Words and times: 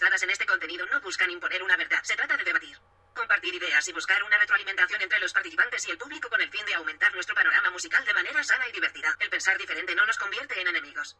opiniones 0.00 0.10
dadas 0.10 0.22
en 0.22 0.30
este 0.30 0.46
contenido 0.46 0.86
no 0.86 1.00
buscan 1.02 1.30
imponer 1.30 1.62
una 1.62 1.76
verdad, 1.76 1.98
se 2.02 2.16
trata 2.16 2.36
de 2.36 2.44
debatir. 2.44 2.76
Compartir 3.14 3.52
ideas 3.54 3.86
y 3.88 3.92
buscar 3.92 4.22
una 4.22 4.38
retroalimentación 4.38 5.02
entre 5.02 5.20
los 5.20 5.32
participantes 5.32 5.86
y 5.86 5.90
el 5.90 5.98
público 5.98 6.28
con 6.30 6.40
el 6.40 6.48
fin 6.48 6.64
de 6.66 6.74
aumentar 6.74 7.12
nuestro 7.14 7.34
panorama 7.34 7.70
musical 7.70 8.02
de 8.06 8.14
manera 8.14 8.42
sana 8.42 8.64
y 8.68 8.72
divertida. 8.72 9.08
El 9.20 9.28
pensar 9.28 9.58
diferente 9.58 9.94
no 9.94 10.06
nos 10.06 10.16
convierte 10.16 10.60
en 10.60 10.68
enemigos. 10.68 11.18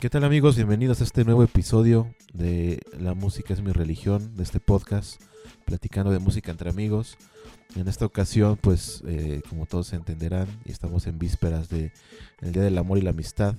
¿Qué 0.00 0.08
tal 0.08 0.24
amigos? 0.24 0.56
Bienvenidos 0.56 1.00
a 1.00 1.04
este 1.04 1.24
nuevo 1.24 1.42
episodio 1.42 2.14
de 2.32 2.80
La 2.98 3.14
música 3.14 3.54
es 3.54 3.60
mi 3.60 3.72
religión, 3.72 4.36
de 4.36 4.42
este 4.44 4.60
podcast, 4.60 5.20
platicando 5.64 6.12
de 6.12 6.18
música 6.18 6.50
entre 6.50 6.70
amigos. 6.70 7.16
En 7.74 7.88
esta 7.88 8.04
ocasión, 8.04 8.56
pues, 8.56 9.02
eh, 9.06 9.42
como 9.48 9.66
todos 9.66 9.92
entenderán, 9.94 10.46
estamos 10.64 11.06
en 11.06 11.18
vísperas 11.18 11.68
de 11.68 11.92
el 12.40 12.52
Día 12.52 12.62
del 12.62 12.78
Amor 12.78 12.98
y 12.98 13.02
la 13.02 13.10
Amistad. 13.10 13.56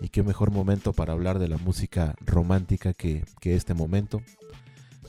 Y 0.00 0.08
qué 0.08 0.22
mejor 0.22 0.50
momento 0.50 0.92
para 0.92 1.12
hablar 1.12 1.38
de 1.38 1.48
la 1.48 1.56
música 1.58 2.14
romántica 2.20 2.92
que, 2.92 3.24
que 3.40 3.54
este 3.56 3.74
momento. 3.74 4.20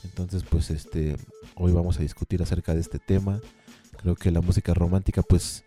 Entonces, 0.03 0.43
pues, 0.43 0.70
este, 0.70 1.17
hoy 1.55 1.71
vamos 1.71 1.98
a 1.98 2.01
discutir 2.01 2.41
acerca 2.41 2.73
de 2.73 2.82
este 2.82 2.99
tema. 2.99 3.41
Creo 3.98 4.15
que 4.15 4.32
la 4.32 4.41
música 4.41 4.74
romántica, 4.74 5.21
pues, 5.21 5.63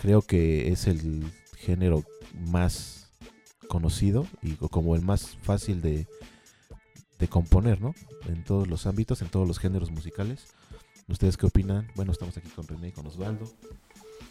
creo 0.00 0.22
que 0.22 0.68
es 0.72 0.86
el 0.86 1.24
género 1.56 2.04
más 2.34 3.10
conocido 3.68 4.26
y 4.42 4.52
como 4.54 4.94
el 4.94 5.02
más 5.02 5.36
fácil 5.42 5.82
de, 5.82 6.06
de 7.18 7.28
componer, 7.28 7.80
¿no? 7.80 7.94
En 8.28 8.44
todos 8.44 8.66
los 8.68 8.86
ámbitos, 8.86 9.20
en 9.22 9.28
todos 9.28 9.46
los 9.46 9.58
géneros 9.58 9.90
musicales. 9.90 10.46
¿Ustedes 11.08 11.36
qué 11.36 11.46
opinan? 11.46 11.88
Bueno, 11.96 12.12
estamos 12.12 12.36
aquí 12.36 12.48
con 12.48 12.66
René 12.66 12.88
y 12.88 12.92
con 12.92 13.06
Osvaldo 13.06 13.50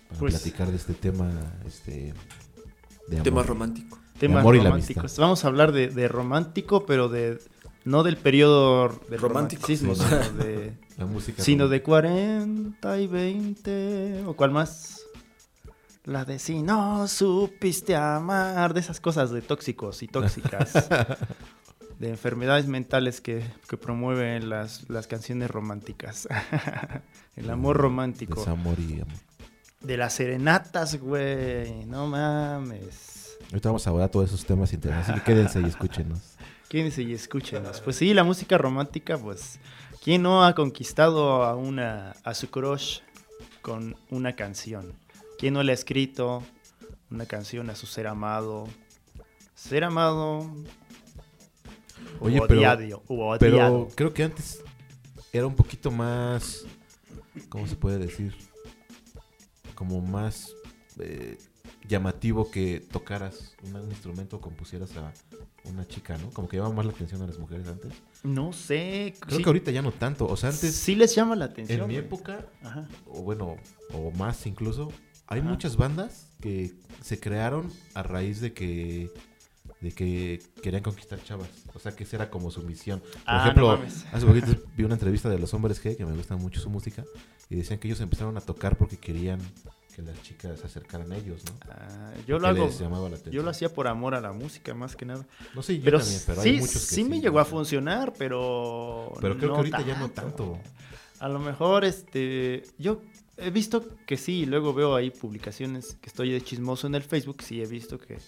para 0.08 0.20
Pues- 0.20 0.36
platicar 0.36 0.70
de 0.70 0.78
este 0.78 0.94
tema, 0.94 1.30
este, 1.66 2.14
de 3.09 3.22
Tema 3.22 3.42
amor. 3.42 3.48
romántico. 3.48 4.00
Temas 4.20 4.42
amor 4.42 4.56
y 4.56 4.60
la 4.60 4.66
románticos. 4.66 5.00
amistad. 5.04 5.22
Vamos 5.22 5.46
a 5.46 5.48
hablar 5.48 5.72
de, 5.72 5.90
de 5.90 6.08
romántico, 6.08 6.86
pero 6.86 7.10
de 7.10 7.40
no 7.86 8.04
del 8.04 8.18
periodo 8.18 8.90
del 9.09 9.20
Romántico. 9.20 9.68
romanticismo, 9.68 9.96
Sí, 9.96 10.02
sino 10.04 10.44
de, 10.44 10.74
La 10.98 11.06
música 11.06 11.44
sino 11.44 11.68
de 11.68 11.82
40 11.84 13.00
y 13.00 13.08
20, 13.08 14.24
o 14.26 14.34
cuál 14.36 14.52
más. 14.52 15.02
La 16.04 16.24
de 16.26 16.40
si 16.40 16.62
no 16.62 17.08
supiste 17.08 17.96
amar, 17.96 18.74
de 18.74 18.80
esas 18.80 19.00
cosas 19.00 19.30
de 19.32 19.42
tóxicos 19.42 20.02
y 20.04 20.08
tóxicas, 20.08 20.88
de 22.00 22.09
enfermedades 22.09 22.68
mentales 22.68 23.20
que, 23.22 23.44
que 23.70 23.78
promueven 23.78 24.50
las, 24.50 24.90
las 24.90 25.06
canciones 25.08 25.52
románticas. 25.52 26.28
El 27.36 27.50
amor 27.50 27.78
romántico. 27.78 28.40
Desamor 28.40 28.80
y 28.80 28.96
amor. 29.02 29.08
De 29.81 29.96
las 29.98 30.14
serenatas, 30.14 30.96
güey, 31.00 31.86
no 31.86 32.08
mames. 32.08 33.27
Ahorita 33.46 33.70
vamos 33.70 33.88
a 33.88 33.90
hablar 33.92 34.10
todos 34.10 34.28
esos 34.30 34.46
temas 34.46 34.74
interesantes, 34.74 35.10
así 35.10 35.20
que 35.20 35.26
quédense 35.26 35.62
y 35.62 35.66
escúchenos. 35.66 36.20
Quédense 36.70 37.02
y 37.02 37.14
escúchenos. 37.14 37.80
Pues 37.80 37.96
sí, 37.96 38.14
la 38.14 38.26
música 38.26 38.58
romántica, 38.58 39.18
pues, 39.18 39.58
¿quién 40.04 40.22
no 40.22 40.44
ha 40.44 40.54
conquistado 40.54 41.44
a 41.46 41.56
una 41.56 42.12
a 42.26 42.34
su 42.34 42.50
crush 42.50 43.00
con 43.62 43.96
una 44.10 44.36
canción? 44.36 44.92
¿Quién 45.40 45.53
no 45.53 45.64
le 45.64 45.72
ha 45.72 45.76
escrito 45.76 46.44
una 47.09 47.26
canción 47.26 47.70
a 47.70 47.76
su 47.76 47.86
ser 47.86 48.08
amado? 48.08 48.68
Ser 49.56 49.86
amado. 49.86 50.52
Oye, 52.20 52.40
o 52.42 52.47
pero- 52.47 52.59
odiado, 52.59 53.03
o 53.08 53.38
Pero 53.40 53.56
odiado. 53.56 53.88
creo 53.96 54.14
que 54.14 54.24
antes 54.24 54.62
era 55.31 55.47
un 55.47 55.56
poquito 55.56 55.90
más, 55.90 56.66
¿cómo 57.47 57.66
se 57.66 57.78
puede 57.78 57.97
decir? 58.00 58.36
Como 59.74 60.02
más 60.02 60.52
eh, 61.00 61.38
llamativo 61.88 62.50
que 62.52 62.80
tocaras 62.80 63.56
un, 63.64 63.90
instrumento 63.90 64.38
o 64.38 64.42
compusieras 64.42 64.92
a 64.98 65.14
una 65.66 65.88
chica, 65.88 66.18
¿no? 66.18 66.30
Como 66.31 66.48
que 66.48 66.58
llamaba 66.58 66.75
más 66.75 66.86
la 66.86 66.92
atención 66.92 67.22
a 67.22 67.28
las 67.28 67.38
mujeres 67.40 67.68
antes. 67.68 67.92
No 68.24 68.53
sé. 68.53 69.14
Creo 69.20 69.38
sí, 69.38 69.44
que 69.44 69.50
ahorita 69.50 69.72
ya 69.72 69.81
no 69.81 69.92
tanto. 69.92 70.28
O 70.28 70.36
sea, 70.38 70.50
antes, 70.50 70.76
sí 70.76 70.96
les 70.96 71.16
llama 71.16 71.36
la 71.36 71.46
atención. 71.46 71.81
en 71.81 71.88
mi 71.88 71.96
época, 71.96 72.46
Ajá. 72.64 72.88
o 73.06 73.22
bueno, 73.24 73.58
o 73.94 74.12
más 74.12 74.46
incluso, 74.46 74.92
hay 75.28 75.40
Ajá. 75.42 75.50
muchas 75.50 75.76
bandas 75.78 76.30
que 76.42 76.74
se 77.02 77.20
crearon 77.20 77.72
a 77.94 78.03
raíz 78.03 78.42
de 78.42 78.53
que 78.53 79.12
de 79.81 79.92
que 79.92 80.42
querían 80.64 80.81
conquistar 80.81 81.22
chavas. 81.24 81.50
O 81.76 81.80
sea, 81.80 81.92
que 81.96 82.03
esa 82.03 82.16
era 82.16 82.30
como 82.31 82.50
su 82.50 82.64
misión. 82.64 83.00
Por 83.00 83.09
Ah, 83.28 83.36
no 83.38 83.42
ejemplo, 83.44 83.68
mames. 83.68 84.06
hace 84.12 84.26
poquito 84.26 84.47
vi 84.76 84.84
una 84.84 84.96
entrevista 84.96 85.30
de 85.30 85.38
los 85.38 85.53
hombres 85.53 85.84
G, 85.84 85.96
que 85.96 86.03
me 86.06 86.14
gusta 86.16 86.36
mucho 86.36 86.59
su 86.59 86.70
música, 86.72 87.03
y 87.50 87.56
decían 87.56 87.78
que 87.80 87.88
ellos 87.88 88.02
empezaron 88.02 88.36
a 88.38 88.42
tocar 88.42 88.76
porque 88.78 88.97
querían 88.97 89.40
que 89.97 90.03
las 90.03 90.22
chicas 90.22 90.59
se 90.59 90.68
acercaran 90.68 91.12
a 91.12 91.18
ellos, 91.18 91.41
¿no? 91.44 91.53
Ah, 91.72 92.13
yo 92.28 92.38
lo 92.38 92.47
hago. 92.47 92.69
Yo 93.31 93.41
lo 93.41 93.50
hacía 93.50 93.74
por 93.74 93.88
amor 93.88 94.13
a 94.13 94.22
la 94.22 94.31
música, 94.31 94.75
más 94.75 94.96
que 94.96 95.06
nada. 95.08 95.25
No 95.56 95.63
sé, 95.63 95.80
yo 95.80 95.85
Pero, 95.85 95.97
también, 96.00 96.22
pero 96.28 96.41
sí, 96.44 96.50
hay 96.50 96.58
muchos 96.59 96.88
que 96.88 96.96
sí 96.96 97.03
me 97.03 97.19
llegó 97.19 97.40
a 97.40 97.46
funcionar, 97.46 98.13
pero. 98.16 99.12
Pero 99.19 99.35
creo 99.38 99.47
no 99.50 99.53
que 99.56 99.58
ahorita 99.58 99.81
ya 99.81 99.97
no 99.97 100.09
tanto. 100.12 100.59
A 101.19 101.28
lo 101.28 101.40
mejor, 101.40 101.84
este. 101.84 102.62
Yo 102.78 103.02
he 103.38 103.50
visto 103.50 103.84
que 104.06 104.18
sí, 104.18 104.41
y 104.41 104.46
luego 104.46 104.72
veo 104.75 104.96
ahí 104.96 105.09
publicaciones 105.09 105.97
que 106.00 106.09
estoy 106.09 106.31
de 106.31 106.41
chismoso 106.41 106.85
en 106.85 106.94
el 106.94 107.02
Facebook. 107.02 107.41
Sí, 107.41 107.59
he 107.64 107.66
visto 107.66 107.97
que, 107.97 108.19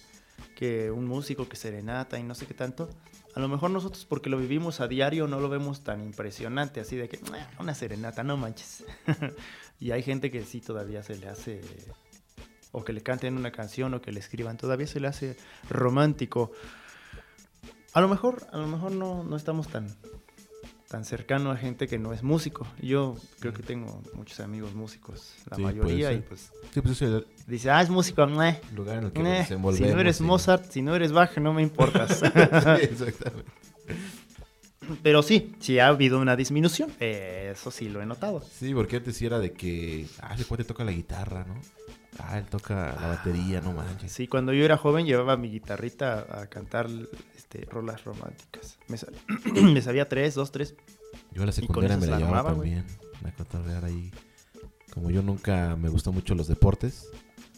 que 0.56 0.90
un 0.90 1.06
músico 1.06 1.48
que 1.48 1.54
serenata 1.54 2.18
y 2.18 2.24
no 2.24 2.34
sé 2.34 2.46
qué 2.46 2.54
tanto. 2.54 2.90
A 3.36 3.38
lo 3.38 3.46
mejor 3.46 3.70
nosotros, 3.70 4.04
porque 4.06 4.28
lo 4.28 4.38
vivimos 4.38 4.80
a 4.80 4.88
diario, 4.88 5.28
no 5.28 5.38
lo 5.38 5.48
vemos 5.48 5.84
tan 5.84 6.02
impresionante, 6.02 6.80
así 6.80 6.96
de 6.96 7.08
que, 7.08 7.20
"Ah, 7.32 7.48
una 7.60 7.76
serenata, 7.76 8.24
no 8.24 8.36
manches. 8.36 8.82
y 9.80 9.90
hay 9.92 10.02
gente 10.02 10.30
que 10.30 10.44
sí 10.44 10.60
todavía 10.60 11.02
se 11.02 11.16
le 11.16 11.28
hace. 11.28 11.60
O 12.72 12.84
que 12.84 12.92
le 12.92 13.02
canten 13.02 13.36
una 13.36 13.50
canción 13.50 13.94
o 13.94 14.00
que 14.00 14.12
le 14.12 14.20
escriban, 14.20 14.56
todavía 14.56 14.86
se 14.86 15.00
le 15.00 15.08
hace 15.08 15.36
romántico. 15.68 16.52
A 17.94 18.00
lo 18.00 18.08
mejor, 18.08 18.46
a 18.52 18.58
lo 18.58 18.68
mejor 18.68 18.92
no, 18.92 19.24
no 19.24 19.34
estamos 19.36 19.66
tan, 19.66 19.88
tan 20.88 21.04
cercano 21.04 21.50
a 21.50 21.56
gente 21.56 21.88
que 21.88 21.98
no 21.98 22.12
es 22.12 22.22
músico. 22.22 22.64
Yo 22.80 23.16
creo 23.40 23.52
que 23.52 23.64
tengo 23.64 24.00
muchos 24.14 24.38
amigos 24.38 24.74
músicos, 24.74 25.34
la 25.50 25.56
Sí, 25.56 25.62
mayoría, 25.62 26.12
y 26.12 26.20
pues 26.20 26.52
Sí, 26.72 26.80
pues 26.80 27.02
el 27.02 27.26
dice, 27.48 27.70
ah, 27.70 27.82
es 27.82 27.90
músico, 27.90 28.24
lugar 28.26 28.98
en 28.98 29.04
el 29.06 29.12
que 29.12 29.44
si 29.48 29.56
no 29.56 29.98
eres 29.98 30.20
y- 30.20 30.22
Mozart, 30.22 30.70
si 30.70 30.82
no 30.82 30.94
eres 30.94 31.10
Bach, 31.10 31.36
no 31.38 31.52
me 31.52 31.62
importas. 31.62 32.18
sí, 32.20 32.26
exactamente. 32.82 33.50
Pero 35.02 35.22
sí, 35.22 35.54
sí 35.60 35.78
ha 35.78 35.88
habido 35.88 36.18
una 36.20 36.36
disminución, 36.36 36.90
eh, 37.00 37.50
eso 37.52 37.70
sí 37.70 37.88
lo 37.88 38.00
he 38.02 38.06
notado. 38.06 38.42
Sí, 38.42 38.72
porque 38.74 38.96
antes 38.96 39.16
sí 39.16 39.26
era 39.26 39.38
de 39.38 39.52
que, 39.52 40.06
ah, 40.20 40.34
ese 40.34 40.44
cuate 40.44 40.64
toca 40.64 40.84
la 40.84 40.92
guitarra, 40.92 41.44
¿no? 41.46 41.54
Ah, 42.18 42.38
él 42.38 42.44
toca 42.46 42.96
la 43.00 43.06
batería, 43.06 43.60
no 43.60 43.72
manches. 43.72 44.12
Sí, 44.12 44.26
cuando 44.26 44.52
yo 44.52 44.64
era 44.64 44.76
joven 44.76 45.06
llevaba 45.06 45.36
mi 45.36 45.48
guitarrita 45.50 46.26
a 46.42 46.46
cantar 46.48 46.88
este, 47.36 47.64
rolas 47.70 48.04
románticas. 48.04 48.78
Me, 48.88 48.96
sa- 48.96 49.06
me 49.62 49.80
sabía 49.80 50.08
tres, 50.08 50.34
dos, 50.34 50.50
tres. 50.52 50.74
Yo 51.32 51.42
a 51.44 51.46
la 51.46 51.52
secundaria 51.52 51.96
me 51.96 52.06
la 52.06 52.18
llevaba 52.18 52.38
armaba, 52.40 52.54
también. 52.56 52.84
A 53.24 53.30
cotorrear 53.32 53.84
ahí. 53.84 54.10
Como 54.92 55.10
yo 55.10 55.22
nunca 55.22 55.76
me 55.76 55.88
gustó 55.88 56.12
mucho 56.12 56.34
los 56.34 56.48
deportes, 56.48 57.06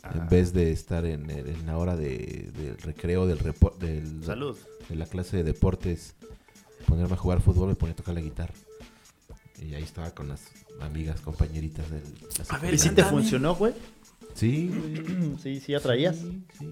Ah, 0.04 0.10
en 0.16 0.28
vez 0.28 0.52
de 0.52 0.72
estar 0.72 1.06
en, 1.06 1.30
en 1.30 1.64
la 1.64 1.78
hora 1.78 1.94
de, 1.96 2.50
del 2.56 2.76
recreo 2.78 3.24
del, 3.24 3.38
repo- 3.38 3.76
del 3.78 4.24
Salud. 4.24 4.58
de 4.88 4.96
la 4.96 5.06
clase 5.06 5.36
de 5.36 5.44
deportes, 5.44 6.16
ponerme 6.82 7.14
a 7.14 7.16
jugar 7.16 7.40
fútbol, 7.40 7.68
me 7.68 7.74
ponía 7.74 7.92
a 7.92 7.96
tocar 7.96 8.14
la 8.14 8.20
guitarra. 8.20 8.54
Y 9.60 9.74
ahí 9.74 9.82
estaba 9.82 10.10
con 10.10 10.28
las 10.28 10.42
amigas, 10.80 11.20
compañeritas 11.20 11.88
de 11.90 12.00
la 12.00 12.56
A 12.56 12.58
ver, 12.58 12.74
¿Y 12.74 12.78
si 12.78 12.90
te 12.90 13.04
funcionó, 13.04 13.54
güey? 13.54 13.72
Sí, 14.34 14.68
güey. 14.74 15.36
Sí, 15.42 15.60
sí 15.60 15.74
atraías. 15.74 16.16
Sí, 16.16 16.42
sí. 16.58 16.68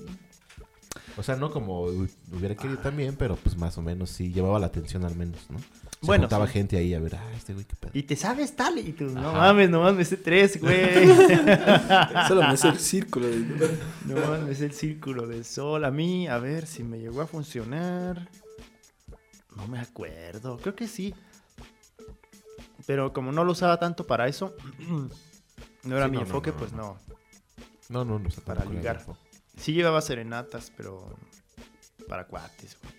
O 1.17 1.23
sea, 1.23 1.37
no 1.37 1.51
como 1.51 1.87
hu- 1.89 2.09
hubiera 2.33 2.55
querido 2.55 2.79
también, 2.79 3.15
pero 3.17 3.37
pues 3.37 3.57
más 3.57 3.77
o 3.79 3.83
menos 3.83 4.11
sí, 4.11 4.33
llevaba 4.33 4.59
la 4.59 4.67
atención 4.67 5.05
al 5.05 5.15
menos, 5.17 5.39
¿no? 5.51 5.59
Se 5.59 6.07
Bueno, 6.07 6.29
sí. 6.47 6.53
gente 6.53 6.77
ahí 6.79 6.95
a 6.95 6.99
ver, 7.01 7.17
ah, 7.17 7.33
este 7.37 7.53
güey 7.53 7.65
qué 7.67 7.77
pedo. 7.77 7.91
Y 7.95 8.05
te 8.05 8.17
sabes 8.17 8.57
tal, 8.57 8.79
y 8.79 8.93
tú, 8.93 9.05
no 9.05 9.33
mames, 9.33 9.69
no 9.71 9.83
mames, 9.83 10.09
sé 10.09 10.17
tres, 10.17 10.59
güey. 10.61 11.07
Solo 12.29 12.41
me 12.43 12.49
hace 12.49 12.69
el 12.69 12.79
círculo. 12.79 13.27
de- 13.29 13.79
no 14.07 14.17
mames, 14.27 14.61
el 14.63 14.73
círculo 14.73 15.27
del 15.27 15.45
sol. 15.45 15.85
A 15.85 15.91
mí, 15.91 16.27
a 16.27 16.39
ver 16.39 16.67
si 16.67 16.83
me 16.85 16.99
llegó 16.99 17.21
a 17.21 17.27
funcionar. 17.27 18.29
No 19.61 19.69
me 19.69 19.79
acuerdo, 19.81 20.57
creo 20.59 20.75
que 20.75 20.89
sí. 20.89 21.15
Pero 22.87 23.13
como 23.13 23.31
no 23.33 23.45
lo 23.45 23.53
usaba 23.53 23.79
tanto 23.79 24.07
para 24.07 24.27
eso, 24.27 24.55
no 25.85 25.97
era 25.97 26.07
Sí, 26.07 26.11
mi 26.11 26.17
no, 26.17 26.23
enfoque, 26.23 26.51
no, 26.53 26.57
pues 26.57 26.73
no. 26.73 26.79
no. 26.83 26.99
No, 27.91 28.05
no, 28.05 28.19
no, 28.19 28.29
o 28.29 28.31
sea, 28.31 28.45
Para 28.45 28.65
ligar. 28.65 29.05
Sí 29.57 29.73
llevaba 29.73 30.01
serenatas, 30.01 30.73
pero 30.77 31.15
para 32.09 32.27
cuates, 32.27 32.79
güey. 32.81 32.95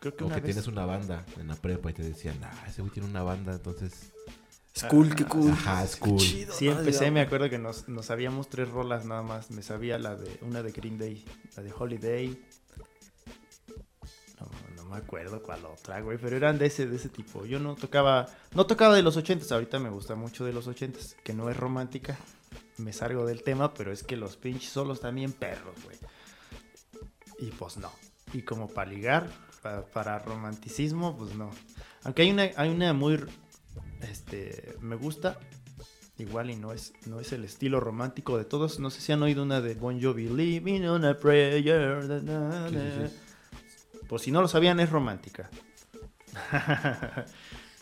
Creo 0.00 0.16
que 0.16 0.24
O 0.24 0.26
una 0.26 0.36
que 0.36 0.42
vez... 0.42 0.50
tienes 0.56 0.66
una 0.68 0.84
banda 0.84 1.24
en 1.38 1.48
la 1.48 1.54
prepa 1.56 1.90
y 1.90 1.94
te 1.94 2.02
decían, 2.02 2.38
ah, 2.44 2.64
ese 2.68 2.82
güey 2.82 2.92
tiene 2.92 3.08
una 3.08 3.22
banda, 3.22 3.52
entonces. 3.52 4.12
Es 4.74 4.84
cool, 4.84 5.14
qué 5.14 5.24
cool. 5.24 5.52
Ajá, 5.52 5.84
es 5.84 5.94
Qué 5.94 6.00
cool. 6.00 6.18
chido, 6.18 6.52
Sí, 6.52 6.68
empecé, 6.68 7.10
me 7.12 7.20
acuerdo 7.20 7.48
que 7.48 7.58
nos, 7.58 7.88
nos 7.88 8.06
sabíamos 8.06 8.48
tres 8.50 8.68
rolas 8.68 9.06
nada 9.06 9.22
más. 9.22 9.50
Me 9.52 9.62
sabía 9.62 9.98
la 9.98 10.16
de 10.16 10.36
una 10.42 10.62
de 10.64 10.72
Green 10.72 10.98
Day, 10.98 11.24
la 11.56 11.62
de 11.62 11.72
Holiday. 11.72 12.44
Me 14.94 15.00
acuerdo 15.00 15.42
cuál 15.42 15.64
otra, 15.66 16.00
güey, 16.00 16.18
pero 16.18 16.36
eran 16.36 16.56
de 16.58 16.66
ese, 16.66 16.86
de 16.86 16.96
ese 16.96 17.08
tipo. 17.08 17.44
Yo 17.46 17.58
no 17.58 17.74
tocaba, 17.74 18.26
no 18.54 18.64
tocaba 18.66 18.94
de 18.94 19.02
los 19.02 19.16
ochentas, 19.16 19.50
ahorita 19.50 19.78
me 19.80 19.90
gusta 19.90 20.14
mucho 20.14 20.44
de 20.44 20.52
los 20.52 20.66
ochentas, 20.68 21.16
que 21.24 21.32
no 21.34 21.50
es 21.50 21.56
romántica. 21.56 22.16
Me 22.78 22.92
salgo 22.92 23.26
del 23.26 23.42
tema, 23.42 23.74
pero 23.74 23.92
es 23.92 24.02
que 24.04 24.16
los 24.16 24.36
pinches 24.36 24.70
solos 24.70 25.00
también 25.00 25.32
perros, 25.32 25.74
güey. 25.84 25.96
Y 27.38 27.50
pues 27.52 27.76
no. 27.76 27.90
Y 28.32 28.42
como 28.42 28.68
para 28.68 28.90
ligar, 28.90 29.28
pa- 29.62 29.82
para 29.86 30.18
romanticismo, 30.20 31.16
pues 31.16 31.34
no. 31.34 31.50
Aunque 32.04 32.22
hay 32.22 32.30
una, 32.30 32.50
hay 32.56 32.70
una 32.70 32.92
muy, 32.92 33.18
este, 34.02 34.76
me 34.80 34.94
gusta, 34.96 35.38
igual 36.18 36.50
y 36.50 36.56
no 36.56 36.72
es, 36.72 36.92
no 37.06 37.18
es 37.20 37.32
el 37.32 37.44
estilo 37.44 37.80
romántico 37.80 38.38
de 38.38 38.44
todos. 38.44 38.78
No 38.78 38.90
sé 38.90 39.00
si 39.00 39.10
han 39.12 39.22
oído 39.22 39.42
una 39.42 39.60
de 39.60 39.74
Bon 39.74 40.00
Jovi, 40.00 40.28
Living 40.28 40.82
on 40.82 41.04
a 41.04 41.16
Prayer. 41.18 41.62
Por 44.08 44.20
si 44.20 44.30
no 44.30 44.40
lo 44.42 44.48
sabían, 44.48 44.80
es 44.80 44.90
romántica. 44.90 45.50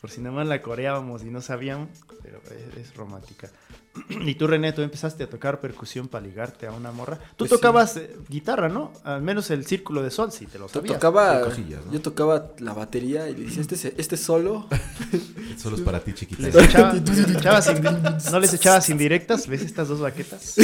Por 0.01 0.11
si 0.11 0.21
nada 0.21 0.35
más 0.35 0.49
la 0.49 0.61
coreábamos 0.63 1.23
y 1.23 1.27
no 1.31 1.41
sabíamos, 1.41 1.89
pero 2.25 2.41
es, 2.47 2.77
es 2.89 2.95
romántica. 2.97 3.49
y 4.09 4.35
tú, 4.35 4.49
René, 4.49 4.73
tú 4.73 4.83
empezaste 4.83 5.23
a 5.23 5.31
tocar 5.31 5.61
percusión 5.61 6.09
para 6.09 6.27
ligarte 6.27 6.67
a 6.67 6.73
una 6.73 6.91
morra. 6.91 7.19
Tú 7.37 7.47
Pues 7.47 7.51
tocabas 7.51 7.97
eh, 7.99 8.17
guitarra, 8.29 8.69
¿no? 8.69 8.93
Al 9.05 9.23
menos 9.23 9.49
el 9.53 9.65
círculo 9.65 10.03
de 10.03 10.11
sol, 10.11 10.33
sí, 10.33 10.47
te 10.47 10.59
lo 10.59 10.67
Yo 10.67 10.73
sabías. 10.75 10.95
tocaba, 10.95 11.39
Sí, 11.39 11.45
cosillas, 11.45 11.87
¿no? 11.87 11.93
yo 11.93 12.01
tocaba 12.01 12.49
la 12.59 12.73
batería 12.75 13.29
y 13.29 13.37
le 13.37 13.45
decía, 13.45 13.61
este, 13.63 13.95
este 13.97 14.17
solo. 14.17 14.67
Solo 15.57 15.77
es 15.77 15.83
para 15.83 16.01
ti, 16.01 16.13
chiquita. 16.15 16.43
Les 16.43 16.55
echaba- 16.57 16.93
les 17.05 17.29
echabas 17.37 17.69
indi- 17.69 18.31
¿No 18.33 18.41
les 18.41 18.53
echabas 18.55 18.89
indirectas? 18.91 19.47
¿Ves 19.47 19.63
estas 19.63 19.87
dos 19.87 20.01
baquetas? 20.01 20.57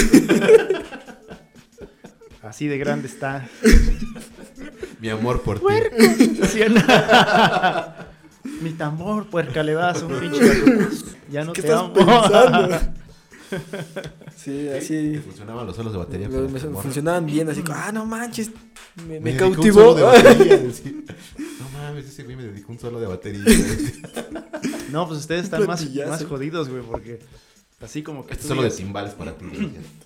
Así 2.42 2.66
de 2.66 2.78
grande 2.78 3.06
está. 3.06 3.48
Mi 5.00 5.08
amor 5.10 5.42
por 5.42 5.60
ti. 5.60 5.66
¿Sí 6.48 6.62
o 6.62 6.68
no? 6.70 6.80
Mi 8.62 8.70
tambor, 8.72 9.26
puerca, 9.28 9.62
le 9.62 9.74
das 9.74 10.02
un 10.02 10.18
pinche. 10.18 10.62
Ya 11.30 11.44
no 11.44 11.52
¿Qué 11.52 11.62
te 11.62 11.68
estás 11.68 11.82
amo. 11.84 11.92
pensando? 11.92 12.78
sí, 14.36 14.50
¿Te 14.70 14.78
así. 14.78 15.16
funcionaban 15.24 15.66
los 15.66 15.76
solos 15.76 15.92
de 15.92 15.98
batería? 15.98 16.28
me- 16.28 16.48
me- 16.48 16.58
funcionaban 16.60 17.26
bien, 17.26 17.48
así 17.50 17.62
como, 17.62 17.78
ah, 17.78 17.92
no 17.92 18.04
manches. 18.06 18.50
Me, 19.06 19.20
me 19.20 19.30
dedicó 19.32 19.46
un 19.46 19.52
cautivó. 19.54 19.80
solo 19.80 19.94
de 19.94 20.02
batería, 20.02 20.56
decía. 20.58 20.92
No 21.60 21.68
mames, 21.78 22.06
ese 22.06 22.24
güey 22.24 22.36
me 22.36 22.42
dedicó 22.44 22.72
un 22.72 22.78
solo 22.78 22.98
de 23.00 23.06
batería. 23.06 23.42
No, 24.90 25.06
pues 25.06 25.20
ustedes 25.20 25.44
están 25.44 25.66
más, 25.66 25.86
más 26.08 26.24
jodidos, 26.24 26.68
güey, 26.68 26.82
porque 26.82 27.20
así 27.80 28.02
como 28.02 28.26
que 28.26 28.32
Este 28.34 28.42
tú 28.42 28.48
solo 28.48 28.62
de 28.62 28.70
timbales 28.70 29.14
para 29.14 29.32
ti. 29.36 29.46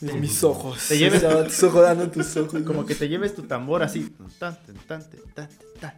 En 0.03 0.21
mis 0.21 0.43
ojos. 0.45 0.87
Te 0.89 0.99
lleves- 0.99 1.23
tus 1.47 1.63
ojos 1.65 1.83
dando 1.83 2.11
tus 2.11 2.37
ojos. 2.37 2.63
como 2.63 2.85
que 2.87 2.95
te 2.95 3.09
lleves 3.09 3.35
tu 3.35 3.43
tambor 3.43 3.83
así, 3.83 4.15
tan, 4.39 4.57
tan, 4.87 5.05
tan, 5.35 5.49
tan, 5.79 5.93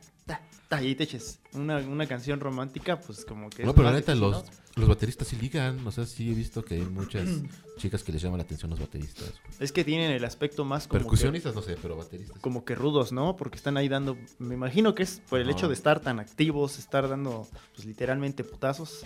y 0.82 0.94
te 0.94 1.04
eches 1.04 1.38
una, 1.52 1.76
una 1.78 2.06
canción 2.06 2.40
romántica, 2.40 2.98
pues 2.98 3.24
como 3.24 3.48
que... 3.48 3.62
No, 3.62 3.70
es 3.70 3.76
pero 3.76 3.88
la 3.88 3.94
neta, 3.94 4.14
los, 4.14 4.44
los 4.74 4.88
bateristas 4.88 5.28
sí 5.28 5.36
ligan. 5.36 5.86
O 5.86 5.92
sea, 5.92 6.04
sí 6.04 6.30
he 6.30 6.34
visto 6.34 6.64
que 6.64 6.74
hay 6.74 6.80
muchas 6.82 7.28
chicas 7.78 8.02
que 8.02 8.10
les 8.12 8.22
llaman 8.22 8.38
la 8.38 8.44
atención 8.44 8.70
los 8.70 8.80
bateristas. 8.80 9.32
Es 9.60 9.70
que 9.70 9.84
tienen 9.84 10.10
el 10.10 10.24
aspecto 10.24 10.64
más 10.64 10.88
como 10.88 10.98
que, 11.00 11.04
Percusionistas, 11.04 11.54
no 11.54 11.62
sé, 11.62 11.76
pero 11.80 11.96
bateristas. 11.96 12.40
como 12.40 12.64
que 12.64 12.74
rudos, 12.74 13.12
¿no? 13.12 13.36
Porque 13.36 13.56
están 13.56 13.76
ahí 13.76 13.88
dando... 13.88 14.16
Me 14.38 14.54
imagino 14.54 14.94
que 14.96 15.04
es 15.04 15.20
por 15.28 15.38
el 15.38 15.48
hecho 15.48 15.68
de 15.68 15.74
estar 15.74 16.00
tan 16.00 16.18
activos, 16.18 16.78
estar 16.78 17.08
dando, 17.08 17.46
pues 17.74 17.86
literalmente 17.86 18.42
putazos. 18.42 19.04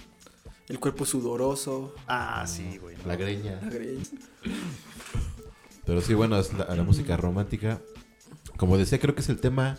El 0.68 0.78
cuerpo 0.80 1.06
sudoroso. 1.06 1.94
Ah, 2.06 2.44
sí, 2.46 2.78
güey. 2.78 2.96
La 3.06 3.16
greña. 3.16 3.58
la 3.62 3.70
greña. 3.70 4.02
Pero 5.86 6.00
sí, 6.02 6.12
bueno, 6.14 6.38
es 6.38 6.52
la, 6.52 6.74
la 6.74 6.82
música 6.82 7.16
romántica. 7.16 7.80
Como 8.56 8.76
decía, 8.76 8.98
creo 9.00 9.14
que 9.14 9.22
es 9.22 9.28
el 9.30 9.40
tema 9.40 9.78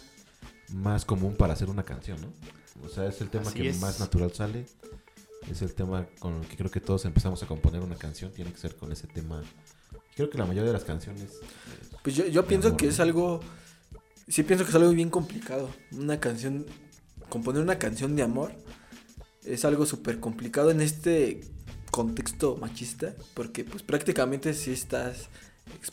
más 0.73 1.05
común 1.05 1.35
para 1.35 1.53
hacer 1.53 1.69
una 1.69 1.83
canción, 1.83 2.19
¿no? 2.21 2.27
O 2.85 2.89
sea, 2.89 3.05
es 3.07 3.21
el 3.21 3.29
tema 3.29 3.49
Así 3.49 3.59
que 3.59 3.69
es. 3.69 3.79
más 3.79 3.99
natural 3.99 4.31
sale. 4.33 4.65
Es 5.49 5.61
el 5.61 5.73
tema 5.73 6.07
con 6.19 6.35
el 6.41 6.47
que 6.47 6.57
creo 6.57 6.71
que 6.71 6.79
todos 6.79 7.05
empezamos 7.05 7.43
a 7.43 7.47
componer 7.47 7.81
una 7.81 7.95
canción. 7.95 8.31
Tiene 8.31 8.51
que 8.51 8.57
ser 8.57 8.75
con 8.75 8.91
ese 8.91 9.07
tema. 9.07 9.43
Creo 10.15 10.29
que 10.29 10.37
la 10.37 10.45
mayoría 10.45 10.67
de 10.67 10.73
las 10.73 10.83
canciones. 10.85 11.23
eh, 11.33 11.95
Pues 12.03 12.15
yo, 12.15 12.25
yo 12.27 12.45
pienso 12.45 12.69
amor, 12.69 12.77
que 12.79 12.85
¿no? 12.85 12.91
es 12.91 12.99
algo. 12.99 13.39
Sí, 14.27 14.43
pienso 14.43 14.63
que 14.65 14.69
es 14.69 14.75
algo 14.75 14.89
bien 14.91 15.09
complicado. 15.09 15.69
Una 15.91 16.19
canción. 16.19 16.65
Componer 17.29 17.61
una 17.61 17.77
canción 17.77 18.15
de 18.15 18.23
amor 18.23 18.51
es 19.45 19.65
algo 19.65 19.85
súper 19.85 20.19
complicado 20.19 20.71
en 20.71 20.81
este 20.81 21.41
contexto 21.91 22.57
machista. 22.57 23.13
Porque, 23.33 23.63
pues 23.63 23.83
prácticamente 23.83 24.53
sí 24.53 24.71
estás 24.71 25.29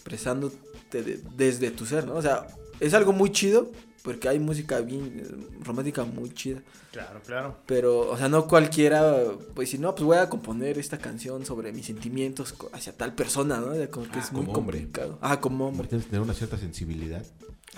expresándote 0.06 1.02
de- 1.02 1.20
desde 1.36 1.70
tu 1.70 1.86
ser, 1.86 2.06
¿no? 2.06 2.14
O 2.14 2.22
sea, 2.22 2.46
es 2.80 2.94
algo 2.94 3.12
muy 3.12 3.30
chido. 3.32 3.70
Porque 4.02 4.28
hay 4.28 4.38
música 4.38 4.78
bien 4.82 5.20
eh, 5.20 5.58
romántica 5.64 6.04
muy 6.04 6.30
chida. 6.32 6.62
Claro, 6.92 7.20
claro. 7.26 7.56
Pero, 7.66 8.08
o 8.08 8.16
sea, 8.16 8.28
no 8.28 8.46
cualquiera, 8.46 9.24
pues 9.52 9.70
si 9.70 9.78
no, 9.78 9.96
pues 9.96 10.04
voy 10.04 10.18
a 10.18 10.28
componer 10.28 10.78
esta 10.78 10.96
canción 10.98 11.44
sobre 11.44 11.72
mis 11.72 11.86
sentimientos 11.86 12.54
hacia 12.72 12.92
tal 12.96 13.16
persona, 13.16 13.58
¿no? 13.58 13.72
O 13.72 13.74
sea, 13.74 13.90
como 13.90 14.06
que 14.06 14.18
Ah, 14.20 14.22
es 14.24 14.30
muy 14.32 14.44
como 14.46 14.58
hombre. 14.58 14.78
complicado. 14.78 15.18
Ah, 15.20 15.40
como 15.40 15.56
como 15.58 15.68
hombre. 15.70 15.88
tienes 15.88 16.04
que 16.04 16.10
tener 16.10 16.22
una 16.22 16.34
cierta 16.34 16.56
sensibilidad. 16.56 17.26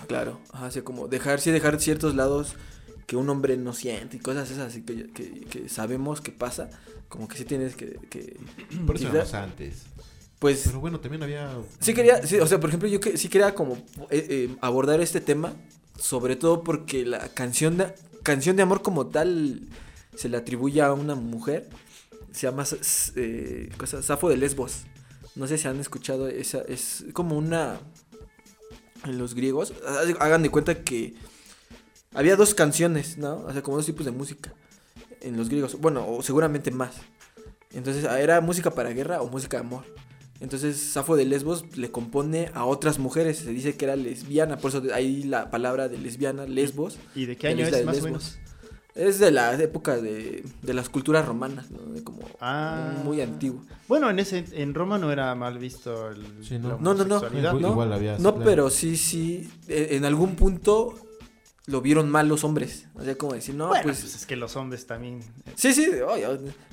Claro, 0.07 0.39
ajá, 0.53 0.67
o 0.67 0.71
sea, 0.71 0.85
como 0.85 1.09
dejar, 1.09 1.41
sí, 1.41 1.51
dejar 1.51 1.81
ciertos 1.81 2.15
lados 2.15 2.57
que 3.09 3.17
un 3.17 3.29
hombre 3.31 3.57
no 3.57 3.73
siente 3.73 4.19
y 4.19 4.21
cosas 4.21 4.51
esas 4.51 4.69
así 4.69 4.83
que, 4.83 5.07
que, 5.09 5.41
que 5.47 5.69
sabemos 5.71 6.21
que 6.21 6.31
pasa, 6.31 6.69
como 7.09 7.27
que 7.27 7.39
sí 7.39 7.45
tienes 7.45 7.75
que, 7.75 7.99
que 8.11 8.37
Por 8.87 8.95
eso 8.97 9.07
Quizá- 9.07 9.15
éramos 9.17 9.35
antes. 9.35 9.83
pues, 10.39 10.63
Pero 10.67 10.79
bueno, 10.81 11.01
también 11.01 11.23
había. 11.23 11.51
sí 11.81 11.95
quería, 11.95 12.25
sí, 12.27 12.37
o 12.39 12.47
sea, 12.47 12.61
por 12.61 12.69
ejemplo, 12.69 12.87
yo 12.89 13.01
que, 13.01 13.17
sí 13.17 13.29
quería 13.31 13.55
como 13.55 13.75
eh, 14.11 14.27
eh, 14.29 14.57
abordar 14.61 15.01
este 15.01 15.21
tema, 15.23 15.55
sobre 15.99 16.37
todo 16.37 16.63
porque 16.63 17.07
la 17.07 17.31
canción 17.31 17.79
de, 17.79 17.95
canción 18.23 18.57
de 18.57 18.63
amor 18.63 18.83
como 18.83 19.07
tal 19.07 19.63
se 20.15 20.29
le 20.29 20.37
atribuye 20.37 20.83
a 20.83 20.93
una 20.93 21.15
mujer, 21.15 21.67
se 22.31 22.43
llama 22.47 22.65
eh, 23.17 23.71
cosa, 23.79 24.03
Safo 24.03 24.29
de 24.29 24.37
Lesbos, 24.37 24.83
no 25.35 25.47
sé 25.47 25.57
si 25.57 25.67
han 25.67 25.81
escuchado, 25.81 26.29
esa 26.29 26.61
es 26.69 27.07
como 27.15 27.39
una, 27.39 27.81
en 29.07 29.17
los 29.17 29.35
griegos, 29.35 29.73
ha- 29.87 30.23
hagan 30.25 30.43
de 30.43 30.51
cuenta 30.51 30.83
que 30.85 31.15
había 32.19 32.37
dos 32.37 32.55
canciones, 32.55 33.17
¿no? 33.19 33.45
O 33.47 33.53
sea, 33.53 33.63
como 33.63 33.77
dos 33.77 33.87
tipos 33.87 34.05
de 34.05 34.13
música 34.13 34.53
en 35.21 35.37
los 35.37 35.49
griegos, 35.49 35.81
bueno, 35.81 36.07
o 36.09 36.23
seguramente 36.23 36.71
más. 36.71 36.95
Entonces, 37.73 38.05
ah, 38.05 38.21
era 38.21 38.41
música 38.41 38.71
para 38.71 38.91
guerra 38.91 39.21
o 39.23 39.29
música 39.29 39.59
de 39.59 39.65
amor. 39.67 39.85
Entonces, 40.41 40.79
Safo 40.81 41.17
de 41.17 41.25
Lesbos 41.25 41.77
le 41.77 41.91
compone 41.91 42.51
a 42.55 42.65
otras 42.65 42.99
mujeres. 42.99 43.39
Se 43.39 43.51
dice 43.51 43.77
que 43.77 43.85
era 43.85 43.97
lesbiana, 43.97 44.57
por 44.59 44.71
eso 44.71 44.83
ahí 44.95 45.25
la 45.25 45.51
palabra 45.51 45.89
de 45.89 45.99
lesbiana, 45.99 46.47
lesbos. 46.47 46.97
¿Y 47.15 47.27
de 47.27 47.37
qué 47.37 47.49
año 47.49 47.67
es 47.67 47.85
más 47.85 48.01
o 48.01 48.05
menos? 48.05 48.39
Es 48.95 49.19
de 49.21 49.31
la 49.31 49.55
época 49.61 49.97
de, 49.97 50.45
de 50.63 50.75
las 50.75 50.89
culturas 50.89 51.27
romanas, 51.27 51.71
¿no? 51.71 51.79
De 51.93 52.03
como 52.03 52.21
Ah. 52.41 52.95
muy 53.05 53.21
antiguo. 53.21 53.61
Bueno, 53.89 54.11
en 54.11 54.19
ese 54.19 54.45
en 54.53 54.75
Roma 54.75 54.99
no 54.99 55.13
era 55.13 55.35
mal 55.35 55.59
visto 55.59 56.09
el, 56.11 56.45
Sí, 56.45 56.59
no. 56.59 56.69
la 56.71 56.77
No, 56.79 56.95
no, 56.95 57.05
no. 57.05 57.17
Igual- 57.19 57.61
¿no? 57.61 57.71
igual 57.71 57.93
había- 57.93 58.19
No, 58.19 58.37
pero 58.41 58.71
sí, 58.71 58.97
sí. 58.97 59.49
eh, 59.69 59.89
En 59.93 60.05
algún 60.05 60.35
punto 60.37 60.95
lo 61.69 61.83
vieron 61.83 62.09
mal 62.09 62.29
los 62.29 62.45
hombres. 62.45 62.87
O 62.95 63.05
sea, 63.05 63.15
como 63.17 63.35
decir, 63.35 63.55
no, 63.55 63.69
Bueno, 63.69 63.83
pues. 63.83 64.01
pues 64.01 64.15
es 64.15 64.25
que 64.25 64.37
los 64.37 64.57
hombres 64.57 64.87
también 64.87 65.21
eh, 65.45 65.53
Sí, 65.55 65.75
sí, 65.75 65.87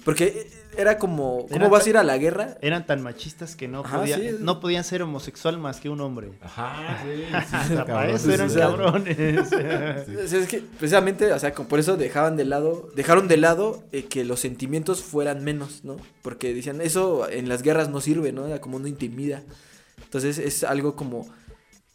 porque 0.06 0.50
era 0.78 0.98
como, 0.98 1.48
¿cómo 1.52 1.70
vas 1.70 1.86
a 1.86 1.90
ir 1.90 1.98
a 1.98 2.04
la 2.04 2.18
guerra? 2.18 2.58
eran 2.62 2.86
tan 2.86 3.04
machistas 3.04 3.58
que 3.58 3.68
no, 3.68 3.82
Ajá, 3.82 4.08
sí. 4.08 4.38
no 4.40 4.62
podían 4.62 4.86
ser 4.86 5.02
homosexual 5.02 5.58
más 5.58 5.82
que 5.82 5.90
un 5.90 6.00
hombre. 6.00 6.32
Ajá, 6.42 7.04
sí. 7.04 7.74
para 7.74 7.86
cabrón, 7.86 8.16
eso 8.16 8.32
eran 8.32 8.50
sí. 8.50 8.58
cabrones. 8.58 9.18
Sí. 9.18 9.38
O 9.38 9.46
sea, 9.46 10.06
es 10.40 10.48
que 10.48 10.64
precisamente, 10.80 11.34
o 11.34 11.40
sea, 11.40 11.54
como 11.54 11.68
por 11.68 11.80
eso 11.80 11.98
dejaban 11.98 12.38
de 12.38 12.46
lado, 12.46 12.90
dejaron 12.96 13.28
de 13.28 13.36
lado 13.36 13.84
eh, 13.92 14.06
que 14.06 14.24
los 14.24 14.40
sentimientos 14.40 15.04
fueran 15.04 15.44
menos, 15.44 15.84
¿no? 15.84 15.98
Porque 16.22 16.54
decían, 16.54 16.80
eso 16.80 17.30
en 17.30 17.50
las 17.50 17.64
guerras 17.64 17.90
no 17.90 18.00
sirve, 18.00 18.32
¿no? 18.32 18.48
Era 18.48 18.62
como 18.62 18.80
no 18.80 18.88
intimida. 18.88 19.44
Entonces 20.02 20.38
es 20.38 20.64
algo 20.64 20.96
como 20.96 21.28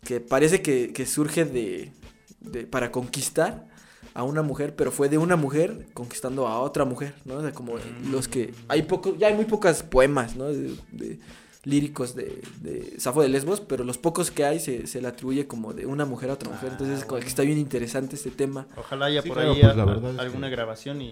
que 0.04 0.20
parece 0.20 0.60
que, 0.60 0.92
que 0.92 1.06
surge 1.06 1.46
de, 1.46 1.92
de- 2.40 2.66
para 2.66 2.90
conquistar 2.92 3.66
a 4.14 4.22
una 4.24 4.42
mujer, 4.42 4.74
pero 4.74 4.90
fue 4.90 5.08
de 5.08 5.18
una 5.18 5.36
mujer 5.36 5.86
conquistando 5.94 6.48
a 6.48 6.60
otra 6.60 6.84
mujer, 6.84 7.14
¿no? 7.24 7.34
O 7.36 7.42
sea, 7.42 7.52
como 7.52 7.74
los 8.10 8.28
que 8.28 8.52
hay 8.68 8.82
poco, 8.82 9.16
ya 9.16 9.28
hay 9.28 9.34
muy 9.34 9.44
pocos 9.44 9.82
poemas, 9.82 10.36
¿no? 10.36 10.46
De, 10.46 10.74
de 10.92 11.18
líricos 11.64 12.14
de, 12.14 12.40
de 12.62 12.94
Safo 12.98 13.20
de 13.20 13.28
Lesbos, 13.28 13.60
pero 13.60 13.84
los 13.84 13.98
pocos 13.98 14.30
que 14.30 14.44
hay 14.46 14.58
se, 14.58 14.86
se 14.86 15.02
le 15.02 15.08
atribuye 15.08 15.46
como 15.46 15.74
de 15.74 15.84
una 15.84 16.06
mujer 16.06 16.30
a 16.30 16.32
otra 16.32 16.48
mujer, 16.48 16.70
Ah, 16.70 16.72
entonces 16.72 17.00
como 17.04 17.16
que 17.18 17.24
bueno. 17.24 17.28
está 17.28 17.42
bien 17.42 17.58
interesante 17.58 18.16
este 18.16 18.30
tema. 18.30 18.66
Ojalá 18.78 19.06
haya 19.06 19.20
Sí, 19.20 19.28
por 19.28 19.36
claro, 19.36 19.52
ahí 19.52 19.60
pues, 19.60 19.76
la 19.76 19.82
a- 19.82 20.22
alguna 20.24 20.46
que- 20.48 20.56
grabación 20.56 21.02
y, 21.02 21.08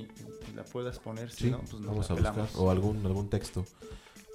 y 0.51 0.57
la 0.57 0.65
puedas 0.65 0.99
poner, 0.99 1.31
si 1.31 1.45
Sí, 1.45 1.51
no, 1.51 1.59
pues 1.61 1.83
vamos 1.85 2.09
la 2.09 2.15
a 2.31 2.33
buscar. 2.33 2.49
O 2.57 2.71
algún, 2.71 3.05
algún 3.05 3.29
texto. 3.29 3.67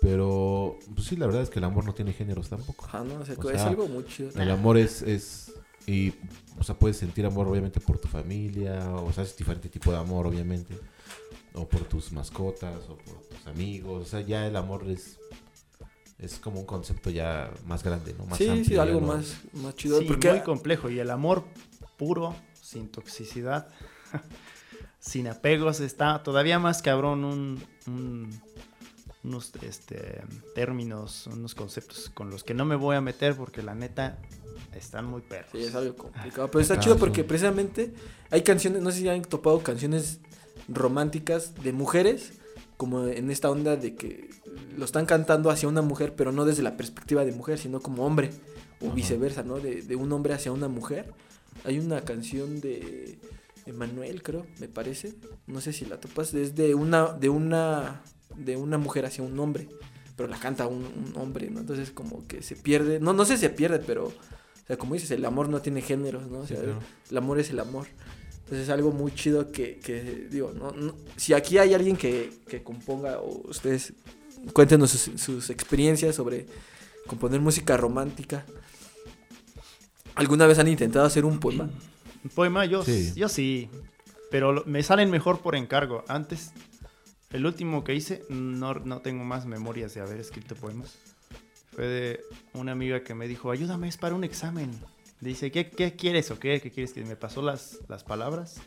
Pero, 0.02 0.78
pues 0.96 1.08
sí, 1.08 1.16
la 1.16 1.26
verdad 1.26 1.42
es 1.42 1.50
que 1.50 1.60
el 1.60 1.66
amor 1.66 1.86
no 1.86 1.94
tiene 1.94 2.14
géneros 2.14 2.50
tampoco. 2.50 2.86
Ajá, 2.86 3.04
¿no? 3.04 3.16
O 3.22 3.26
sea, 3.26 3.36
O 3.42 3.50
es 3.50 3.62
algo 3.62 3.88
muy 3.88 4.06
chido. 4.06 4.30
El 4.40 4.52
amor 4.52 4.78
es, 4.78 5.02
es 5.02 5.54
y, 5.88 6.14
o 6.60 6.64
sea, 6.64 6.76
puedes 6.78 6.98
sentir 6.98 7.26
amor 7.26 7.48
obviamente 7.48 7.80
por 7.80 7.98
tu 8.00 8.08
familia, 8.08 8.90
o 8.96 9.12
sea, 9.12 9.24
es 9.24 9.36
diferente 9.36 9.70
tipo 9.70 9.92
de 9.92 9.98
amor 9.98 10.28
obviamente, 10.28 10.78
o 11.54 11.68
por 11.68 11.82
tus 11.86 12.12
mascotas, 12.12 12.84
o 12.90 12.98
por 12.98 13.22
tus 13.28 13.48
amigos, 13.48 14.02
o 14.08 14.10
sea, 14.10 14.22
ya 14.22 14.48
el 14.48 14.56
amor 14.56 14.86
es, 14.90 15.20
es 16.20 16.40
como 16.40 16.60
un 16.60 16.66
concepto 16.66 17.10
ya 17.10 17.52
más 17.66 17.84
grande, 17.84 18.16
¿no? 18.18 18.26
Más 18.26 18.38
Sí, 18.38 18.48
amplio, 18.48 18.66
sí, 18.66 18.78
algo 18.78 19.02
no- 19.02 19.08
más, 19.08 19.38
más 19.54 19.76
chido. 19.76 20.00
Sí, 20.00 20.06
porque 20.06 20.30
muy 20.30 20.42
complejo. 20.42 20.90
Y 20.90 21.00
el 21.00 21.10
amor 21.10 21.44
puro, 21.98 22.34
sin 22.62 22.88
toxicidad, 22.90 23.68
sin 25.00 25.28
apegos, 25.28 25.80
está 25.82 26.24
todavía 26.24 26.60
más 26.60 26.82
cabrón 26.82 27.24
un, 27.26 27.64
un- 27.88 28.42
unos 29.24 29.52
este, 29.62 30.22
términos, 30.56 31.28
unos 31.28 31.56
conceptos 31.56 32.10
con 32.14 32.30
los 32.30 32.44
que 32.44 32.54
no 32.54 32.66
me 32.66 32.76
voy 32.76 32.96
a 32.96 33.02
meter 33.02 33.36
porque 33.36 33.62
la 33.62 33.74
neta 33.76 34.18
están 34.76 35.06
muy 35.06 35.22
perros. 35.22 35.50
Sí, 35.52 35.64
es 35.64 35.76
algo 35.76 35.96
complicado. 35.96 36.48
Pero 36.52 36.62
está 36.62 36.80
chido 36.80 36.98
porque 36.98 37.24
precisamente 37.24 37.94
hay 38.30 38.42
canciones, 38.42 38.82
no 38.82 38.92
sé 38.92 39.00
si 39.00 39.10
han 39.10 39.22
topado 39.22 39.60
canciones 39.62 40.20
románticas 40.68 41.54
de 41.64 41.74
mujeres, 41.74 42.34
como 42.78 43.08
en 43.08 43.32
esta 43.32 43.50
onda 43.50 43.76
de 43.76 43.96
que 43.96 44.30
lo 44.78 44.86
están 44.86 45.06
cantando 45.06 45.50
hacia 45.50 45.70
una 45.70 45.82
mujer, 45.82 46.14
pero 46.16 46.32
no 46.32 46.46
desde 46.46 46.64
la 46.64 46.76
perspectiva 46.76 47.24
de 47.26 47.32
mujer, 47.32 47.58
sino 47.60 47.80
como 47.82 48.06
hombre, 48.06 48.32
o 48.82 48.88
Ajá. 48.88 48.96
viceversa, 48.96 49.44
¿no? 49.44 49.60
De, 49.60 49.82
de 49.82 49.96
un 49.96 50.12
hombre 50.12 50.34
hacia 50.34 50.52
una 50.52 50.68
mujer. 50.68 51.14
Hay 51.64 51.80
una 51.80 52.02
canción 52.02 52.60
de 52.60 53.18
Emanuel, 53.66 54.22
creo, 54.24 54.46
me 54.60 54.68
parece. 54.68 55.14
No 55.48 55.62
sé 55.62 55.74
si 55.74 55.86
la 55.86 55.98
topas, 56.00 56.34
es 56.34 56.56
de 56.56 56.76
una, 56.76 57.14
de 57.14 57.30
una, 57.30 58.02
de 58.36 58.58
una 58.58 58.78
mujer 58.78 59.06
hacia 59.06 59.24
un 59.24 59.40
hombre, 59.40 59.70
pero 60.18 60.28
la 60.28 60.40
canta 60.40 60.68
un, 60.68 60.84
un 60.84 61.14
hombre, 61.16 61.50
¿no? 61.50 61.60
Entonces 61.62 61.92
como 61.92 62.28
que 62.28 62.42
se 62.42 62.56
pierde, 62.56 63.00
no, 63.00 63.14
no 63.14 63.26
sé 63.26 63.36
si 63.36 63.42
se 63.42 63.50
pierde, 63.50 63.80
pero, 63.80 64.12
o 64.64 64.68
sea, 64.68 64.78
como 64.78 64.94
dices, 64.94 65.12
el 65.12 65.26
amor 65.26 65.50
no 65.50 65.62
tiene 65.62 65.82
géneros, 65.82 66.28
¿no? 66.30 66.40
O 66.40 66.48
Sí, 66.48 66.54
sea, 66.56 66.64
claro. 66.64 66.80
el 67.12 67.18
amor 67.18 67.40
es 67.40 67.50
el 67.50 67.60
amor. 67.60 67.88
Entonces 68.44 68.62
es 68.62 68.70
algo 68.70 68.92
muy 68.92 69.14
chido 69.14 69.52
que, 69.52 69.78
que 69.80 70.02
digo, 70.30 70.52
no, 70.54 70.72
no- 70.72 70.96
si 71.18 71.34
aquí 71.34 71.58
hay 71.58 71.74
alguien 71.74 71.96
que, 71.98 72.32
que 72.48 72.62
componga 72.64 73.20
o 73.20 73.48
ustedes 73.50 73.94
cuéntenos 74.54 74.92
sus, 74.92 75.22
sus 75.22 75.50
experiencias 75.50 76.16
sobre 76.16 76.46
componer 77.08 77.40
música 77.42 77.78
romántica. 77.78 78.46
¿Alguna 80.16 80.46
vez 80.46 80.60
han 80.60 80.68
intentado 80.68 81.06
hacer 81.06 81.26
un 81.26 81.40
poema? 81.40 81.70
Un 82.24 82.30
poema, 82.36 82.66
yo 82.66 82.84
Sí. 82.84 83.14
yo 83.16 83.30
sí. 83.30 83.70
Pero 84.30 84.64
me 84.66 84.84
salen 84.84 85.10
mejor 85.12 85.42
por 85.42 85.56
encargo. 85.56 86.04
Antes, 86.08 86.52
el 87.32 87.46
último 87.46 87.84
que 87.84 87.96
hice, 87.96 88.24
no, 88.30 88.74
no 88.76 89.02
tengo 89.02 89.24
más 89.24 89.46
memorias 89.46 89.94
de 89.94 90.02
haber 90.02 90.20
escrito 90.20 90.56
poemas. 90.56 90.96
Fue 91.76 91.88
de 91.88 92.22
una 92.54 92.72
amiga 92.72 93.04
que 93.04 93.16
me 93.16 93.28
dijo, 93.28 93.50
ayúdame, 93.52 93.88
es 93.88 93.98
para 93.98 94.16
un 94.16 94.24
examen. 94.24 94.72
Dice, 95.22 95.52
¿qué, 95.52 95.70
qué 95.70 95.96
quieres 95.96 96.30
o 96.32 96.40
qué? 96.40 96.62
¿Qué 96.62 96.70
quieres 96.70 96.94
que 96.94 97.04
me 97.04 97.16
pasó 97.16 97.42
las, 97.42 97.80
las 97.88 98.04
palabras 98.04 98.62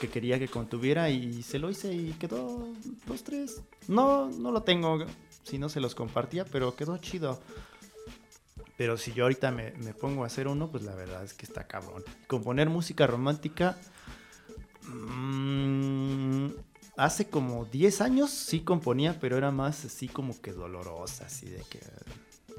que 0.00 0.08
quería 0.08 0.38
que 0.38 0.48
contuviera? 0.48 1.10
Y 1.10 1.42
se 1.42 1.58
lo 1.58 1.68
hice 1.68 1.92
y 1.92 2.12
quedó 2.12 2.72
dos, 3.06 3.24
tres. 3.24 3.60
No, 3.88 4.30
no 4.30 4.52
lo 4.52 4.62
tengo, 4.62 5.04
si 5.42 5.58
no 5.58 5.68
se 5.68 5.80
los 5.80 5.94
compartía, 5.94 6.44
pero 6.44 6.76
quedó 6.76 6.96
chido. 6.98 7.40
Pero 8.76 8.96
si 8.96 9.12
yo 9.12 9.24
ahorita 9.24 9.50
me, 9.50 9.72
me 9.72 9.94
pongo 9.94 10.24
a 10.24 10.26
hacer 10.26 10.48
uno, 10.48 10.70
pues 10.70 10.82
la 10.82 10.94
verdad 10.94 11.22
es 11.24 11.34
que 11.34 11.46
está 11.46 11.66
cabrón. 11.66 12.02
Componer 12.26 12.70
música 12.70 13.06
romántica. 13.06 13.76
mm, 14.82 16.48
hace 16.96 17.26
como 17.28 17.64
10 17.66 18.00
años 18.00 18.30
sí 18.30 18.60
componía, 18.60 19.18
pero 19.20 19.36
era 19.36 19.50
más 19.50 19.84
así 19.84 20.08
como 20.08 20.40
que 20.40 20.52
dolorosa, 20.52 21.26
así 21.26 21.46
de 21.48 21.62
que. 21.68 21.80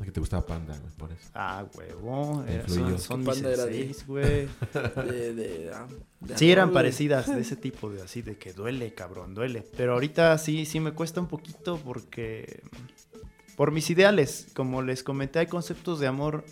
Que 0.03 0.11
te 0.11 0.19
gustaba 0.19 0.45
Panda, 0.45 0.77
güey, 0.77 0.91
por 0.97 1.11
eso. 1.13 1.29
Ah, 1.33 1.65
huevo. 1.73 2.43
era- 2.49 2.67
son 2.67 2.99
son 2.99 3.19
mis 3.23 3.37
era 3.37 3.49
de- 3.49 3.55
senseis, 3.73 4.05
güey. 4.05 4.47
De, 5.07 5.33
de- 5.33 5.71
ah, 5.73 5.87
de 6.19 6.37
Sí, 6.37 6.51
eran 6.51 6.73
parecidas 6.73 7.33
de 7.33 7.39
ese 7.41 7.55
tipo 7.55 7.89
de 7.89 8.01
así 8.01 8.21
de 8.21 8.37
que 8.37 8.51
duele, 8.51 8.93
cabrón, 8.93 9.33
duele. 9.33 9.65
Pero 9.77 9.93
ahorita 9.93 10.37
sí, 10.37 10.65
sí 10.65 10.81
me 10.81 10.91
cuesta 10.91 11.21
un 11.21 11.27
poquito 11.27 11.77
porque 11.77 12.61
por 13.55 13.71
mis 13.71 13.89
ideales, 13.89 14.47
como 14.53 14.81
les 14.81 15.01
comenté, 15.01 15.39
hay 15.39 15.47
conceptos 15.47 16.01
de 16.01 16.07
amor 16.07 16.43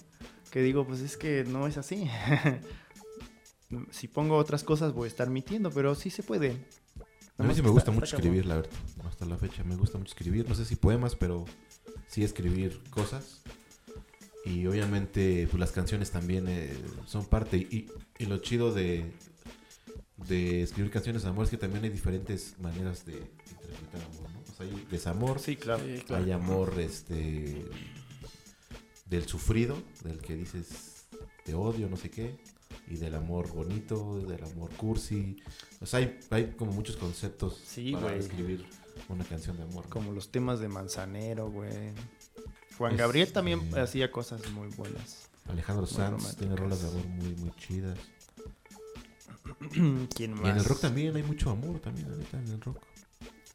que 0.49 0.61
digo, 0.61 0.87
pues 0.87 1.01
es 1.01 1.17
que 1.17 1.43
no 1.43 1.67
es 1.67 1.77
así. 1.77 2.07
si 3.91 4.07
pongo 4.07 4.37
otras 4.37 4.63
cosas 4.63 4.93
voy 4.93 5.05
a 5.05 5.07
estar 5.07 5.29
mintiendo, 5.29 5.69
pero 5.71 5.95
sí 5.95 6.09
se 6.09 6.23
puede. 6.23 6.55
A 7.37 7.43
mí 7.43 7.55
sí 7.55 7.61
me 7.61 7.69
gusta 7.69 7.89
está- 7.89 7.91
mucho 7.91 8.05
está 8.05 8.17
escribir, 8.17 8.45
la 8.45 8.55
verdad. 8.55 8.71
Hasta 9.05 9.25
la 9.25 9.37
fecha 9.37 9.63
me 9.63 9.75
gusta 9.75 9.97
mucho 9.97 10.09
escribir. 10.11 10.47
No 10.47 10.55
sé 10.55 10.65
si 10.65 10.75
poemas, 10.75 11.15
pero 11.15 11.45
sí 12.07 12.23
escribir 12.23 12.79
cosas. 12.89 13.41
Y 14.45 14.65
obviamente, 14.67 15.47
pues 15.49 15.59
las 15.59 15.71
canciones 15.71 16.11
también 16.11 16.45
eh, 16.47 16.75
son 17.07 17.25
parte. 17.25 17.57
Y, 17.57 17.87
y 18.19 18.25
lo 18.25 18.37
chido 18.39 18.73
de, 18.73 19.11
de 20.27 20.61
escribir 20.63 20.91
canciones 20.91 21.23
de 21.23 21.29
amor 21.29 21.45
es 21.45 21.49
que 21.49 21.57
también 21.57 21.83
hay 21.85 21.89
diferentes 21.89 22.55
maneras 22.59 23.05
de 23.05 23.13
interpretar 23.13 24.01
amor, 24.01 24.29
¿no? 24.31 24.39
O 24.41 24.55
sea, 24.55 24.65
hay 24.65 24.87
desamor, 24.91 25.39
Sí, 25.39 25.55
claro. 25.55 25.83
Sí, 25.85 26.03
claro. 26.05 26.23
hay 26.25 26.31
amor 26.31 26.73
este 26.79 27.65
del 29.05 29.25
sufrido, 29.27 29.77
del 30.03 30.19
que 30.19 30.35
dices 30.35 31.05
te 31.45 31.53
odio, 31.53 31.89
no 31.89 31.97
sé 31.97 32.09
qué, 32.09 32.37
y 32.87 32.95
del 32.95 33.15
amor 33.15 33.51
bonito, 33.51 34.19
del 34.27 34.43
amor 34.43 34.69
cursi. 34.75 35.37
O 35.83 35.85
sea, 35.85 35.99
hay, 35.99 36.17
hay 36.31 36.51
como 36.57 36.71
muchos 36.71 36.95
conceptos 36.97 37.61
Sí, 37.65 37.91
para 37.91 38.07
güey. 38.07 38.19
escribir 38.19 38.65
una 39.09 39.23
canción 39.25 39.57
de 39.57 39.63
amor. 39.63 39.83
¿no? 39.85 39.89
Como 39.91 40.11
los 40.13 40.31
temas 40.31 40.59
de 40.59 40.67
Manzanero, 40.69 41.49
güey. 41.51 41.91
Juan 42.77 42.95
Gabriel 42.97 43.31
también 43.31 43.77
hacía 43.77 44.11
cosas 44.11 44.49
muy 44.51 44.69
buenas. 44.69 45.29
Alejandro 45.47 45.85
Muy 45.85 45.93
Sanz 45.93 46.35
tiene 46.37 46.55
rolas 46.55 46.81
de 46.81 46.87
amor 46.89 47.05
muy, 47.05 47.35
muy 47.35 47.51
chidas. 47.57 47.99
¿Quién 50.15 50.33
más? 50.33 50.45
Y 50.45 50.49
en 50.49 50.57
el 50.57 50.63
rock 50.65 50.79
también 50.81 51.15
hay 51.15 51.23
mucho 51.23 51.49
amor, 51.49 51.79
también, 51.79 52.07
neta, 52.17 52.37
en 52.39 52.47
el 52.47 52.61
rock. 52.61 52.77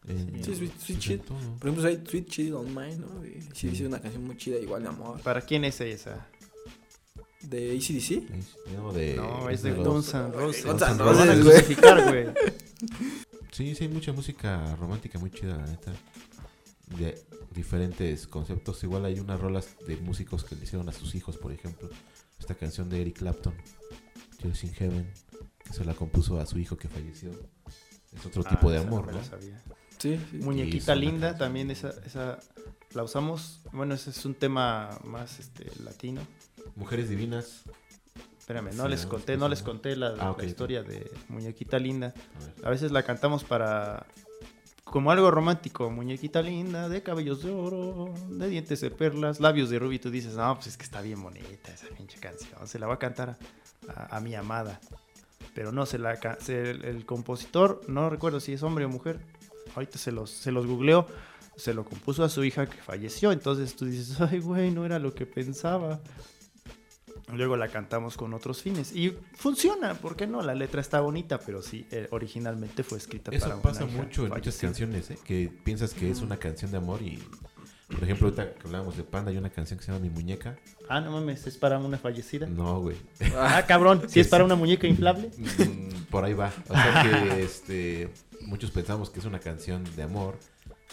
En- 0.07 0.45
Sí, 0.45 0.53
Sweet- 0.55 1.01
Sweet 1.01 1.25
todo. 1.25 1.39
Por 1.59 1.69
ejemplo, 1.69 1.89
hay 1.89 2.03
Sweet 2.07 2.29
Child 2.29 2.55
on 2.55 2.67
Mine, 2.75 2.97
¿no? 2.97 3.25
Y 3.25 3.41
sí, 3.43 3.49
Sí. 3.55 3.69
es 3.69 3.81
una 3.81 4.01
canción 4.01 4.25
muy 4.25 4.37
chida, 4.37 4.59
igual 4.59 4.83
de 4.83 4.89
amor. 4.89 5.21
¿Para 5.23 5.41
quién 5.43 5.65
es 5.65 5.81
esa? 5.81 6.27
¿De 7.49 7.73
ACDC? 7.77 8.77
No, 8.77 8.93
de, 8.93 9.17
No, 9.17 9.49
es 9.49 9.63
de 9.63 9.73
Guns 9.73 10.13
N' 10.13 10.33
Roses. 10.33 10.65
Guns 10.67 10.83
N' 10.83 10.99
Roses, 10.99 11.45
güey. 11.45 12.29
Sí, 13.53 13.75
sí, 13.75 13.85
hay 13.85 13.91
mucha 13.91 14.13
música 14.13 14.77
romántica 14.77 15.19
muy 15.19 15.31
chida, 15.31 15.57
la 15.57 15.67
neta. 15.67 15.93
De 16.97 17.21
diferentes 17.55 18.27
conceptos. 18.29 18.85
Igual 18.85 19.05
hay 19.07 19.19
unas 19.19 19.41
rolas 19.41 19.75
de 19.87 19.97
músicos 19.97 20.45
que 20.45 20.55
le 20.55 20.63
hicieron 20.65 20.89
a 20.89 20.93
sus 20.93 21.15
hijos, 21.17 21.37
por 21.39 21.51
ejemplo. 21.53 21.89
Esta 22.39 22.55
canción 22.55 22.89
de 22.89 23.01
Eric 23.01 23.19
Clapton, 23.19 23.55
Tears 24.41 24.63
in 24.65 24.73
Heaven, 24.75 25.13
que 25.65 25.73
se 25.73 25.85
la 25.85 25.95
compuso 25.95 26.39
a 26.39 26.47
su 26.47 26.59
hijo 26.61 26.77
que 26.77 26.87
falleció. 26.89 27.31
Es 28.15 28.25
otro 28.27 28.45
Ah, 28.47 28.51
tipo 28.51 28.71
de 28.71 28.79
amor, 28.79 29.13
¿no? 29.13 29.25
sabía. 29.25 29.61
Sí, 29.99 30.21
sí. 30.31 30.37
Muñequita 30.37 30.95
linda, 30.95 31.31
canción 31.31 31.39
también 31.39 31.71
esa, 31.73 31.93
esa 32.07 32.39
la 32.93 33.03
usamos. 33.03 33.61
Bueno, 33.73 33.95
ese 33.95 34.11
es 34.11 34.25
un 34.25 34.35
tema 34.35 34.97
más 35.03 35.41
este 35.41 35.67
latino. 35.83 36.21
Mujeres 36.79 37.09
divinas. 37.09 37.65
Espérame, 38.39 38.71
no 38.75 38.85
Sí, 38.85 38.89
les 38.91 39.05
conté, 39.07 39.37
no 39.37 39.49
les 39.49 39.63
conté 39.63 39.95
la, 39.97 40.15
Ah, 40.19 40.35
la 40.39 40.45
historia 40.45 40.83
de 40.83 41.11
Muñequita 41.29 41.79
linda. 41.79 42.15
A 42.63 42.71
veces 42.71 42.93
la 42.93 43.03
cantamos 43.03 43.45
para 43.45 44.07
como 44.85 45.11
algo 45.11 45.31
romántico, 45.31 45.91
muñequita 45.91 46.41
linda, 46.41 46.89
de 46.89 47.03
cabellos 47.03 47.43
de 47.43 47.51
oro, 47.51 48.15
de 48.31 48.49
dientes 48.49 48.81
de 48.81 48.91
perlas, 48.91 49.39
labios 49.39 49.69
de 49.69 49.79
rubí. 49.79 49.99
Tú 49.99 50.11
dices, 50.11 50.35
no, 50.35 50.55
pues 50.55 50.69
es 50.69 50.77
que 50.79 50.85
está 50.85 51.03
bien 51.03 51.23
bonita 51.23 51.71
esa 51.75 51.89
pinche 51.89 52.19
canción. 52.19 52.67
Se 52.67 52.79
la 52.79 52.87
va 52.87 52.95
a 52.95 52.99
cantar 52.99 53.37
a, 53.89 53.93
a- 54.15 54.17
a 54.17 54.21
mi 54.21 54.35
amada. 54.35 54.81
Pero 55.55 55.73
no, 55.73 55.85
se 55.85 55.99
la 55.99 56.19
se- 56.41 56.71
el, 56.71 56.85
el 56.87 57.05
compositor, 57.05 57.83
no 57.87 58.09
recuerdo 58.09 58.41
si 58.41 58.55
es 58.55 58.63
hombre 58.63 58.87
o 58.87 58.89
mujer. 58.89 59.21
Ahorita 59.75 59.99
se 59.99 60.11
los, 60.11 60.31
se 60.31 60.53
los 60.53 60.67
googleo. 60.67 61.07
Se 61.57 61.75
lo 61.75 61.85
compuso 61.85 62.25
a 62.25 62.31
su 62.31 62.43
hija 62.45 62.65
que 62.67 62.79
falleció. 62.81 63.31
Entonces 63.31 63.77
tú 63.77 63.85
dices, 63.85 64.19
ay, 64.23 64.39
güey, 64.41 64.71
no 64.71 64.87
era 64.87 64.99
lo 64.99 65.13
que 65.15 65.27
pensaba. 65.27 66.01
Luego 67.33 67.57
la 67.57 67.69
cantamos 67.69 68.17
con 68.17 68.33
otros 68.35 68.63
fines. 68.63 68.95
Y 68.95 69.17
funciona, 69.35 69.95
¿por 69.95 70.17
qué 70.17 70.27
no? 70.27 70.43
La 70.43 70.55
letra 70.55 70.81
está 70.81 71.01
bonita, 71.01 71.39
pero 71.39 71.63
sí, 71.63 71.87
eh, 71.91 72.09
originalmente 72.11 72.83
fue 72.83 72.99
escrita 72.99 73.31
para 73.31 73.37
Eso 73.37 73.47
una 73.47 73.63
pasa 73.63 73.85
mucho 73.87 74.25
en 74.25 74.33
muchas 74.33 74.57
canciones, 74.57 75.11
¿eh? 75.11 75.19
Que 75.25 75.51
piensas 75.65 75.93
que 75.95 76.11
es 76.11 76.21
una 76.21 76.37
canción 76.39 76.71
de 76.71 76.79
amor 76.79 77.03
y... 77.03 77.23
Por 77.89 78.05
ejemplo, 78.05 78.27
ahorita 78.27 78.53
que 78.53 78.67
hablábamos 78.67 78.99
de 78.99 79.03
Panda, 79.03 79.31
hay 79.31 79.39
una 79.39 79.49
canción 79.49 79.79
que 79.79 79.85
se 79.85 79.91
llama 79.91 80.03
Mi 80.03 80.11
Muñeca. 80.11 80.59
Ah, 80.91 81.01
no 81.01 81.11
mames, 81.11 81.47
¿es 81.47 81.57
para 81.57 81.79
una 81.79 81.97
fallecida? 81.97 82.47
No, 82.47 82.81
güey. 82.81 82.97
Ah, 83.35 83.65
cabrón, 83.69 84.03
si 84.09 84.21
es 84.21 84.29
para 84.29 84.45
una 84.45 84.57
muñeca 84.57 84.87
inflable. 84.87 85.31
Mm, 85.39 86.05
Por 86.11 86.23
ahí 86.23 86.35
va. 86.35 86.53
O 86.69 86.75
sea 86.75 87.03
que 87.03 87.43
este, 87.43 88.11
muchos 88.43 88.71
pensamos 88.71 89.09
que 89.09 89.21
es 89.21 89.25
una 89.25 89.39
canción 89.39 89.85
de 89.97 90.03
amor 90.03 90.39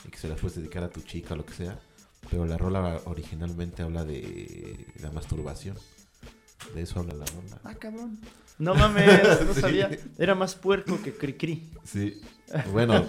y 0.05 0.09
que 0.09 0.17
se 0.17 0.29
la 0.29 0.35
puedes 0.35 0.55
dedicar 0.55 0.83
a 0.85 0.89
tu 0.89 1.01
chica 1.01 1.33
o 1.33 1.37
lo 1.37 1.45
que 1.45 1.53
sea. 1.53 1.77
Pero 2.29 2.45
la 2.45 2.57
rola 2.57 3.01
originalmente 3.05 3.83
habla 3.83 4.05
de 4.05 4.85
la 5.01 5.11
masturbación. 5.11 5.77
De 6.73 6.81
eso 6.81 6.99
habla 6.99 7.13
la 7.15 7.25
rola. 7.25 7.59
Ah, 7.63 7.75
cabrón. 7.75 8.19
No 8.57 8.73
mames, 8.75 9.41
no 9.45 9.53
Sí. 9.53 9.61
sabía. 9.61 9.89
Era 10.17 10.35
más 10.35 10.55
puerco 10.55 11.01
que 11.01 11.13
cri-cri. 11.13 11.69
Sí. 11.83 12.21
Bueno, 12.71 13.05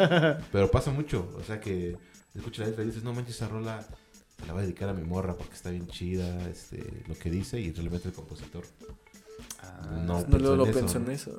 pero 0.53 0.71
pasa 0.71 0.91
mucho. 0.91 1.33
O 1.39 1.43
sea 1.45 1.61
que 1.61 1.97
escuchas 2.35 2.61
la 2.61 2.67
letra 2.69 2.83
y 2.85 2.87
dices, 2.89 3.05
no 3.05 3.13
manches, 3.13 3.37
esa 3.37 3.49
rola 3.49 3.87
la 4.47 4.53
voy 4.53 4.63
a 4.63 4.67
dedicar 4.67 4.89
a 4.89 4.93
mi 4.95 5.03
morra 5.05 5.35
porque 5.35 5.55
está 5.55 5.71
bien 5.71 5.87
chida, 5.89 6.49
este, 6.49 7.03
lo 7.07 7.15
que 7.15 7.31
dice 7.31 7.61
y 7.61 7.73
realmente 7.73 8.09
el 8.09 8.15
compositor. 8.15 8.65
Ah, 9.63 10.03
No. 10.07 10.25
No, 10.29 10.39
lo, 10.39 10.57
lo 10.57 10.65
en 10.65 10.71
eso, 10.71 10.79
pensó 10.81 10.99
¿no? 10.99 11.07
en 11.07 11.13
eso. 11.13 11.37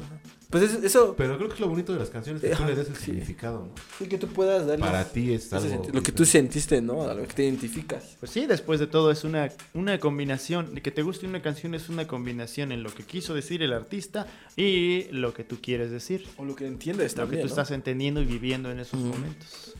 Pues 0.50 0.64
eso, 0.64 0.80
eso 0.82 1.16
Pero 1.18 1.36
creo 1.38 1.50
que 1.50 1.56
es 1.56 1.60
lo 1.60 1.68
bonito 1.68 1.92
de 1.92 2.00
las 2.00 2.10
canciones, 2.10 2.42
que 2.42 2.56
tú 2.56 2.64
le 2.64 2.74
des 2.74 2.88
el 2.88 2.96
sí. 2.96 3.04
significado, 3.06 3.66
¿no? 3.66 3.72
sí, 4.00 4.08
que 4.08 4.18
tú 4.18 4.28
puedas 4.28 4.66
darle 4.66 4.86
Para 4.86 5.04
ti 5.04 5.34
es 5.34 5.52
algo... 5.52 5.86
lo 5.92 6.02
que 6.02 6.14
tú 6.14 6.26
sentiste, 6.26 6.82
¿no? 6.82 7.04
A 7.04 7.14
lo 7.14 7.28
que 7.28 7.34
te 7.34 7.44
identificas. 7.44 8.16
Pues 8.20 8.32
sí, 8.32 8.46
después 8.46 8.80
de 8.80 8.88
todo 8.88 9.12
es 9.12 9.26
una, 9.26 9.50
una 9.74 10.00
combinación. 10.00 10.74
De 10.74 10.82
que 10.82 10.92
te 10.92 11.02
guste 11.02 11.26
una 11.28 11.42
canción 11.42 11.76
es 11.76 11.90
una 11.90 12.08
combinación 12.08 12.72
en 12.72 12.82
lo 12.82 12.94
que 12.94 13.04
quiso 13.04 13.34
decir 13.34 13.62
el 13.62 13.74
artista 13.74 14.26
y 14.56 15.04
lo 15.12 15.34
que 15.34 15.44
tú 15.44 15.58
quieres 15.62 15.92
decir. 15.92 16.26
O 16.38 16.46
lo 16.46 16.56
que 16.56 16.66
entiendes 16.66 17.12
Lo 17.12 17.16
que 17.16 17.22
también, 17.24 17.42
tú 17.42 17.48
¿no? 17.48 17.52
estás 17.52 17.72
entendiendo 17.72 18.22
y 18.22 18.26
viviendo 18.26 18.72
en 18.72 18.80
esos 18.80 19.00
momentos. 19.02 19.74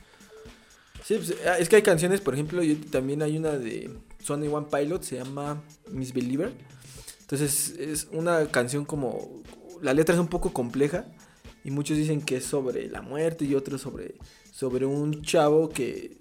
Sí, 1.04 1.16
pues, 1.16 1.34
ah, 1.48 1.58
es 1.58 1.70
que 1.70 1.78
hay 1.78 1.82
canciones, 1.84 2.20
por 2.20 2.34
ejemplo, 2.34 2.62
yo 2.62 2.76
también 2.92 3.22
hay 3.22 3.38
una 3.38 3.52
de 3.52 3.90
Sony 4.22 4.48
One 4.52 4.68
Pilot, 4.70 5.04
se 5.04 5.16
llama 5.16 5.62
Miss 5.90 6.12
Believer. 6.12 6.52
Entonces 7.28 7.76
es 7.78 8.08
una 8.14 8.48
canción 8.48 8.86
como... 8.86 9.44
La 9.82 9.94
letra 9.94 10.16
es 10.16 10.22
un 10.22 10.30
poco 10.30 10.54
compleja 10.54 11.06
y 11.66 11.72
muchos 11.72 11.98
dicen 11.98 12.22
que 12.22 12.38
es 12.38 12.46
sobre 12.46 12.88
la 12.88 13.02
muerte 13.02 13.44
y 13.44 13.54
otros 13.54 13.82
sobre, 13.82 14.16
sobre 14.52 14.86
un 14.86 15.22
chavo 15.24 15.68
que 15.70 16.16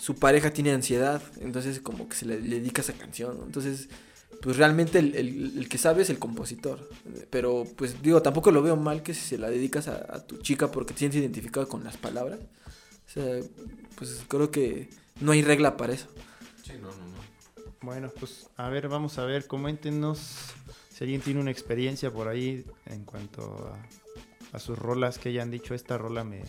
su 0.00 0.14
pareja 0.14 0.50
tiene 0.50 0.72
ansiedad, 0.72 1.20
entonces 1.40 1.80
como 1.80 2.08
que 2.08 2.16
se 2.16 2.24
le, 2.24 2.38
dedica 2.40 2.80
esa 2.80 2.94
canción. 2.94 3.40
Entonces, 3.44 3.88
pues 4.40 4.56
realmente 4.56 4.98
el, 4.98 5.14
el- 5.14 5.68
que 5.68 5.76
sabe 5.76 6.00
es 6.02 6.08
el 6.10 6.18
compositor. 6.18 6.88
Pero 7.28 7.66
pues 7.76 8.00
digo, 8.00 8.22
tampoco 8.22 8.50
lo 8.50 8.62
veo 8.62 8.76
mal 8.76 9.02
que 9.02 9.12
si 9.12 9.20
se 9.20 9.38
la 9.38 9.50
dedicas 9.50 9.86
a, 9.88 10.26
tu 10.26 10.38
chica 10.38 10.70
porque 10.70 10.94
te 10.94 11.00
sientes 11.00 11.20
identificado 11.20 11.68
con 11.68 11.84
las 11.84 11.98
palabras. 11.98 12.40
O 13.06 13.10
sea, 13.10 13.40
pues 13.96 14.22
creo 14.28 14.50
que 14.50 14.88
no 15.20 15.32
hay 15.32 15.42
regla 15.42 15.76
para 15.76 15.92
eso. 15.92 16.06
Sí, 16.64 16.72
no, 16.80 16.88
no. 16.88 17.17
Bueno, 17.80 18.10
pues 18.18 18.50
a 18.56 18.68
ver, 18.68 18.88
vamos 18.88 19.18
a 19.18 19.24
ver, 19.24 19.46
coméntenos 19.46 20.54
si 20.88 21.04
alguien 21.04 21.20
tiene 21.20 21.40
una 21.40 21.50
experiencia 21.50 22.10
por 22.10 22.28
ahí 22.28 22.64
en 22.86 23.04
cuanto 23.04 23.72
a, 24.52 24.56
a 24.56 24.58
sus 24.58 24.78
rolas 24.78 25.18
que 25.18 25.28
hayan 25.28 25.50
dicho, 25.50 25.74
esta 25.74 25.96
rola 25.96 26.24
me, 26.24 26.42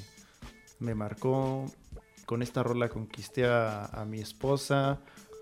me 0.80 0.96
marcó, 0.96 1.72
con 2.26 2.42
esta 2.42 2.64
rola 2.64 2.90
conquisté 2.90 3.46
a, 3.46 3.86
a 3.86 4.06
mi 4.06 4.20
esposa, 4.20 5.02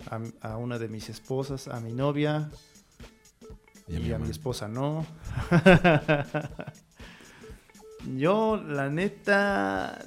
a, 0.09 0.19
a 0.41 0.57
una 0.57 0.77
de 0.77 0.89
mis 0.89 1.09
esposas, 1.09 1.67
a 1.67 1.79
mi 1.79 1.93
novia 1.93 2.49
y 3.87 4.11
a, 4.11 4.19
mi 4.19 4.29
esposa 4.29 4.67
no. 4.67 5.05
Yo, 8.17 8.57
la 8.57 8.89
neta, 8.89 10.03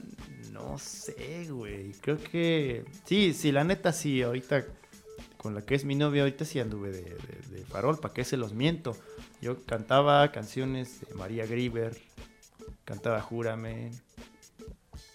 no 0.53 0.79
sé, 0.79 1.47
güey. 1.51 1.93
Creo 1.93 2.19
que. 2.19 2.85
Sí, 3.05 3.33
sí, 3.33 3.53
la 3.53 3.65
neta 3.65 3.93
sí. 3.93 4.23
Ahorita, 4.23 4.65
con 5.41 5.55
la 5.55 5.63
que 5.63 5.75
es 5.75 5.85
mi 5.87 5.95
novia, 5.95 6.23
ahorita 6.23 6.45
sí 6.45 6.61
anduve 6.61 6.91
de, 6.91 7.03
de- 7.03 7.57
de 7.57 7.65
farol. 7.65 7.99
¿Para 7.99 8.13
qué 8.13 8.25
se 8.25 8.37
los 8.37 8.53
miento? 8.53 8.95
Yo 9.41 9.65
cantaba 9.65 10.31
canciones 10.33 11.01
de 11.09 11.15
María 11.15 11.47
Grieber. 11.47 11.97
Cantaba 12.85 13.21
Júrame. 13.23 13.91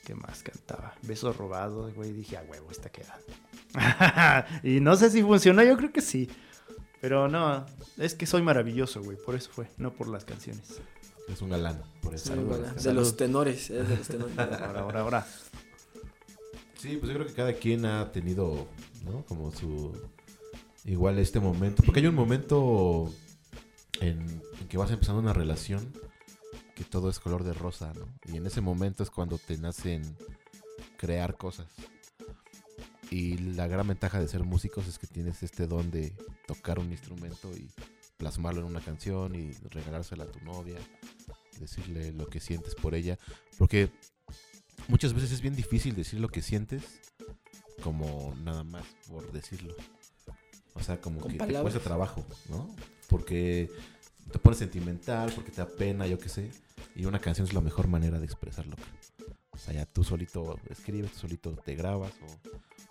¿Qué 0.04 0.16
más 0.16 0.42
cantaba? 0.42 0.96
Besos 1.04 1.38
robados, 1.38 1.94
güey. 1.94 2.12
Dije, 2.12 2.38
a 2.38 2.42
huevo, 2.44 2.72
esta 2.72 2.90
queda. 2.90 3.20
y 4.64 4.80
no 4.80 4.96
sé 4.96 5.12
si 5.12 5.22
funcionó, 5.22 5.62
yo 5.64 5.78
creo 5.78 5.92
que 5.92 6.02
sí. 6.02 6.28
Pero 7.02 7.28
no, 7.28 7.64
es 7.98 8.16
que 8.16 8.26
soy 8.26 8.42
maravilloso, 8.42 9.04
güey. 9.04 9.18
Por 9.18 9.36
eso 9.36 9.52
fue, 9.52 9.68
no 9.78 9.94
por 9.94 10.08
las 10.08 10.26
canciones. 10.26 10.82
Es 11.28 11.42
un 11.42 11.50
galán, 11.50 11.84
por 12.02 12.16
eso. 12.16 12.34
Sí, 12.34 12.40
bueno, 12.40 12.66
de 12.74 12.94
los 12.94 13.16
tenores, 13.16 13.70
eh, 13.70 13.84
de 13.84 13.98
los 13.98 14.08
tenores. 14.08 14.38
Ahora, 14.40 14.80
ahora, 14.82 15.00
ahora. 15.02 15.28
Sí, 16.80 16.98
pues 16.98 17.12
yo 17.12 17.16
creo 17.16 17.26
que 17.28 17.34
cada 17.34 17.54
quien 17.54 17.84
ha 17.86 18.12
tenido, 18.12 18.68
¿no? 19.06 19.24
Como 19.26 19.52
su... 19.52 20.00
Igual 20.86 21.18
este 21.20 21.40
momento. 21.40 21.84
Porque 21.84 22.00
hay 22.00 22.08
un 22.08 22.16
momento 22.16 23.12
en, 24.00 24.42
que 24.70 24.78
vas 24.78 24.92
empezando 24.92 25.20
una 25.20 25.34
relación 25.34 25.92
que 26.76 26.84
todo 26.84 27.10
es 27.10 27.20
color 27.20 27.44
de 27.44 27.54
rosa, 27.54 27.94
¿no? 27.94 28.08
Y 28.32 28.38
en 28.38 28.46
ese 28.46 28.62
momento 28.62 29.02
es 29.02 29.10
cuando 29.10 29.38
te 29.38 29.58
nacen 29.58 30.16
crear 30.98 31.38
cosas. 31.38 31.68
Y 33.10 33.38
la 33.38 33.68
gran 33.68 33.88
ventaja 33.88 34.20
de 34.20 34.28
ser 34.28 34.44
músicos 34.44 34.88
es 34.88 35.00
que 35.00 35.08
tienes 35.08 35.42
este 35.42 35.68
don 35.68 35.90
de 35.90 36.16
tocar 36.48 36.80
un 36.80 36.92
instrumento 36.92 37.52
y 37.56 37.70
plasmarlo 38.18 38.62
en 38.62 38.68
una 38.68 38.82
canción 38.82 39.36
y 39.36 39.52
regalársela 39.70 40.26
a 40.26 40.32
tu 40.32 40.44
novia, 40.44 40.78
decirle 41.60 42.12
lo 42.12 42.28
que 42.28 42.40
sientes 42.40 42.76
por 42.76 42.94
ella. 42.94 43.18
Porque 43.58 43.90
muchas 44.88 45.14
veces 45.14 45.32
es 45.32 45.42
bien 45.42 45.56
difícil 45.56 45.96
decir 45.96 46.20
lo 46.20 46.30
que 46.30 46.42
sientes 46.42 46.84
como 47.82 48.36
nada 48.44 48.64
más 48.64 48.86
por 49.08 49.32
decirlo. 49.32 49.76
O 50.76 50.84
sea, 50.84 51.00
como 51.02 51.22
que 51.22 51.34
te 51.34 51.40
palabras. 51.40 51.62
cuesta 51.64 51.80
trabajo, 51.80 52.26
¿no? 52.50 52.76
Porque 53.10 53.70
te 54.32 54.40
pones 54.40 54.60
sentimental, 54.60 55.32
porque 55.34 55.52
te 55.52 55.58
da 55.58 55.68
pena, 55.68 56.06
yo 56.06 56.20
qué 56.20 56.30
sé. 56.30 56.52
Y 56.96 57.06
una 57.06 57.20
canción 57.20 57.48
es 57.48 57.54
la 57.54 57.62
mejor 57.62 57.88
manera 57.88 58.20
de 58.20 58.26
expresarlo. 58.26 58.76
O 59.52 59.58
sea, 59.58 59.74
ya 59.74 59.86
tú 59.86 60.04
solito 60.04 60.60
escribes, 60.70 61.14
tú 61.14 61.20
solito 61.20 61.52
te 61.52 61.76
grabas 61.76 62.12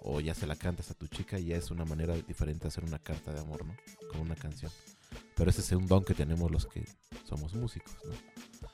o, 0.00 0.14
o 0.16 0.20
ya 0.20 0.34
se 0.34 0.46
la 0.46 0.56
cantas 0.56 0.90
a 0.90 0.94
tu 0.94 1.06
chica 1.08 1.38
y 1.38 1.46
ya 1.46 1.56
es 1.56 1.70
una 1.70 1.84
manera 1.84 2.14
diferente 2.14 2.62
de 2.62 2.68
hacer 2.68 2.84
una 2.84 2.98
carta 2.98 3.32
de 3.32 3.40
amor, 3.40 3.66
¿no? 3.66 3.76
Con 4.10 4.22
una 4.22 4.34
canción. 4.34 4.72
Pero 5.36 5.50
ese 5.50 5.60
es 5.60 5.72
un 5.72 5.86
don 5.86 6.04
que 6.04 6.14
tenemos 6.14 6.50
los 6.50 6.66
que 6.66 6.84
somos 7.24 7.54
músicos, 7.54 7.94
¿no? 8.04 8.68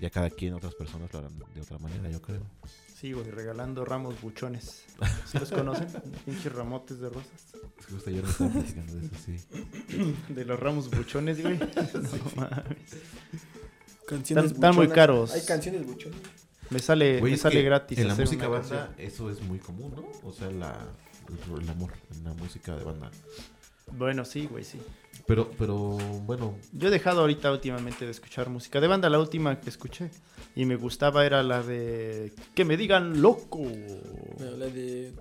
Ya 0.00 0.10
cada 0.10 0.30
quien, 0.30 0.54
otras 0.54 0.74
personas 0.74 1.12
lo 1.12 1.18
harán 1.18 1.38
de 1.38 1.60
otra 1.60 1.78
manera, 1.78 2.10
yo 2.10 2.20
creo. 2.20 2.42
Sí, 3.00 3.12
güey, 3.12 3.30
regalando 3.30 3.84
ramos 3.84 4.20
buchones. 4.20 4.84
¿Sí 5.26 5.38
los 5.38 5.50
conocen? 5.50 5.86
Pinches 6.26 6.52
ramotes 6.52 7.00
de 7.00 7.08
rosas. 7.08 7.32
Es 7.78 7.86
que 7.86 7.92
justo 7.94 8.10
ayer 8.10 8.22
me 8.22 8.30
estaba 8.30 8.50
platicando 8.50 8.94
de 8.94 9.06
eso, 9.06 9.14
sí. 9.24 10.14
De 10.34 10.44
los 10.44 10.60
ramos 10.60 10.90
buchones, 10.90 11.40
güey. 11.42 11.58
No 11.94 12.10
mames. 12.36 12.96
Canciones 14.06 14.44
Están- 14.46 14.54
están 14.56 14.74
muy 14.76 14.88
caros. 14.88 15.32
Hay 15.32 15.42
canciones 15.46 15.86
buchonas. 15.86 16.18
Me 16.68 16.78
sale, 16.78 17.18
Güey, 17.20 17.32
me 17.32 17.38
sale 17.38 17.56
que 17.56 17.62
gratis. 17.62 17.98
En 17.98 18.06
la 18.08 18.12
hacer 18.12 18.26
música 18.26 18.48
una 18.48 18.58
banda 18.60 18.86
canción. 18.86 19.06
eso 19.06 19.30
es 19.30 19.40
muy 19.42 19.58
común, 19.58 19.92
¿no? 19.96 20.04
O 20.28 20.32
sea, 20.32 20.50
la, 20.50 20.76
el, 21.28 21.62
el 21.62 21.68
amor 21.70 21.92
en 22.12 22.24
la 22.24 22.34
música 22.34 22.76
de 22.76 22.84
banda. 22.84 23.10
Bueno, 23.92 24.24
sí, 24.24 24.46
güey, 24.46 24.62
sí. 24.62 24.80
Pero, 25.26 25.50
pero, 25.58 25.76
bueno, 26.26 26.54
Yo 26.72 26.88
he 26.88 26.90
dejado 26.90 27.22
ahorita 27.22 27.50
últimamente 27.50 28.04
de 28.04 28.10
escuchar 28.10 28.48
música 28.50 28.80
de 28.80 28.86
banda. 28.86 29.08
La 29.10 29.18
última 29.18 29.58
que 29.60 29.68
escuché 29.70 30.10
y 30.56 30.64
me 30.66 30.76
gustaba 30.76 31.24
era 31.24 31.42
la 31.42 31.62
de 31.62 32.32
Que 32.54 32.64
me 32.64 32.76
digan 32.76 33.22
loco. 33.22 33.60
No, 33.60 34.50
la 34.58 34.66
de... 34.66 35.12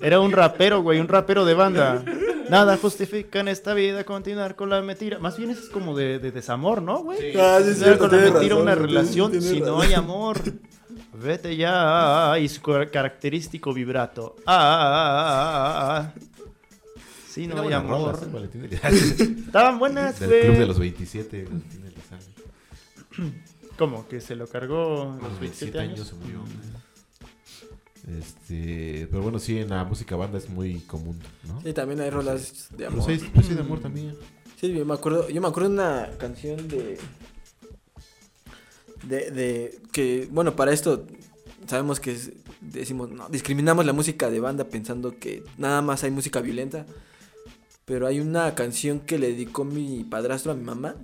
Era 0.00 0.20
un 0.20 0.32
rapero, 0.32 0.82
güey, 0.82 1.00
un 1.00 1.08
rapero 1.08 1.44
de 1.44 1.54
banda. 1.54 2.02
Nada 2.48 2.76
justifica 2.78 3.40
en 3.40 3.48
esta 3.48 3.74
vida 3.74 4.04
continuar 4.04 4.56
con 4.56 4.70
la 4.70 4.80
mentira. 4.80 5.18
Más 5.18 5.36
bien 5.36 5.50
eso 5.50 5.60
es 5.62 5.68
como 5.68 5.96
de, 5.96 6.18
de 6.18 6.30
desamor, 6.30 6.80
¿no, 6.80 7.02
güey? 7.02 7.36
Ah, 7.36 7.60
sí, 7.62 7.74
cierto, 7.74 8.08
con 8.08 8.16
la 8.16 8.22
mentira 8.22 8.54
razón, 8.54 8.62
una 8.62 8.74
relación 8.74 9.42
si 9.42 9.60
no 9.60 9.80
hay 9.80 9.94
amor. 9.94 10.38
Vete 11.12 11.56
ya. 11.56 12.36
Y 12.40 12.48
su 12.48 12.62
car- 12.62 12.90
característico 12.90 13.74
vibrato. 13.74 14.36
Ah, 14.46 14.54
ah, 14.56 14.94
ah, 14.94 15.74
ah, 15.98 15.98
ah. 15.98 16.14
Si 17.42 17.46
no 17.46 17.60
hay 17.62 17.72
amor. 17.72 18.14
rola, 18.14 18.18
¿sí? 18.18 18.26
Valentín 18.32 18.64
Elizalde. 18.64 18.98
Estaban 19.46 19.78
buenas, 19.78 20.18
Del 20.18 20.28
club 20.28 20.40
de 20.42 20.54
güey. 20.56 20.66
los 20.68 20.78
27, 20.78 21.44
Valentín 21.44 21.84
Elizalde. 21.86 23.32
¿Cómo? 23.78 24.08
¿Que 24.08 24.20
se 24.20 24.34
lo 24.34 24.46
cargó 24.48 25.12
a 25.12 25.28
los 25.28 25.38
27 25.40 25.78
años? 25.78 26.06
se 26.08 26.14
murió. 26.16 26.42
Este, 28.18 29.06
pero 29.10 29.22
bueno, 29.22 29.38
sí, 29.38 29.58
en 29.58 29.68
la 29.70 29.84
música 29.84 30.16
banda 30.16 30.38
es 30.38 30.48
muy 30.48 30.80
común, 30.80 31.18
¿no? 31.46 31.60
Sí, 31.62 31.72
también 31.74 32.00
hay 32.00 32.10
rolas 32.10 32.68
de 32.70 32.76
Pero 32.78 32.90
amor. 32.90 33.04
sí, 33.18 33.30
pues 33.34 33.46
sí, 33.46 33.54
de 33.54 33.60
amor 33.60 33.80
también. 33.80 34.14
Sí, 34.58 34.72
yo 34.72 34.84
me 34.86 34.94
acuerdo, 34.94 35.28
yo 35.28 35.40
me 35.40 35.48
acuerdo 35.48 35.68
de 35.68 35.74
una 35.74 36.08
canción 36.18 36.66
de, 36.68 36.98
de, 39.04 39.30
de 39.30 39.78
que, 39.92 40.26
bueno, 40.30 40.56
para 40.56 40.72
esto 40.72 41.06
sabemos 41.66 42.00
que 42.00 42.12
es- 42.12 42.32
decimos, 42.62 43.10
no, 43.10 43.28
discriminamos 43.28 43.84
la 43.84 43.92
música 43.92 44.30
de 44.30 44.40
banda 44.40 44.64
pensando 44.64 45.18
que 45.18 45.44
nada 45.58 45.82
más 45.82 46.02
hay 46.02 46.10
música 46.10 46.40
violenta, 46.40 46.86
pero 47.88 48.06
hay 48.06 48.20
una 48.20 48.54
canción 48.54 49.00
que 49.00 49.18
le 49.18 49.28
dedicó 49.28 49.64
mi 49.64 50.04
padrastro 50.04 50.52
a 50.52 50.54
mi 50.54 50.62
mamá, 50.62 50.94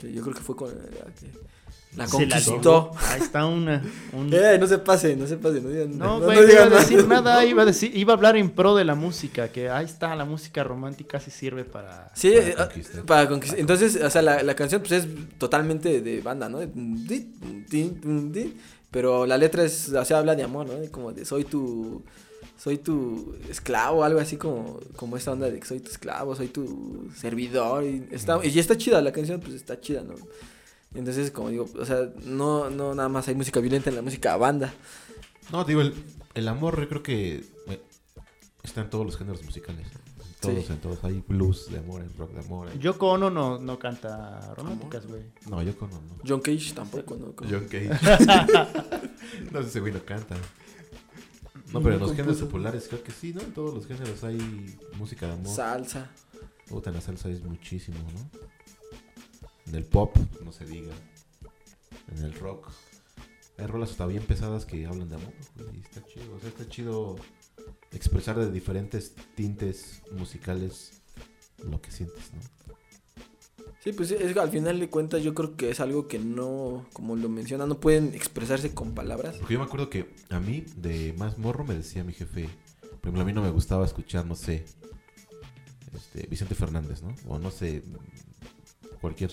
que 0.00 0.12
yo 0.12 0.20
creo 0.22 0.34
que 0.34 0.42
fue 0.42 0.56
con 0.56 0.68
la 0.68 0.74
que 1.14 1.28
la 1.96 2.04
la 2.04 2.10
conquistó. 2.10 2.56
ligó. 2.56 2.90
Ahí 3.08 3.20
está 3.22 3.46
una. 3.46 3.80
un- 4.12 4.34
Eh, 4.34 4.58
no 4.58 4.66
se 4.66 4.78
pase, 4.78 5.14
no 5.14 5.28
se 5.28 5.36
pase, 5.36 5.60
no 5.60 5.68
digan 5.68 5.96
No, 5.96 6.18
no, 6.18 6.26
no 6.26 6.32
iba 6.32 6.64
a 6.64 6.68
decir 6.68 7.06
nada. 7.06 7.20
nada, 7.22 7.44
iba 7.46 7.62
a 7.62 7.66
decir, 7.66 7.96
iba 7.96 8.12
a 8.12 8.16
hablar 8.16 8.36
en 8.36 8.50
pro 8.50 8.74
de 8.74 8.84
la 8.84 8.96
música, 8.96 9.48
que 9.52 9.70
ahí 9.70 9.84
está, 9.84 10.16
la 10.16 10.24
música 10.24 10.64
romántica 10.64 11.20
sí 11.20 11.30
sirve 11.30 11.64
para... 11.64 12.10
Sí, 12.14 12.32
Para 12.32 12.48
eh, 12.48 12.54
conquistar. 12.56 13.02
para 13.04 13.28
conquistar. 13.28 13.60
Entonces, 13.60 13.94
o 14.02 14.10
sea, 14.10 14.22
la, 14.22 14.42
la 14.42 14.56
canción 14.56 14.80
pues 14.82 14.90
es 15.04 15.06
totalmente 15.38 16.00
de 16.00 16.20
banda, 16.20 16.48
¿no? 16.48 16.58
Pero 18.90 19.26
la 19.26 19.36
letra 19.38 19.64
es, 19.64 19.88
o 19.92 20.04
sea, 20.04 20.18
habla 20.18 20.36
de 20.36 20.42
amor, 20.44 20.66
¿no? 20.66 20.74
Como 20.90 21.12
de 21.12 21.24
soy 21.24 21.44
tu 21.44 22.02
soy 22.56 22.78
tu 22.78 23.34
esclavo, 23.50 24.04
algo 24.04 24.20
así 24.20 24.36
como 24.36 24.78
como 24.96 25.16
esta 25.16 25.32
onda 25.32 25.50
de 25.50 25.58
que 25.60 25.66
soy 25.66 25.80
tu 25.80 25.90
esclavo, 25.90 26.34
soy 26.36 26.48
tu 26.48 27.10
servidor 27.16 27.84
y 27.84 28.06
está 28.10 28.38
y 28.44 28.58
está 28.58 28.76
chida 28.76 29.00
la 29.02 29.12
canción, 29.12 29.40
pues 29.40 29.54
está 29.54 29.80
chida, 29.80 30.02
¿no? 30.02 30.14
Entonces, 30.94 31.30
como 31.32 31.48
digo, 31.50 31.66
o 31.78 31.84
sea, 31.84 32.08
no 32.24 32.70
no 32.70 32.94
nada 32.94 33.08
más 33.08 33.26
hay 33.28 33.34
música 33.34 33.60
violenta 33.60 33.90
en 33.90 33.96
la 33.96 34.02
música 34.02 34.36
banda. 34.36 34.72
No, 35.50 35.64
te 35.64 35.72
digo, 35.72 35.80
el, 35.82 35.92
el 36.34 36.48
amor 36.48 36.80
yo 36.80 36.88
creo 36.88 37.02
que 37.02 37.44
eh, 37.68 37.82
está 38.62 38.80
en 38.82 38.90
todos 38.90 39.04
los 39.04 39.16
géneros 39.16 39.42
musicales. 39.44 39.86
En 39.86 40.52
todos, 40.52 40.64
Sí. 40.66 40.72
en 40.72 40.78
todos. 40.78 41.02
Hay 41.04 41.24
blues 41.26 41.70
de 41.70 41.78
amor, 41.78 42.02
hay 42.02 42.08
rock 42.16 42.32
de 42.32 42.40
amor. 42.40 42.68
hay- 42.68 42.78
Yoko 42.78 43.08
Ono 43.12 43.30
no, 43.30 43.58
no 43.58 43.78
canta 43.78 44.54
románticas, 44.54 45.06
güey. 45.06 45.22
No, 45.48 45.62
yo 45.62 45.76
con 45.76 45.90
no. 45.90 46.00
John 46.26 46.40
Cage 46.40 46.72
tampoco, 46.74 47.16
¿no? 47.16 47.32
Como- 47.34 47.50
John 47.50 47.66
Cage. 47.66 47.88
no 49.52 49.58
sé 49.58 49.64
si 49.64 49.68
ese 49.70 49.80
güey 49.80 49.92
no 49.92 50.04
canta. 50.04 50.36
No, 51.74 51.82
pero 51.82 51.96
en 51.96 52.00
los 52.00 52.14
géneros 52.14 52.38
populares 52.38 52.86
creo 52.88 53.02
que 53.02 53.10
sí, 53.10 53.34
¿no? 53.34 53.40
En 53.40 53.52
todos 53.52 53.74
los 53.74 53.86
géneros 53.86 54.22
hay 54.22 54.38
música 54.96 55.26
de 55.26 55.32
amor. 55.32 55.54
Salsa. 55.54 56.08
Puta, 56.68 56.90
en 56.90 56.96
la 56.96 57.02
salsa 57.02 57.28
es 57.28 57.42
muchísimo, 57.42 57.98
¿no? 57.98 58.40
En 59.66 59.74
el 59.74 59.84
pop, 59.84 60.16
no 60.44 60.52
se 60.52 60.64
diga. 60.66 60.94
En 62.16 62.22
el 62.22 62.32
rock. 62.34 62.70
Hay 63.58 63.66
rolas 63.66 63.90
hasta 63.90 64.06
bien 64.06 64.22
pesadas 64.22 64.64
que 64.64 64.86
hablan 64.86 65.08
de 65.08 65.16
amor. 65.16 65.32
güey, 65.56 65.78
y 65.78 65.80
está 65.80 66.04
chido. 66.04 66.34
O 66.36 66.38
sea, 66.38 66.48
está 66.48 66.68
chido 66.68 67.16
expresar 67.90 68.38
de 68.38 68.52
diferentes 68.52 69.14
tintes 69.34 70.02
musicales 70.12 71.02
lo 71.58 71.80
que 71.80 71.90
sientes, 71.90 72.32
¿no? 72.34 72.40
Sí, 73.84 73.92
pues 73.92 74.10
es 74.12 74.34
al 74.38 74.48
final 74.48 74.80
de 74.80 74.88
cuentas 74.88 75.22
yo 75.22 75.34
creo 75.34 75.58
que 75.58 75.68
es 75.68 75.78
algo 75.78 76.08
que 76.08 76.18
no, 76.18 76.86
como 76.94 77.16
lo 77.16 77.28
menciona, 77.28 77.66
no 77.66 77.80
pueden 77.80 78.14
expresarse 78.14 78.72
con 78.72 78.94
palabras. 78.94 79.36
Porque 79.36 79.52
yo 79.52 79.60
me 79.60 79.66
acuerdo 79.66 79.90
que 79.90 80.06
a 80.30 80.40
mí, 80.40 80.64
de 80.76 81.14
más 81.18 81.36
morro, 81.36 81.64
me 81.64 81.74
decía 81.74 82.02
mi 82.02 82.14
jefe, 82.14 82.48
por 82.80 83.00
ejemplo, 83.02 83.20
a 83.20 83.24
mí 83.26 83.34
no 83.34 83.42
me 83.42 83.50
gustaba 83.50 83.84
escuchar, 83.84 84.24
no 84.24 84.36
sé, 84.36 84.64
este, 85.94 86.26
Vicente 86.28 86.54
Fernández, 86.54 87.02
¿no? 87.02 87.14
O 87.28 87.38
no 87.38 87.50
sé, 87.50 87.82
cualquier 89.02 89.32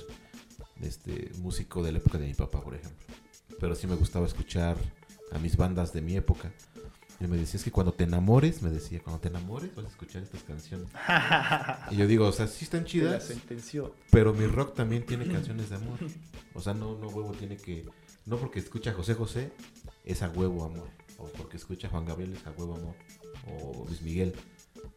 este, 0.82 1.32
músico 1.38 1.82
de 1.82 1.94
la 1.94 2.00
época 2.00 2.18
de 2.18 2.28
mi 2.28 2.34
papá, 2.34 2.60
por 2.62 2.76
ejemplo. 2.76 3.08
Pero 3.58 3.74
sí 3.74 3.88
me 3.88 3.96
gustaba 3.96 4.26
escuchar 4.26 4.76
a 5.32 5.40
mis 5.40 5.56
bandas 5.56 5.94
de 5.94 6.02
mi 6.02 6.18
época. 6.18 6.52
Y 7.24 7.28
me 7.28 7.38
decía, 7.38 7.58
es 7.60 7.64
que 7.64 7.72
cuando 7.72 7.94
te 7.94 8.04
enamores, 8.06 8.62
me 8.64 8.70
decía, 8.72 9.00
cuando 9.04 9.20
te 9.22 9.28
enamores 9.28 9.76
vas 9.76 9.86
a 9.86 9.90
escuchar 9.90 10.24
estas 10.24 10.42
canciones. 10.44 10.88
Y 11.92 11.98
yo 11.98 12.08
digo, 12.08 12.28
o 12.28 12.32
sea, 12.32 12.48
sí 12.48 12.66
están 12.66 12.86
chidas, 12.86 13.26
sentenció. 13.26 13.94
pero 14.10 14.34
mi 14.34 14.48
rock 14.48 14.74
también 14.76 15.06
tiene 15.06 15.28
canciones 15.28 15.70
de 15.70 15.76
amor. 15.76 16.00
O 16.56 16.62
sea, 16.62 16.74
no, 16.74 16.98
no 16.98 17.08
huevo 17.10 17.32
tiene 17.34 17.58
que... 17.58 17.86
No 18.26 18.38
porque 18.38 18.60
escucha 18.60 18.92
a 18.92 18.94
José 18.94 19.14
José, 19.16 19.52
es 20.04 20.22
a 20.24 20.30
huevo 20.30 20.64
amor. 20.66 20.88
O 21.18 21.26
porque 21.28 21.58
escucha 21.58 21.88
a 21.88 21.92
Juan 21.92 22.06
Gabriel, 22.06 22.34
es 22.34 22.46
a 22.48 22.52
huevo 22.52 22.76
amor. 22.76 22.96
O 23.48 23.86
Luis 23.88 24.02
Miguel. 24.02 24.34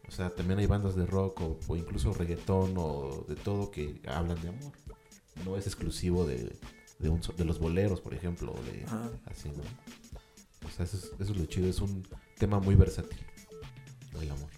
O 0.08 0.10
sea, 0.10 0.30
también 0.30 0.58
hay 0.58 0.66
bandas 0.66 0.94
de 0.96 1.04
rock 1.06 1.40
o, 1.42 1.58
o 1.66 1.76
incluso 1.76 2.12
reggaetón 2.14 2.74
o 2.76 3.24
de 3.28 3.34
todo 3.37 3.70
que 3.70 4.00
hablan 4.06 4.40
de 4.40 4.48
amor. 4.48 4.72
No 5.44 5.56
es 5.56 5.66
exclusivo 5.66 6.24
de, 6.26 6.56
de, 6.98 7.08
un 7.08 7.22
so- 7.22 7.32
de 7.32 7.44
los 7.44 7.58
boleros, 7.58 8.00
por 8.00 8.14
ejemplo. 8.14 8.54
De, 8.70 8.84
así, 9.26 9.48
¿no? 9.50 9.62
O 10.66 10.70
sea, 10.70 10.85
eso 10.85 10.96
es, 10.96 11.05
eso 11.20 11.33
es 11.33 11.37
lo 11.38 11.44
chido. 11.46 11.68
Es 11.68 11.81
un 11.81 12.07
tema 12.38 12.59
muy 12.61 12.74
versátil. 12.74 13.18
El 14.20 14.31
amor. 14.31 14.48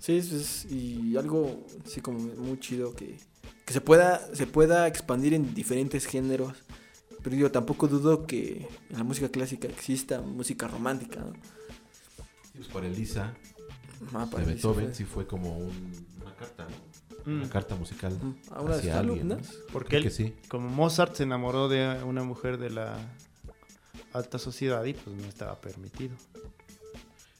Sí, 0.00 0.16
es, 0.16 0.32
es- 0.32 0.64
y 0.70 1.16
algo 1.16 1.66
así 1.84 2.00
como 2.00 2.18
muy 2.18 2.58
chido 2.60 2.94
que, 2.94 3.16
que 3.64 3.72
se 3.72 3.80
pueda 3.80 4.34
se 4.34 4.46
pueda 4.46 4.86
expandir 4.86 5.34
en 5.34 5.54
diferentes 5.54 6.06
géneros. 6.06 6.54
Pero 7.22 7.36
yo 7.36 7.50
tampoco 7.50 7.88
dudo 7.88 8.26
que 8.26 8.68
en 8.90 8.98
la 8.98 9.02
música 9.04 9.28
clásica 9.28 9.66
exista 9.68 10.20
música 10.20 10.68
romántica. 10.68 11.20
¿no? 11.20 11.32
Pues 12.54 12.68
para 12.68 12.86
Elisa, 12.86 13.34
Ah, 14.12 14.24
de 14.26 14.30
para 14.30 14.44
sí 14.44 14.50
Beethoven, 14.52 14.84
fue. 14.86 14.94
sí 14.94 15.04
fue 15.04 15.26
como 15.26 15.58
un- 15.58 16.06
una 16.22 16.34
carta, 16.36 16.66
¿no? 16.68 17.32
Mm. 17.32 17.38
Una 17.40 17.48
carta 17.50 17.74
musical. 17.74 18.12
Ujú, 18.14 18.34
A 18.54 18.60
una 18.60 18.76
de 18.76 18.82
sus 18.82 18.90
hacia 18.90 18.98
alguien, 19.00 19.28
¿no? 19.28 19.34
alumnas. 19.34 19.56
Porque 19.72 19.88
Creo 19.88 19.98
él, 19.98 20.04
que 20.04 20.10
sí. 20.10 20.34
como 20.48 20.68
Mozart 20.68 21.14
se 21.16 21.24
enamoró 21.24 21.68
de 21.68 22.02
una 22.04 22.22
mujer 22.22 22.58
de 22.58 22.70
la 22.70 22.96
alta 24.16 24.38
sociedad 24.38 24.84
y 24.84 24.94
pues 24.94 25.16
no 25.16 25.24
estaba 25.26 25.60
permitido. 25.60 26.14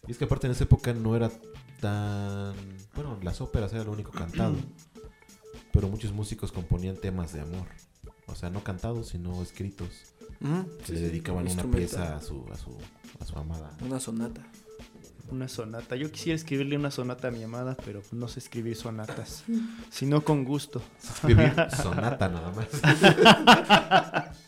Y 0.06 0.12
es 0.12 0.18
que 0.18 0.24
aparte 0.24 0.46
en 0.46 0.52
esa 0.52 0.64
época 0.64 0.92
no 0.92 1.16
era 1.16 1.30
tan... 1.80 2.54
Bueno, 2.94 3.18
las 3.22 3.40
óperas 3.40 3.72
era 3.72 3.84
lo 3.84 3.92
único 3.92 4.12
cantado. 4.12 4.56
pero 5.72 5.88
muchos 5.88 6.12
músicos 6.12 6.52
componían 6.52 6.96
temas 6.96 7.32
de 7.32 7.40
amor. 7.40 7.66
O 8.26 8.34
sea, 8.34 8.50
no 8.50 8.64
cantados, 8.64 9.08
sino 9.08 9.42
escritos. 9.42 9.88
Sí, 10.84 10.92
le 10.92 10.98
sí, 10.98 11.04
dedicaban 11.04 11.48
una 11.48 11.64
pieza 11.64 12.16
a 12.16 12.22
su, 12.22 12.44
a 12.52 12.56
su, 12.56 12.76
a 13.20 13.24
su 13.24 13.38
amada. 13.38 13.76
Una 13.82 14.00
sonata. 14.00 14.42
Una 15.30 15.48
sonata. 15.48 15.96
Yo 15.96 16.10
quisiera 16.10 16.36
escribirle 16.36 16.76
una 16.76 16.90
sonata 16.90 17.28
a 17.28 17.30
mi 17.30 17.42
amada, 17.42 17.76
pero 17.84 18.00
pues, 18.00 18.12
no 18.12 18.28
sé 18.28 18.40
escribir 18.40 18.76
sonatas. 18.76 19.44
Sino 19.90 20.22
con 20.22 20.44
gusto. 20.44 20.82
Escribir 21.02 21.54
sonata 21.82 22.28
nada 22.28 22.52
más. 22.52 22.68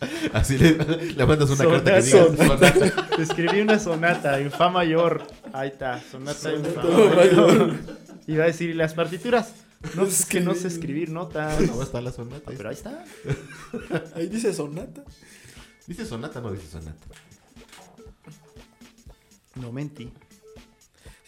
Así 0.33 0.59
le, 0.59 0.73
le 0.73 1.27
mandas 1.27 1.51
una 1.51 1.65
carta 1.65 1.95
que 1.95 2.03
diga 2.03 2.25
Sonata. 2.25 2.73
sonata. 2.75 3.23
Escribí 3.23 3.61
una 3.61 3.79
sonata 3.79 4.39
en 4.41 4.51
fa 4.51 4.69
mayor. 4.69 5.23
Ahí 5.53 5.69
está, 5.69 6.01
sonata 6.11 6.51
en 6.51 6.65
fa 6.65 6.83
Sonata 6.83 7.15
mayor. 7.17 7.75
Iba 8.27 8.45
a 8.45 8.47
decir, 8.49 8.71
¿y 8.71 8.75
las 8.75 8.95
partituras? 8.95 9.55
No, 9.95 10.05
es 10.05 10.27
que 10.27 10.41
no 10.41 10.55
sé 10.55 10.69
escribir 10.69 11.11
notas. 11.11 11.61
No 11.61 11.83
está 11.83 12.01
la 12.01 12.13
sonata. 12.13 12.51
Pero 12.57 12.69
ahí 12.69 12.75
está. 12.75 13.05
Ahí 14.15 14.27
dice 14.29 14.53
sonata. 14.53 15.05
¿Dice 15.87 16.05
sonata 16.05 16.41
o 16.41 16.43
no 16.43 16.53
dice 16.53 16.67
sonata? 16.69 17.07
No 19.55 19.73
mentí. 19.73 20.13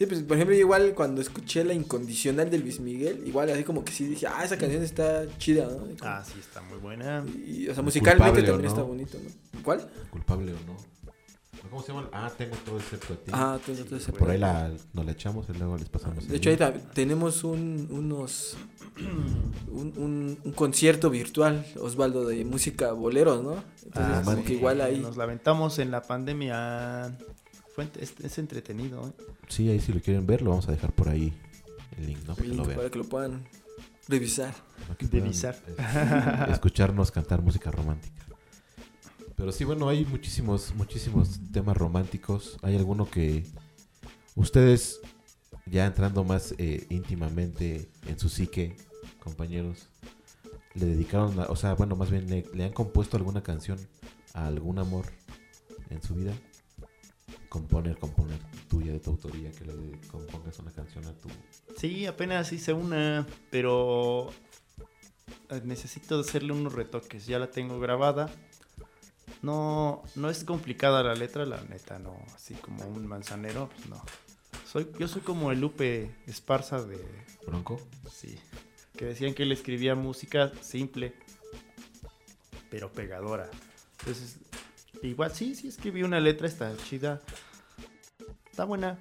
Sí, 0.00 0.06
pues 0.06 0.22
por 0.22 0.38
ejemplo, 0.38 0.56
igual 0.56 0.94
cuando 0.94 1.20
escuché 1.20 1.62
la 1.62 1.74
incondicional 1.74 2.48
de 2.48 2.56
Luis 2.58 2.80
Miguel, 2.80 3.22
igual 3.26 3.50
así 3.50 3.64
como 3.64 3.84
que 3.84 3.92
sí 3.92 4.06
dije, 4.06 4.26
ah, 4.26 4.42
esa 4.42 4.56
canción 4.56 4.82
está 4.82 5.26
chida, 5.36 5.66
¿no? 5.66 5.76
Como- 5.76 5.94
Ah, 6.00 6.24
sí, 6.26 6.40
está 6.40 6.62
muy 6.62 6.78
buena. 6.78 7.22
Y, 7.46 7.68
o 7.68 7.74
sea, 7.74 7.82
musicalmente 7.82 8.42
también 8.42 8.62
no. 8.62 8.68
está 8.68 8.82
bonito, 8.82 9.18
¿no? 9.22 9.60
¿Cuál? 9.62 9.86
¿Culpable 10.10 10.52
o 10.54 10.56
no? 10.66 10.76
¿Cómo 11.68 11.82
se 11.82 11.88
llama? 11.92 12.08
Ah, 12.14 12.32
tengo 12.36 12.56
todo 12.64 12.78
excepto 12.78 13.12
a 13.12 13.16
ti. 13.16 13.30
Ah, 13.34 13.58
tú 13.64 13.72
no 13.74 13.84
te 13.98 14.12
Por 14.12 14.30
ahí 14.30 14.38
la, 14.38 14.72
nos 14.94 15.04
la 15.04 15.12
echamos 15.12 15.46
y 15.50 15.58
luego 15.58 15.76
les 15.76 15.90
pasamos. 15.90 16.26
De 16.26 16.34
hecho, 16.38 16.48
ahí 16.48 16.56
ta- 16.56 16.72
tenemos 16.72 17.44
un, 17.44 17.86
unos. 17.90 18.56
Un, 19.70 19.94
un- 19.96 20.38
un 20.44 20.52
concierto 20.52 21.10
virtual, 21.10 21.64
Osvaldo, 21.80 22.26
de 22.26 22.44
música 22.44 22.92
bolero, 22.92 23.40
¿no? 23.42 23.62
Entonces, 23.84 24.14
Ah, 24.16 24.22
como 24.24 24.36
sí. 24.38 24.42
que 24.44 24.52
igual 24.54 24.80
ahí. 24.80 24.98
Nos 24.98 25.16
lamentamos 25.16 25.78
en 25.78 25.90
la 25.90 26.02
pandemia. 26.02 27.16
Es, 28.00 28.14
es 28.22 28.38
entretenido, 28.38 29.08
¿eh? 29.08 29.24
Sí, 29.48 29.68
ahí 29.68 29.80
si 29.80 29.92
lo 29.92 30.00
quieren 30.00 30.26
ver, 30.26 30.42
lo 30.42 30.50
vamos 30.50 30.68
a 30.68 30.72
dejar 30.72 30.92
por 30.92 31.08
ahí 31.08 31.32
el 31.98 32.06
link, 32.06 32.18
¿no? 32.26 32.34
Para 32.34 32.42
que 32.42 32.48
link 32.48 32.56
lo 32.58 32.64
vean. 32.66 32.76
para 32.78 32.90
que 32.90 32.98
lo 32.98 33.04
puedan 33.04 33.44
revisar. 34.08 34.54
Revisar. 35.10 35.56
eh, 35.68 36.46
escucharnos 36.52 37.10
cantar 37.10 37.42
música 37.42 37.70
romántica. 37.70 38.26
Pero 39.36 39.52
sí, 39.52 39.64
bueno, 39.64 39.88
hay 39.88 40.04
muchísimos, 40.04 40.74
muchísimos 40.74 41.40
temas 41.52 41.76
románticos. 41.76 42.58
Hay 42.62 42.76
alguno 42.76 43.08
que 43.10 43.46
ustedes, 44.34 45.00
ya 45.66 45.86
entrando 45.86 46.24
más 46.24 46.54
eh, 46.58 46.86
íntimamente 46.90 47.88
en 48.06 48.18
su 48.18 48.28
psique, 48.28 48.76
compañeros, 49.18 49.88
le 50.74 50.86
dedicaron, 50.86 51.40
a- 51.40 51.46
o 51.46 51.56
sea, 51.56 51.74
bueno, 51.74 51.96
más 51.96 52.10
bien 52.10 52.28
le, 52.28 52.44
le 52.54 52.64
han 52.64 52.72
compuesto 52.72 53.16
alguna 53.16 53.42
canción 53.42 53.78
a 54.34 54.46
algún 54.46 54.78
amor 54.78 55.06
en 55.88 56.02
su 56.02 56.14
vida. 56.14 56.32
Componer, 57.50 57.98
componer 57.98 58.38
tuya, 58.68 58.92
de 58.92 59.00
tu 59.00 59.10
autoría, 59.10 59.50
que 59.50 59.66
le 59.66 60.00
compongas 60.08 60.58
una 60.60 60.70
canción 60.70 61.04
a 61.04 61.12
tu... 61.12 61.28
Sí, 61.76 62.06
apenas 62.06 62.50
hice 62.52 62.72
una, 62.72 63.26
pero 63.50 64.30
eh, 65.50 65.60
necesito 65.64 66.20
hacerle 66.20 66.52
unos 66.52 66.72
retoques. 66.72 67.26
Ya 67.26 67.38
la 67.38 67.50
tengo 67.50 67.78
grabada. 67.80 68.30
No, 69.42 70.02
no 70.14 70.30
es 70.30 70.44
complicada 70.44 71.02
la 71.02 71.14
letra, 71.14 71.44
la 71.44 71.60
neta, 71.62 71.98
no. 71.98 72.16
Así 72.34 72.54
como 72.54 72.86
un 72.86 73.06
manzanero, 73.06 73.68
pues 73.74 73.88
no. 73.88 74.02
Soy, 74.64 74.86
yo 74.98 75.08
soy 75.08 75.22
como 75.22 75.50
el 75.50 75.60
Lupe 75.60 76.14
Esparza 76.26 76.82
de. 76.82 77.04
Bronco. 77.46 77.80
Sí. 78.12 78.38
Que 78.96 79.06
decían 79.06 79.34
que 79.34 79.42
él 79.42 79.52
escribía 79.52 79.94
música 79.96 80.52
simple, 80.60 81.14
pero 82.70 82.92
pegadora. 82.92 83.50
Entonces, 83.98 84.36
igual 85.02 85.32
sí, 85.32 85.54
sí 85.54 85.68
escribí 85.68 86.02
una 86.02 86.20
letra, 86.20 86.46
está 86.46 86.76
chida. 86.76 87.20
Está 88.50 88.64
buena. 88.64 88.98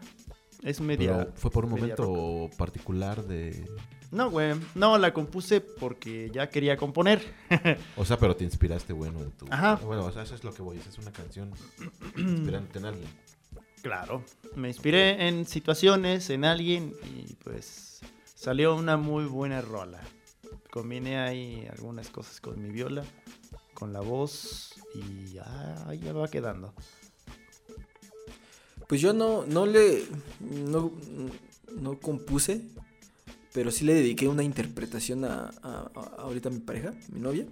Es 0.64 0.82
media. 0.82 1.18
Pero 1.18 1.32
fue 1.36 1.52
por 1.52 1.66
un 1.66 1.72
momento 1.72 2.50
particular 2.58 3.24
de... 3.24 3.66
No, 4.12 4.30
güey. 4.32 4.56
No, 4.76 4.98
la 4.98 5.14
compuse 5.14 5.62
porque 5.62 6.32
ya 6.34 6.50
quería 6.50 6.78
componer. 6.78 7.22
O 7.96 8.06
sea, 8.06 8.18
pero 8.18 8.36
te 8.36 8.44
inspiraste, 8.44 8.94
bueno, 8.94 9.20
en 9.20 9.32
tu... 9.32 9.46
Ajá. 9.50 9.76
Bueno, 9.76 10.06
o 10.06 10.12
sea, 10.12 10.24
eso 10.24 10.36
es 10.36 10.44
lo 10.44 10.54
que 10.54 10.62
voy, 10.62 10.78
esa 10.78 10.90
es 10.90 10.98
una 10.98 11.12
canción 11.12 11.52
inspirándote 12.18 12.80
en 12.80 12.86
alguien. 12.86 13.10
Claro. 13.82 14.24
Me 14.56 14.68
inspiré 14.68 15.28
en 15.28 15.46
situaciones, 15.46 16.30
en 16.30 16.44
alguien 16.44 16.94
y 17.04 17.34
pues 17.36 18.02
salió 18.24 18.76
una 18.76 18.98
muy 18.98 19.26
buena 19.26 19.62
rola. 19.62 20.02
Combiné 20.72 21.20
ahí 21.20 21.68
algunas 21.72 22.10
cosas 22.10 22.42
con 22.42 22.62
mi 22.62 22.70
viola, 22.70 23.04
con 23.80 23.94
la 23.94 24.02
voz 24.02 24.74
y 24.94 25.38
ahí 25.88 26.00
ya 26.00 26.14
va 26.14 26.28
quedando. 26.28 26.74
Pues 28.88 29.02
yo 29.02 29.14
no, 29.14 29.46
no 29.46 29.66
le. 29.66 30.04
No, 30.40 30.92
no 31.80 32.00
compuse, 32.00 32.62
pero 33.54 33.72
sí 33.72 33.86
le 33.86 33.94
dediqué 33.94 34.28
una 34.28 34.44
interpretación 34.44 35.26
a, 35.26 35.50
a- 35.62 35.92
a- 35.96 36.16
ahorita 36.22 36.50
mi 36.50 36.60
pareja, 36.60 36.94
mi 37.12 37.20
novia. 37.20 37.46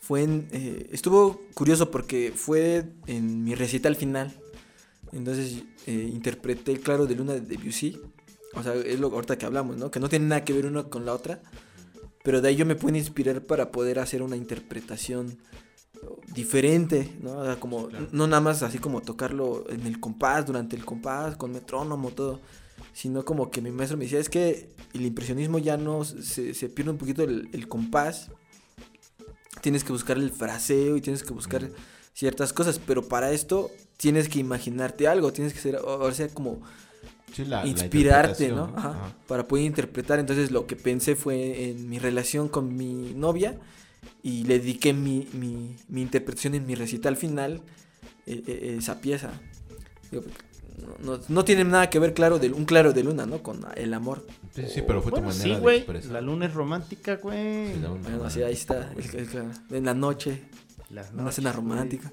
Fue 0.00 0.22
en. 0.22 0.48
eh, 0.52 0.88
estuvo 0.92 1.42
curioso 1.54 1.90
porque 1.90 2.32
fue 2.34 2.84
en 3.06 3.44
mi 3.44 3.54
recital 3.54 3.96
final. 3.96 4.32
Entonces 5.12 5.64
eh, 5.86 6.08
interpreté 6.12 6.70
el 6.72 6.80
claro 6.80 7.06
de 7.06 7.16
luna 7.16 7.32
de 7.34 7.40
Debussy. 7.40 8.00
O 8.54 8.62
sea, 8.62 8.74
es 8.74 8.98
lo 9.00 9.08
ahorita 9.08 9.38
que 9.38 9.46
hablamos, 9.46 9.76
¿no? 9.76 9.90
Que 9.90 10.00
no 10.00 10.08
tiene 10.08 10.26
nada 10.26 10.44
que 10.44 10.52
ver 10.52 10.66
una 10.66 10.84
con 10.84 11.04
la 11.04 11.14
otra. 11.14 11.40
Pero 12.22 12.40
de 12.40 12.48
ahí 12.48 12.56
yo 12.56 12.66
me 12.66 12.74
pude 12.76 12.98
inspirar 12.98 13.42
para 13.42 13.70
poder 13.70 13.98
hacer 13.98 14.22
una 14.22 14.36
interpretación 14.36 15.38
diferente, 16.34 17.16
¿no? 17.22 17.38
O 17.38 17.44
sea, 17.44 17.56
como, 17.58 17.88
Claro. 17.88 18.08
no 18.12 18.26
nada 18.26 18.40
más 18.40 18.62
así 18.62 18.78
como 18.78 19.00
tocarlo 19.00 19.64
en 19.70 19.86
el 19.86 20.00
compás, 20.00 20.46
durante 20.46 20.76
el 20.76 20.84
compás, 20.84 21.36
con 21.36 21.52
metrónomo, 21.52 22.10
todo. 22.10 22.40
Sino 22.92 23.24
como 23.24 23.50
que 23.50 23.60
mi 23.60 23.70
maestro 23.70 23.96
me 23.98 24.04
decía, 24.04 24.18
es 24.18 24.28
que 24.30 24.70
el 24.94 25.02
impresionismo 25.06 25.58
ya 25.58 25.76
no, 25.76 26.04
se, 26.04 26.54
se 26.54 26.68
pierde 26.68 26.90
un 26.92 26.98
poquito 26.98 27.22
el, 27.22 27.48
el 27.52 27.68
compás. 27.68 28.30
Tienes 29.60 29.84
que 29.84 29.92
buscar 29.92 30.16
el 30.16 30.30
fraseo 30.30 30.96
y 30.96 31.00
tienes 31.00 31.22
que 31.22 31.32
buscar 31.34 31.64
Mm. 31.64 31.72
ciertas 32.14 32.52
cosas, 32.52 32.78
pero 32.84 33.06
para 33.08 33.30
esto 33.32 33.70
tienes 33.96 34.28
que 34.28 34.38
imaginarte 34.38 35.06
algo, 35.08 35.32
tienes 35.32 35.52
que 35.52 35.60
ser, 35.60 35.76
o 35.76 36.10
sea, 36.12 36.28
como 36.28 36.60
Sí, 37.32 37.44
la- 37.44 37.62
la 37.64 37.66
inspirarte, 37.70 38.48
¿no? 38.50 38.72
Ajá, 38.76 38.90
Ajá. 38.90 39.14
Para 39.26 39.46
poder 39.48 39.64
interpretar. 39.64 40.18
Entonces 40.18 40.50
lo 40.50 40.66
que 40.66 40.76
pensé 40.76 41.16
fue 41.16 41.70
en 41.70 41.88
mi 41.88 41.98
relación 41.98 42.48
con 42.48 42.76
mi 42.76 43.12
novia 43.14 43.58
y 44.22 44.44
le 44.44 44.58
dediqué 44.58 44.92
mi, 44.92 45.26
mi, 45.32 45.76
mi 45.88 46.02
interpretación 46.02 46.54
en 46.54 46.66
mi 46.66 46.74
recital 46.74 47.16
final, 47.16 47.62
eh, 48.26 48.42
eh, 48.46 48.76
esa 48.78 49.00
pieza. 49.00 49.32
Digo, 50.10 50.24
no, 51.04 51.16
no- 51.16 51.22
no 51.28 51.44
tiene 51.44 51.64
nada 51.64 51.90
que 51.90 51.98
ver, 51.98 52.14
claro, 52.14 52.38
de, 52.38 52.50
un 52.50 52.64
claro 52.64 52.92
de 52.92 53.04
luna, 53.04 53.26
¿no? 53.26 53.42
Con 53.42 53.64
el 53.76 53.92
amor. 53.94 54.26
Sí, 54.54 54.62
sí, 54.68 54.82
pero 54.86 55.02
fue 55.02 55.10
Bueno, 55.12 55.28
tu 55.28 55.32
sí, 55.34 55.38
manera 55.40 55.56
de 55.56 55.60
güey. 55.62 55.76
expresar. 55.78 56.12
La 56.12 56.20
luna 56.20 56.46
es 56.46 56.54
romántica, 56.54 57.16
güey. 57.16 57.74
Sí, 57.74 57.80
la 57.80 57.88
luna- 57.88 58.00
Bueno, 58.08 58.24
así 58.24 58.42
ahí 58.42 58.54
está. 58.54 58.90
el- 58.96 59.18
el- 59.70 59.76
en 59.76 59.84
la 59.84 59.94
noche, 59.94 60.42
Las 60.90 61.12
una 61.12 61.22
noches, 61.24 61.36
cena 61.36 61.52
romántica. 61.52 62.10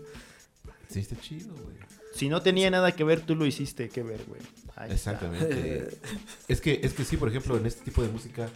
Sí, 0.90 1.00
está 1.00 1.16
chido, 1.20 1.54
güey. 1.54 1.78
Si 2.14 2.30
no 2.30 2.42
tenía 2.42 2.70
nada 2.72 2.92
que 2.94 3.04
ver, 3.04 3.22
tú 3.22 3.36
lo 3.36 3.46
hiciste 3.46 3.90
que 3.90 4.04
ver, 4.04 4.22
güey. 4.28 4.42
Ahí. 4.78 4.92
Exactamente. 4.92 5.90
es, 6.48 6.62
que, 6.62 6.80
es 6.84 6.94
que 6.94 7.04
sí, 7.04 7.18
por 7.18 7.30
ejemplo, 7.30 7.58
en 7.58 7.66
este 7.66 7.84
tipo 7.84 8.02
de 8.04 8.10
música 8.10 8.48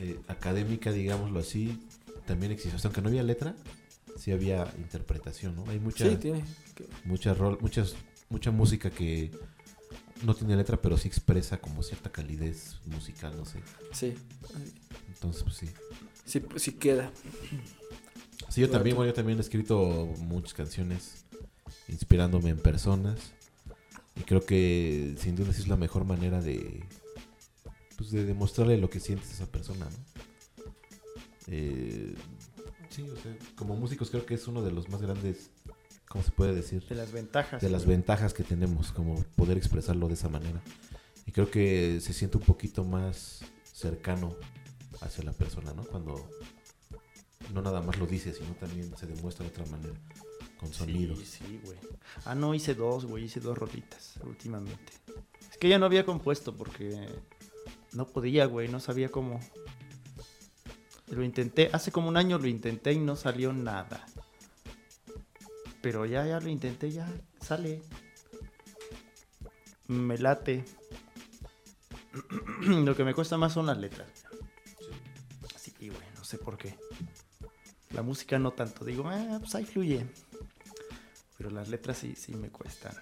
eh, 0.00 0.18
académica, 0.26 0.90
digámoslo 0.90 1.38
así, 1.38 1.78
también 2.26 2.50
existe. 2.52 2.74
O 2.76 2.78
sea, 2.78 2.88
aunque 2.88 3.02
no 3.02 3.08
había 3.08 3.22
letra, 3.22 3.54
sí 4.18 4.32
había 4.32 4.72
interpretación, 4.78 5.54
¿no? 5.54 5.68
Hay 5.68 5.78
mucha, 5.78 6.08
Sí, 6.08 6.16
tiene. 6.16 6.44
que- 6.74 6.86
mucha, 7.04 7.34
rol, 7.34 7.58
muchas, 7.60 7.94
mucha 8.30 8.50
música 8.50 8.90
que 8.90 9.30
no 10.24 10.34
tiene 10.34 10.56
letra, 10.56 10.80
pero 10.80 10.96
sí 10.96 11.06
expresa 11.08 11.58
como 11.58 11.82
cierta 11.82 12.10
calidez 12.10 12.76
musical, 12.86 13.36
no 13.36 13.44
sé. 13.44 13.60
Sí, 13.92 14.14
Entonces, 15.08 15.42
pues 15.42 15.56
sí. 15.56 15.68
sí, 16.24 16.42
sí 16.56 16.72
queda. 16.72 17.12
Sí, 18.48 18.62
yo 18.62 18.70
también, 18.70 18.96
bueno, 18.96 19.10
yo 19.10 19.14
también 19.14 19.36
he 19.38 19.42
escrito 19.42 20.06
muchas 20.20 20.54
canciones 20.54 21.24
inspirándome 21.86 22.48
en 22.50 22.58
personas. 22.58 23.32
Y 24.18 24.22
creo 24.22 24.44
que 24.44 25.14
sin 25.18 25.36
duda 25.36 25.50
es 25.50 25.68
la 25.68 25.76
mejor 25.76 26.04
manera 26.04 26.40
de, 26.40 26.84
pues, 27.96 28.10
de 28.10 28.24
demostrarle 28.24 28.76
lo 28.78 28.90
que 28.90 29.00
sientes 29.00 29.30
a 29.30 29.32
esa 29.34 29.46
persona, 29.46 29.86
¿no? 29.86 30.18
Eh, 31.50 32.14
sí, 32.90 33.08
o 33.08 33.16
sea, 33.16 33.34
como 33.56 33.74
músicos 33.76 34.10
creo 34.10 34.26
que 34.26 34.34
es 34.34 34.46
uno 34.48 34.62
de 34.62 34.70
los 34.70 34.88
más 34.88 35.00
grandes, 35.00 35.50
¿cómo 36.08 36.22
se 36.22 36.30
puede 36.30 36.54
decir? 36.54 36.84
De 36.86 36.94
las 36.94 37.12
ventajas. 37.12 37.62
de 37.62 37.70
las 37.70 37.86
ventajas 37.86 38.34
que 38.34 38.42
tenemos, 38.42 38.92
como 38.92 39.22
poder 39.36 39.56
expresarlo 39.56 40.08
de 40.08 40.14
esa 40.14 40.28
manera. 40.28 40.60
Y 41.24 41.32
creo 41.32 41.50
que 41.50 42.00
se 42.00 42.12
siente 42.12 42.38
un 42.38 42.44
poquito 42.44 42.84
más 42.84 43.40
cercano 43.64 44.36
hacia 45.00 45.24
la 45.24 45.32
persona, 45.32 45.72
¿no? 45.72 45.84
Cuando 45.84 46.28
no 47.54 47.62
nada 47.62 47.80
más 47.80 47.98
lo 47.98 48.06
dice, 48.06 48.32
sino 48.32 48.54
también 48.54 48.94
se 48.96 49.06
demuestra 49.06 49.44
de 49.44 49.50
otra 49.50 49.66
manera, 49.66 49.94
con 50.58 50.72
sonidos. 50.72 51.18
Sí, 51.20 51.24
sí, 51.24 51.60
güey. 51.64 51.78
Ah, 52.24 52.34
no, 52.34 52.54
hice 52.54 52.74
dos, 52.74 53.06
güey. 53.06 53.24
Hice 53.24 53.40
dos 53.40 53.56
rolitas 53.56 54.14
últimamente. 54.24 54.92
Es 55.50 55.56
que 55.56 55.68
ya 55.68 55.78
no 55.78 55.86
había 55.86 56.04
compuesto 56.04 56.54
porque 56.54 57.08
no 57.92 58.06
podía, 58.06 58.46
güey. 58.46 58.68
No 58.68 58.80
sabía 58.80 59.10
cómo. 59.10 59.40
Lo 61.10 61.24
intenté, 61.24 61.70
hace 61.72 61.90
como 61.90 62.08
un 62.08 62.16
año 62.18 62.38
lo 62.38 62.48
intenté 62.48 62.92
y 62.92 62.98
no 62.98 63.16
salió 63.16 63.52
nada. 63.52 64.04
Pero 65.80 66.04
ya, 66.04 66.26
ya 66.26 66.38
lo 66.40 66.48
intenté, 66.48 66.90
ya 66.90 67.08
sale. 67.40 67.82
Me 69.86 70.18
late. 70.18 70.64
lo 72.60 72.94
que 72.94 73.04
me 73.04 73.14
cuesta 73.14 73.38
más 73.38 73.54
son 73.54 73.66
las 73.66 73.78
letras. 73.78 74.08
Así 75.54 75.70
que, 75.70 75.88
güey, 75.88 76.02
no 76.14 76.24
sé 76.24 76.36
por 76.36 76.58
qué. 76.58 76.76
La 77.90 78.02
música 78.02 78.38
no 78.38 78.50
tanto. 78.50 78.84
Digo, 78.84 79.08
ah, 79.08 79.38
pues 79.40 79.54
ahí 79.54 79.64
fluye. 79.64 80.06
Pero 81.38 81.50
las 81.50 81.68
letras 81.68 81.98
sí, 81.98 82.14
sí 82.16 82.34
me 82.34 82.48
cuestan. 82.50 82.92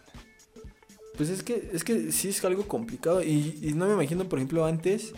Pues 1.16 1.30
es 1.30 1.42
que, 1.42 1.70
es 1.72 1.82
que 1.82 2.12
sí 2.12 2.28
es 2.28 2.44
algo 2.44 2.68
complicado. 2.68 3.22
Y, 3.22 3.72
no 3.74 3.86
me 3.86 3.94
imagino, 3.94 4.28
por 4.28 4.38
ejemplo, 4.38 4.66
antes 4.66 5.12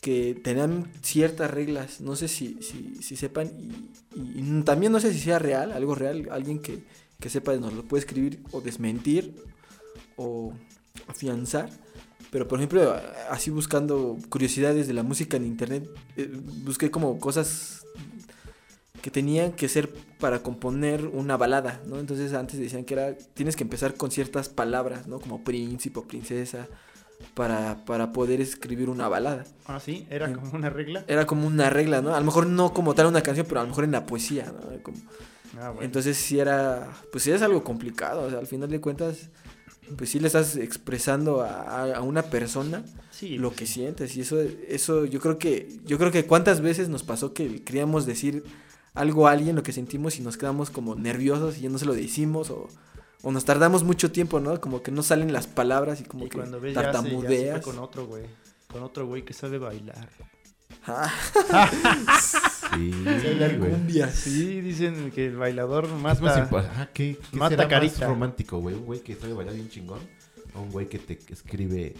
que 0.00 0.34
tenían 0.42 0.90
ciertas 1.02 1.50
reglas. 1.50 2.00
No 2.00 2.16
sé 2.16 2.28
si, 2.28 2.58
si, 2.62 2.96
si 3.02 3.16
sepan. 3.16 3.48
Y, 3.58 4.18
y- 4.18 4.40
y 4.60 4.62
también 4.62 4.90
no 4.92 5.00
sé 5.00 5.12
si 5.12 5.20
sea 5.20 5.38
real, 5.38 5.72
algo 5.72 5.94
real. 5.94 6.28
Alguien 6.30 6.60
que, 6.60 6.82
que 7.20 7.28
sepa 7.28 7.54
nos 7.56 7.74
lo 7.74 7.84
puede 7.84 8.00
escribir 8.00 8.42
o 8.52 8.60
desmentir 8.60 9.34
o 10.16 10.54
afianzar. 11.06 11.68
Pero 12.30 12.48
por 12.48 12.58
ejemplo, 12.58 12.96
así 13.28 13.50
buscando 13.50 14.16
curiosidades 14.30 14.86
de 14.86 14.94
la 14.94 15.02
música 15.02 15.36
en 15.36 15.44
internet, 15.44 15.86
eh, 16.16 16.30
busqué 16.64 16.90
como 16.90 17.18
cosas 17.20 17.84
que 19.02 19.10
tenían 19.10 19.52
que 19.52 19.68
ser 19.68 19.90
para 20.20 20.42
componer 20.42 21.06
una 21.06 21.36
balada, 21.36 21.80
¿no? 21.86 21.98
Entonces 21.98 22.32
antes 22.32 22.58
decían 22.60 22.84
que 22.84 22.94
era, 22.94 23.14
tienes 23.34 23.56
que 23.56 23.64
empezar 23.64 23.94
con 23.94 24.10
ciertas 24.10 24.48
palabras, 24.48 25.06
¿no? 25.08 25.18
Como 25.20 25.42
príncipe 25.44 25.98
o 25.98 26.04
princesa, 26.04 26.68
para, 27.34 27.84
para 27.84 28.12
poder 28.12 28.40
escribir 28.40 28.88
una 28.88 29.08
balada. 29.08 29.44
Ah, 29.66 29.78
sí, 29.80 30.06
era 30.10 30.32
como 30.32 30.52
una 30.52 30.70
regla. 30.70 31.04
Era 31.08 31.26
como 31.26 31.46
una 31.46 31.68
regla, 31.70 32.00
¿no? 32.00 32.14
A 32.14 32.18
lo 32.20 32.26
mejor 32.26 32.46
no 32.46 32.72
como 32.72 32.94
tal 32.94 33.06
una 33.06 33.22
canción, 33.22 33.46
pero 33.48 33.60
a 33.60 33.64
lo 33.64 33.68
mejor 33.70 33.84
en 33.84 33.92
la 33.92 34.06
poesía, 34.06 34.46
¿no? 34.52 34.82
Como- 34.82 34.98
Ah, 35.60 35.68
bueno. 35.68 35.82
Entonces 35.82 36.16
sí 36.16 36.38
era, 36.40 36.90
pues 37.12 37.24
sí 37.24 37.30
es 37.30 37.42
algo 37.42 37.62
complicado, 37.62 38.22
o 38.22 38.30
sea, 38.30 38.38
al 38.38 38.46
final 38.46 38.70
de 38.70 38.80
cuentas, 38.80 39.28
pues 39.98 40.08
sí 40.08 40.18
le 40.18 40.28
estás 40.28 40.56
expresando 40.56 41.42
a, 41.42 41.60
a- 41.60 41.96
a 41.96 42.00
una 42.00 42.22
persona 42.22 42.82
sí, 43.10 43.36
lo 43.36 43.48
pues 43.48 43.58
que 43.58 43.66
sí. 43.66 43.72
sientes 43.74 44.16
y 44.16 44.22
eso 44.22 44.40
eso 44.66 45.04
yo 45.04 45.20
creo 45.20 45.36
que 45.38 45.68
yo 45.84 45.98
creo 45.98 46.10
que 46.10 46.24
cuántas 46.24 46.62
veces 46.62 46.88
nos 46.88 47.02
pasó 47.02 47.34
que 47.34 47.62
queríamos 47.62 48.06
decir 48.06 48.44
algo 48.94 49.26
a 49.28 49.32
alguien 49.32 49.56
lo 49.56 49.62
que 49.62 49.72
sentimos 49.72 50.18
y 50.18 50.22
nos 50.22 50.36
quedamos 50.36 50.70
como 50.70 50.94
nerviosos 50.94 51.58
y 51.58 51.62
ya 51.62 51.68
no 51.70 51.78
se 51.78 51.86
lo 51.86 51.94
decimos 51.94 52.50
o, 52.50 52.68
o 53.22 53.32
nos 53.32 53.44
tardamos 53.44 53.84
mucho 53.84 54.12
tiempo 54.12 54.38
no 54.40 54.60
como 54.60 54.82
que 54.82 54.90
no 54.90 55.02
salen 55.02 55.32
las 55.32 55.46
palabras 55.46 56.00
y 56.00 56.04
como 56.04 56.26
Y 56.26 56.28
que 56.28 56.38
cuando 56.38 56.60
ves 56.60 56.74
ya 56.74 56.80
se, 56.80 56.86
ya 56.86 56.92
se 56.92 56.98
tartamudeas 57.02 57.62
con 57.64 57.78
otro 57.78 58.06
güey. 58.06 58.24
Con 58.68 58.82
otro 58.82 59.06
güey 59.06 59.22
que 59.24 59.32
sabe 59.34 59.58
bailar. 59.58 60.08
Ah, 60.86 61.12
Sí, 62.74 62.90
la 63.38 63.48
güey. 63.48 63.70
cumbia 63.70 64.08
Sí, 64.10 64.60
dicen 64.62 65.10
que 65.10 65.26
el 65.26 65.36
bailador 65.36 65.88
más 65.88 66.20
mata. 66.20 66.48
ajá, 66.50 66.90
¿qué, 66.92 67.18
qué 67.30 67.36
mata 67.36 67.56
será 67.56 67.68
carita. 67.68 68.00
más 68.00 68.08
romántico, 68.08 68.58
güey? 68.60 68.74
¿Un 68.76 68.84
güey 68.86 69.00
que 69.00 69.14
sabe 69.14 69.34
bailar 69.34 69.54
bien 69.54 69.68
chingón? 69.68 70.00
¿O 70.54 70.62
un 70.62 70.70
güey 70.70 70.88
que 70.88 70.98
te 70.98 71.18
escribe 71.32 71.94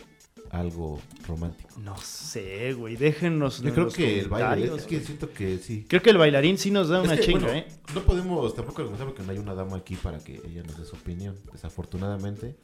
algo 0.53 1.01
romántico? 1.27 1.71
No 1.81 1.97
sé, 1.97 2.75
güey. 2.75 2.95
Déjenos. 2.97 3.61
Yo 3.63 3.69
en 3.69 3.75
creo 3.75 3.85
los 3.87 3.95
que 3.95 4.21
el 4.21 4.29
baile, 4.29 4.45
comentarios, 4.47 4.79
es 4.81 4.87
que 4.87 4.95
güey. 4.97 5.07
siento 5.07 5.33
que 5.33 5.59
sí. 5.59 5.85
Creo 5.89 6.03
que 6.03 6.11
el 6.11 6.19
bailarín 6.19 6.59
sí 6.59 6.71
nos 6.71 6.89
da 6.89 6.99
Es 7.01 7.05
una 7.07 7.17
que, 7.17 7.23
chinga, 7.23 7.41
bueno, 7.47 7.59
¿eh? 7.59 7.67
No 7.95 8.03
podemos 8.03 8.55
tampoco 8.55 8.83
argumentar 8.83 9.09
porque 9.09 9.23
no 9.23 9.33
hay 9.33 9.39
una 9.39 9.55
dama 9.55 9.77
aquí 9.79 9.97
para 9.97 10.19
que 10.19 10.41
ella 10.47 10.63
nos 10.63 10.77
dé 10.79 10.85
su 10.85 10.95
opinión. 10.95 11.37
Desafortunadamente, 11.53 12.55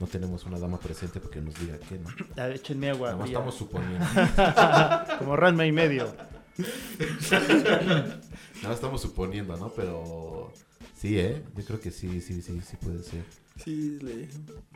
no 0.00 0.06
tenemos 0.08 0.44
una 0.44 0.58
dama 0.58 0.78
presente 0.78 1.20
porque 1.20 1.40
nos 1.40 1.54
diga 1.60 1.78
qué, 1.88 1.98
¿no? 1.98 2.08
Ah, 2.36 2.48
échenme 2.50 2.90
agua. 2.90 3.10
Nada 3.12 3.18
más 3.20 3.28
estamos 3.28 3.54
suponiendo. 3.54 4.04
Como 5.18 5.36
Ranma 5.36 5.64
y 5.66 5.72
medio. 5.72 6.12
Nada 7.30 8.20
más 8.64 8.74
estamos 8.74 9.00
suponiendo, 9.00 9.56
¿no? 9.56 9.68
Pero 9.70 10.52
sí, 10.96 11.18
¿eh? 11.18 11.42
Yo 11.56 11.64
creo 11.64 11.80
que 11.80 11.90
sí, 11.90 12.20
sí, 12.20 12.42
sí, 12.42 12.60
sí 12.60 12.76
puede 12.76 13.02
ser. 13.02 13.22
sí 13.62 13.98
le- 14.02 14.28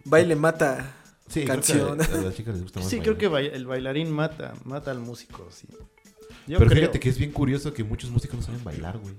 baile 0.05 0.37
mata 0.37 0.95
Sí, 1.33 1.45
Canción. 1.45 1.97
creo 1.97 2.09
que 2.09 2.15
a, 2.17 2.19
a 2.21 2.23
las 2.25 2.35
chicas 2.37 2.55
les 2.55 2.63
gusta 2.63 2.81
más 2.81 2.89
Sí, 2.89 2.97
bailar. 2.99 3.17
creo 3.17 3.31
que 3.33 3.55
el 3.57 3.67
bailarín 3.67 4.11
mata, 4.13 4.55
mata 4.65 4.91
al 4.91 4.99
músico, 5.01 5.49
sí. 5.51 5.67
Yo 6.47 6.59
Pero 6.59 6.71
creo. 6.71 6.81
fíjate 6.83 7.01
que 7.01 7.09
es 7.09 7.19
bien 7.19 7.31
curioso 7.33 7.73
que 7.73 7.85
muchos 7.85 8.11
músicos 8.11 8.37
no 8.41 8.43
saben 8.45 8.63
bailar, 8.65 8.99
güey. 8.99 9.15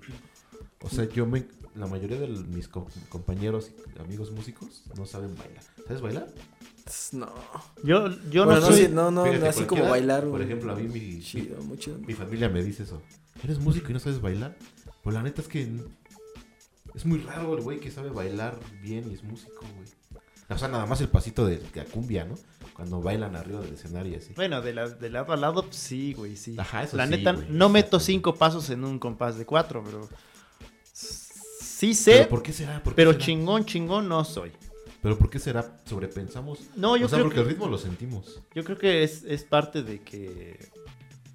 O 0.81 0.89
sea, 0.89 1.05
yo 1.05 1.25
me... 1.25 1.45
La 1.75 1.87
mayoría 1.87 2.19
de 2.19 2.27
mis 2.27 2.67
co- 2.67 2.87
compañeros 3.09 3.71
y 3.95 3.99
amigos 3.99 4.31
músicos 4.31 4.83
no 4.95 5.07
saben 5.07 5.35
bailar. 5.35 5.63
¿Sabes 5.87 6.01
bailar? 6.01 6.27
no 7.13 7.33
Yo, 7.83 8.09
yo 8.29 8.45
bueno 8.45 8.59
no 8.59 8.67
no, 8.67 8.67
soy. 8.75 8.85
sí, 8.85 8.87
no 8.91 9.09
no 9.09 9.23
Fíjate, 9.23 9.39
no 9.43 9.49
así 9.49 9.63
como 9.63 9.89
bailar 9.89 10.23
Por 10.25 10.41
un- 10.41 10.41
ejemplo, 10.43 10.73
a 10.73 10.75
mí 10.75 10.87
mi, 10.87 11.19
chido 11.21 11.57
mi, 11.63 12.05
mi 12.05 12.13
familia 12.13 12.47
me 12.49 12.61
dice 12.61 12.83
eso. 12.83 13.01
¿Eres 13.43 13.57
músico 13.57 13.89
y 13.89 13.93
no 13.93 13.99
sabes 13.99 14.21
bailar? 14.21 14.55
Pues 15.01 15.15
la 15.15 15.23
neta 15.23 15.41
es 15.41 15.47
que... 15.47 15.67
Es 16.93 17.05
muy 17.07 17.17
raro 17.19 17.57
el 17.57 17.63
güey 17.63 17.79
que 17.79 17.89
sabe 17.89 18.09
bailar 18.11 18.59
bien 18.83 19.09
y 19.09 19.15
es 19.15 19.23
músico, 19.23 19.61
güey. 19.75 19.87
O 20.49 20.57
sea, 20.57 20.67
nada 20.67 20.85
más 20.85 20.99
el 21.01 21.07
pasito 21.07 21.45
de, 21.45 21.61
la 21.73 21.85
cumbia, 21.85 22.25
¿no? 22.25 22.35
Cuando 22.73 23.01
bailan 23.01 23.35
arriba 23.35 23.61
del 23.61 23.73
escenario 23.73 24.13
y 24.13 24.15
así. 24.17 24.33
Bueno, 24.35 24.61
de, 24.61 24.73
la, 24.73 24.89
de 24.89 25.09
lado 25.09 25.33
a 25.33 25.37
lado, 25.37 25.63
pues, 25.63 25.75
sí, 25.77 26.13
güey, 26.13 26.35
sí. 26.35 26.55
Ajá, 26.59 26.83
eso 26.83 26.97
La 26.97 27.05
sí, 27.05 27.11
neta, 27.11 27.33
güey, 27.33 27.47
no 27.49 27.69
meto 27.69 27.99
cinco 27.99 28.35
pasos 28.35 28.69
en 28.69 28.83
un 28.83 28.99
compás 28.99 29.37
de 29.37 29.45
cuatro, 29.45 29.83
pero. 29.83 30.09
Sí 30.93 31.93
¿Pero 32.05 32.17
sé, 32.23 32.25
por 32.29 32.43
qué 32.43 32.53
será? 32.53 32.81
¿Por 32.83 32.93
qué 32.93 32.95
pero 32.97 33.11
será? 33.13 33.25
chingón, 33.25 33.65
chingón 33.65 34.07
no 34.07 34.23
soy. 34.23 34.51
¿Pero 35.01 35.17
por 35.17 35.29
qué 35.29 35.39
será? 35.39 35.77
¿Sobrepensamos? 35.85 36.59
No, 36.75 36.95
yo 36.95 37.07
o 37.07 37.09
sea, 37.09 37.17
creo 37.17 37.25
porque 37.25 37.35
que- 37.35 37.41
el 37.41 37.47
ritmo 37.49 37.67
lo 37.67 37.77
sentimos. 37.77 38.41
Yo 38.55 38.63
creo 38.63 38.77
que 38.77 39.03
es, 39.03 39.23
es 39.23 39.43
parte 39.43 39.83
de 39.83 40.01
que. 40.01 40.57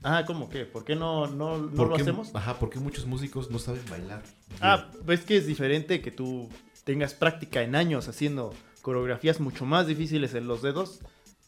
Ah, 0.03 0.25
¿cómo 0.27 0.49
qué? 0.49 0.65
¿Por 0.65 0.85
qué 0.85 0.95
no, 0.97 1.27
no, 1.27 1.59
no 1.59 1.71
¿Por 1.75 1.89
lo 1.89 1.97
qué- 1.97 2.03
hacemos? 2.03 2.35
Ajá, 2.35 2.59
porque 2.59 2.79
muchos 2.79 3.05
músicos 3.05 3.51
no 3.51 3.59
saben 3.59 3.83
bailar. 3.91 4.23
Ah, 4.61 4.91
pues 5.05 5.21
que 5.23 5.37
es 5.37 5.47
diferente 5.47 6.01
que 6.01 6.11
tú 6.11 6.49
tengas 6.85 7.13
práctica 7.15 7.63
en 7.63 7.75
años 7.75 8.09
haciendo 8.09 8.55
coreografías 8.89 9.39
mucho 9.39 9.67
más 9.67 9.87
difíciles 9.87 10.33
en 10.33 10.49
los 10.49 10.63
dedos 10.63 11.01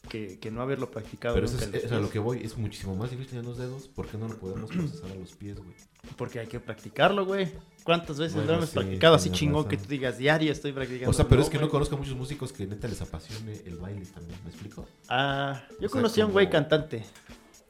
que, 0.09 0.37
que 0.39 0.51
no 0.51 0.61
haberlo 0.61 0.91
practicado 0.91 1.33
Pero 1.33 1.47
eso 1.47 1.57
es, 1.57 1.63
en 1.63 1.71
los 1.71 1.83
es 1.85 1.91
a 1.91 1.99
lo 1.99 2.09
que 2.11 2.19
voy, 2.19 2.39
es 2.43 2.55
muchísimo 2.55 2.95
más 2.95 3.09
difícil 3.09 3.39
en 3.39 3.45
los 3.45 3.57
dedos. 3.57 3.87
¿Por 3.87 4.05
qué 4.07 4.19
no 4.19 4.27
lo 4.27 4.37
podemos 4.37 4.69
procesar 4.75 5.11
a 5.11 5.15
los 5.15 5.31
pies, 5.33 5.57
güey? 5.57 5.73
Porque 6.17 6.39
hay 6.39 6.45
que 6.45 6.59
practicarlo, 6.59 7.25
güey. 7.25 7.51
¿Cuántas 7.83 8.19
veces 8.19 8.35
Bueno, 8.35 8.51
lo 8.51 8.57
hemos 8.57 8.69
sí, 8.69 8.75
practicado 8.75 9.15
así 9.15 9.31
chingón 9.31 9.67
que 9.67 9.77
tú 9.77 9.85
digas 9.87 10.19
diario 10.19 10.51
estoy 10.51 10.71
practicando? 10.71 11.09
O 11.09 11.13
sea, 11.13 11.27
pero 11.27 11.41
es 11.41 11.49
que 11.49 11.57
no 11.57 11.67
conozco 11.67 11.95
a 11.95 11.97
muchos 11.97 12.15
músicos 12.15 12.53
que 12.53 12.67
neta 12.67 12.87
les 12.87 13.01
apasione 13.01 13.59
el 13.65 13.77
baile 13.77 14.05
también, 14.05 14.37
¿me 14.43 14.51
explico? 14.51 14.87
Ah, 15.09 15.63
yo 15.79 15.87
O 15.87 15.89
sea, 15.89 15.89
conocí 15.89 16.21
a 16.21 16.27
un 16.27 16.31
güey 16.33 16.47
cantante. 16.47 17.03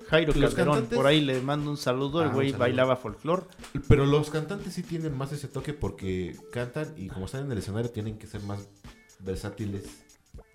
Jairo 0.09 0.33
Los 0.33 0.53
Calderón, 0.53 0.75
cantantes- 0.81 0.95
por 0.97 1.07
ahí 1.07 1.21
le 1.21 1.39
mando 1.39 1.71
un 1.71 1.77
saludo, 1.77 2.19
Ah, 2.19 2.23
el 2.23 2.27
un 2.29 2.33
güey 2.35 2.51
bailaba 2.51 2.97
folclore. 2.97 3.43
Pero 3.87 4.05
los 4.05 4.29
cantantes 4.29 4.73
sí 4.73 4.83
tienen 4.83 5.15
más 5.17 5.31
ese 5.31 5.47
toque 5.47 5.71
porque 5.73 6.35
cantan 6.51 6.93
y 6.97 7.07
como 7.07 7.27
están 7.27 7.45
en 7.45 7.51
el 7.53 7.57
escenario 7.59 7.89
tienen 7.91 8.17
que 8.17 8.27
ser 8.27 8.41
más 8.41 8.67
versátiles 9.23 9.83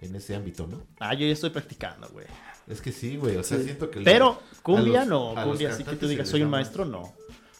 en 0.01 0.15
ese 0.15 0.35
ámbito, 0.37 0.67
¿no? 0.67 0.83
Ah, 1.01 1.15
yo 1.15 1.27
ya 1.27 1.33
estoy 1.33 1.51
practicando, 1.51 2.09
güey. 2.11 2.27
Es 2.69 2.81
que 2.81 2.93
sí, 2.93 3.17
güey, 3.17 3.37
o 3.37 3.43
sea, 3.43 3.59
Sí. 3.59 3.65
siento 3.65 3.91
que... 3.91 4.01
Pero 4.01 4.41
cumbia 4.63 5.05
los- 5.05 5.35
no, 5.37 5.45
cumbia 5.45 5.71
así 5.71 5.85
que 5.85 5.97
tú 5.97 6.09
digas 6.09 6.29
soy 6.29 6.43
un 6.43 6.51
maestro, 6.51 6.85
no. 6.85 7.15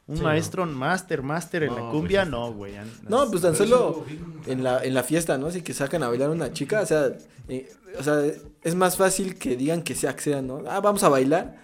Un 0.09 0.19
Sí, 0.19 0.23
maestro, 0.23 0.67
máster, 0.67 1.23
máster 1.23 1.65
en 1.65 1.71
No, 1.71 1.75
la 1.77 1.81
pues, 1.83 1.93
cumbia, 1.93 2.25
no, 2.25 2.53
güey. 2.53 2.75
No, 3.09 3.29
pues 3.29 3.43
tan 3.43 3.57
solo 3.57 4.05
en 4.47 4.63
la, 4.63 4.85
en 4.85 4.95
la 4.95 5.03
fiesta, 5.03 5.37
¿no? 5.37 5.47
Así 5.49 5.63
que 5.63 5.75
sacan 5.75 6.03
a 6.05 6.09
bailar 6.09 6.29
a 6.29 6.33
una 6.33 6.53
chica, 6.53 6.81
o 6.81 6.87
sea, 6.87 7.11
eh, 7.49 7.69
o 7.99 8.03
sea, 8.05 8.23
es 8.63 8.75
más 8.77 8.97
fácil 8.97 9.37
que 9.37 9.57
digan 9.57 9.83
que 9.83 9.95
se 9.97 10.07
accedan, 10.07 10.47
¿no? 10.47 10.63
Ah, 10.69 10.81
vamos 10.81 11.03
a 11.03 11.09
bailar 11.09 11.57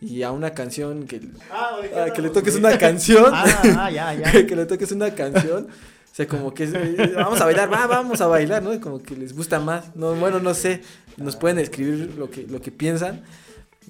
y 0.00 0.22
a 0.24 0.32
una 0.32 0.50
canción 0.54 1.06
que, 1.06 1.20
Ah, 1.52 1.76
ah, 1.96 2.10
que 2.12 2.20
le 2.22 2.30
toques 2.30 2.56
una 2.56 2.76
canción, 2.78 3.26
Ah, 3.32 3.44
ah, 3.78 3.90
ya, 3.92 4.12
ya. 4.14 4.32
que 4.46 4.56
le 4.56 4.66
toques 4.66 4.90
una 4.90 5.14
canción, 5.14 5.68
sea, 6.14 6.28
como 6.28 6.54
que 6.54 6.64
eh, 6.64 7.12
vamos 7.16 7.40
a 7.40 7.44
bailar, 7.44 7.72
va, 7.72 7.86
vamos 7.86 8.20
a 8.20 8.26
bailar, 8.26 8.62
¿no? 8.62 8.78
Como 8.80 9.02
que 9.02 9.16
les 9.16 9.34
gusta 9.34 9.58
más, 9.60 9.94
no, 9.96 10.14
bueno, 10.14 10.38
no 10.40 10.54
sé, 10.54 10.82
nos 11.16 11.36
pueden 11.36 11.58
escribir 11.58 12.14
lo 12.16 12.30
que, 12.30 12.46
lo 12.46 12.60
que 12.60 12.70
piensan, 12.70 13.22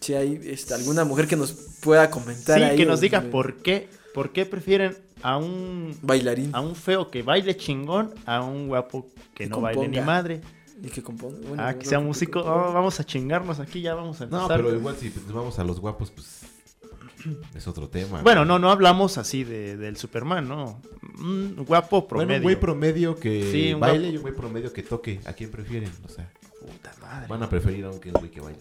si 0.01 0.15
hay 0.15 0.41
este, 0.45 0.75
alguna 0.75 1.05
mujer 1.05 1.27
que 1.29 1.37
nos 1.37 1.53
pueda 1.81 2.11
comentar 2.11 2.59
Sí, 2.59 2.65
ahí, 2.65 2.77
que 2.77 2.87
nos 2.87 2.99
o- 2.99 3.03
diga 3.03 3.21
por 3.23 3.57
qué, 3.57 3.89
por 4.15 4.33
qué 4.33 4.47
prefieren 4.47 4.97
a 5.23 5.37
un 5.39 5.97
bailarín 6.03 6.51
a 6.55 6.61
un 6.61 6.75
feo 6.77 7.11
que 7.11 7.23
baile 7.23 7.57
chingón 7.57 8.13
a 8.27 8.43
un 8.43 8.69
guapo 8.69 9.07
que 9.35 9.45
Que 9.45 9.51
no 9.51 9.61
baile 9.61 9.89
ni 9.89 10.01
madre. 10.01 10.41
y 10.83 10.89
que 10.89 11.03
componga, 11.03 11.39
bueno, 11.49 11.63
Ah, 11.63 11.73
no, 11.73 11.79
que 11.79 11.87
sea 11.87 11.99
no, 11.99 12.05
músico. 12.05 12.41
Oh, 12.41 12.73
vamos 12.73 12.99
a 13.01 13.05
chingarnos 13.05 13.59
aquí, 13.61 13.81
ya 13.81 13.95
vamos 13.95 14.21
a 14.21 14.27
No, 14.27 14.39
empezar. 14.39 14.57
pero 14.63 14.75
igual 14.75 14.97
si 14.99 15.09
nos 15.11 15.33
vamos 15.33 15.59
a 15.59 15.65
los 15.65 15.81
guapos, 15.81 16.11
pues 16.11 16.41
es 17.55 17.67
otro 17.69 17.89
tema. 17.89 18.23
Bueno, 18.23 18.41
güey. 18.41 18.49
no, 18.49 18.59
no 18.59 18.71
hablamos 18.71 19.19
así 19.19 19.45
de, 19.45 19.77
del 19.77 19.97
Superman, 19.97 20.47
¿no? 20.49 20.81
Un 21.19 21.65
guapo 21.67 22.07
promedio. 22.09 22.27
Bueno, 22.29 22.37
un 22.39 22.43
güey 22.43 22.57
promedio 22.61 23.17
que 23.17 23.51
Sí, 23.51 23.73
un 23.75 23.81
baile 23.81 23.99
guapo. 23.99 24.13
y 24.13 24.17
un 24.17 24.23
güey 24.23 24.35
promedio 24.35 24.73
que 24.73 24.83
toque. 24.83 25.21
¿A 25.25 25.33
quién 25.33 25.51
prefieren? 25.51 25.91
O 26.05 26.09
sea, 26.09 26.31
Puta 26.61 26.93
madre. 27.01 27.27
van 27.29 27.43
a 27.43 27.49
preferir 27.49 27.85
a 27.85 27.91
un 27.91 27.99
güey 28.01 28.31
que 28.31 28.41
baile. 28.41 28.59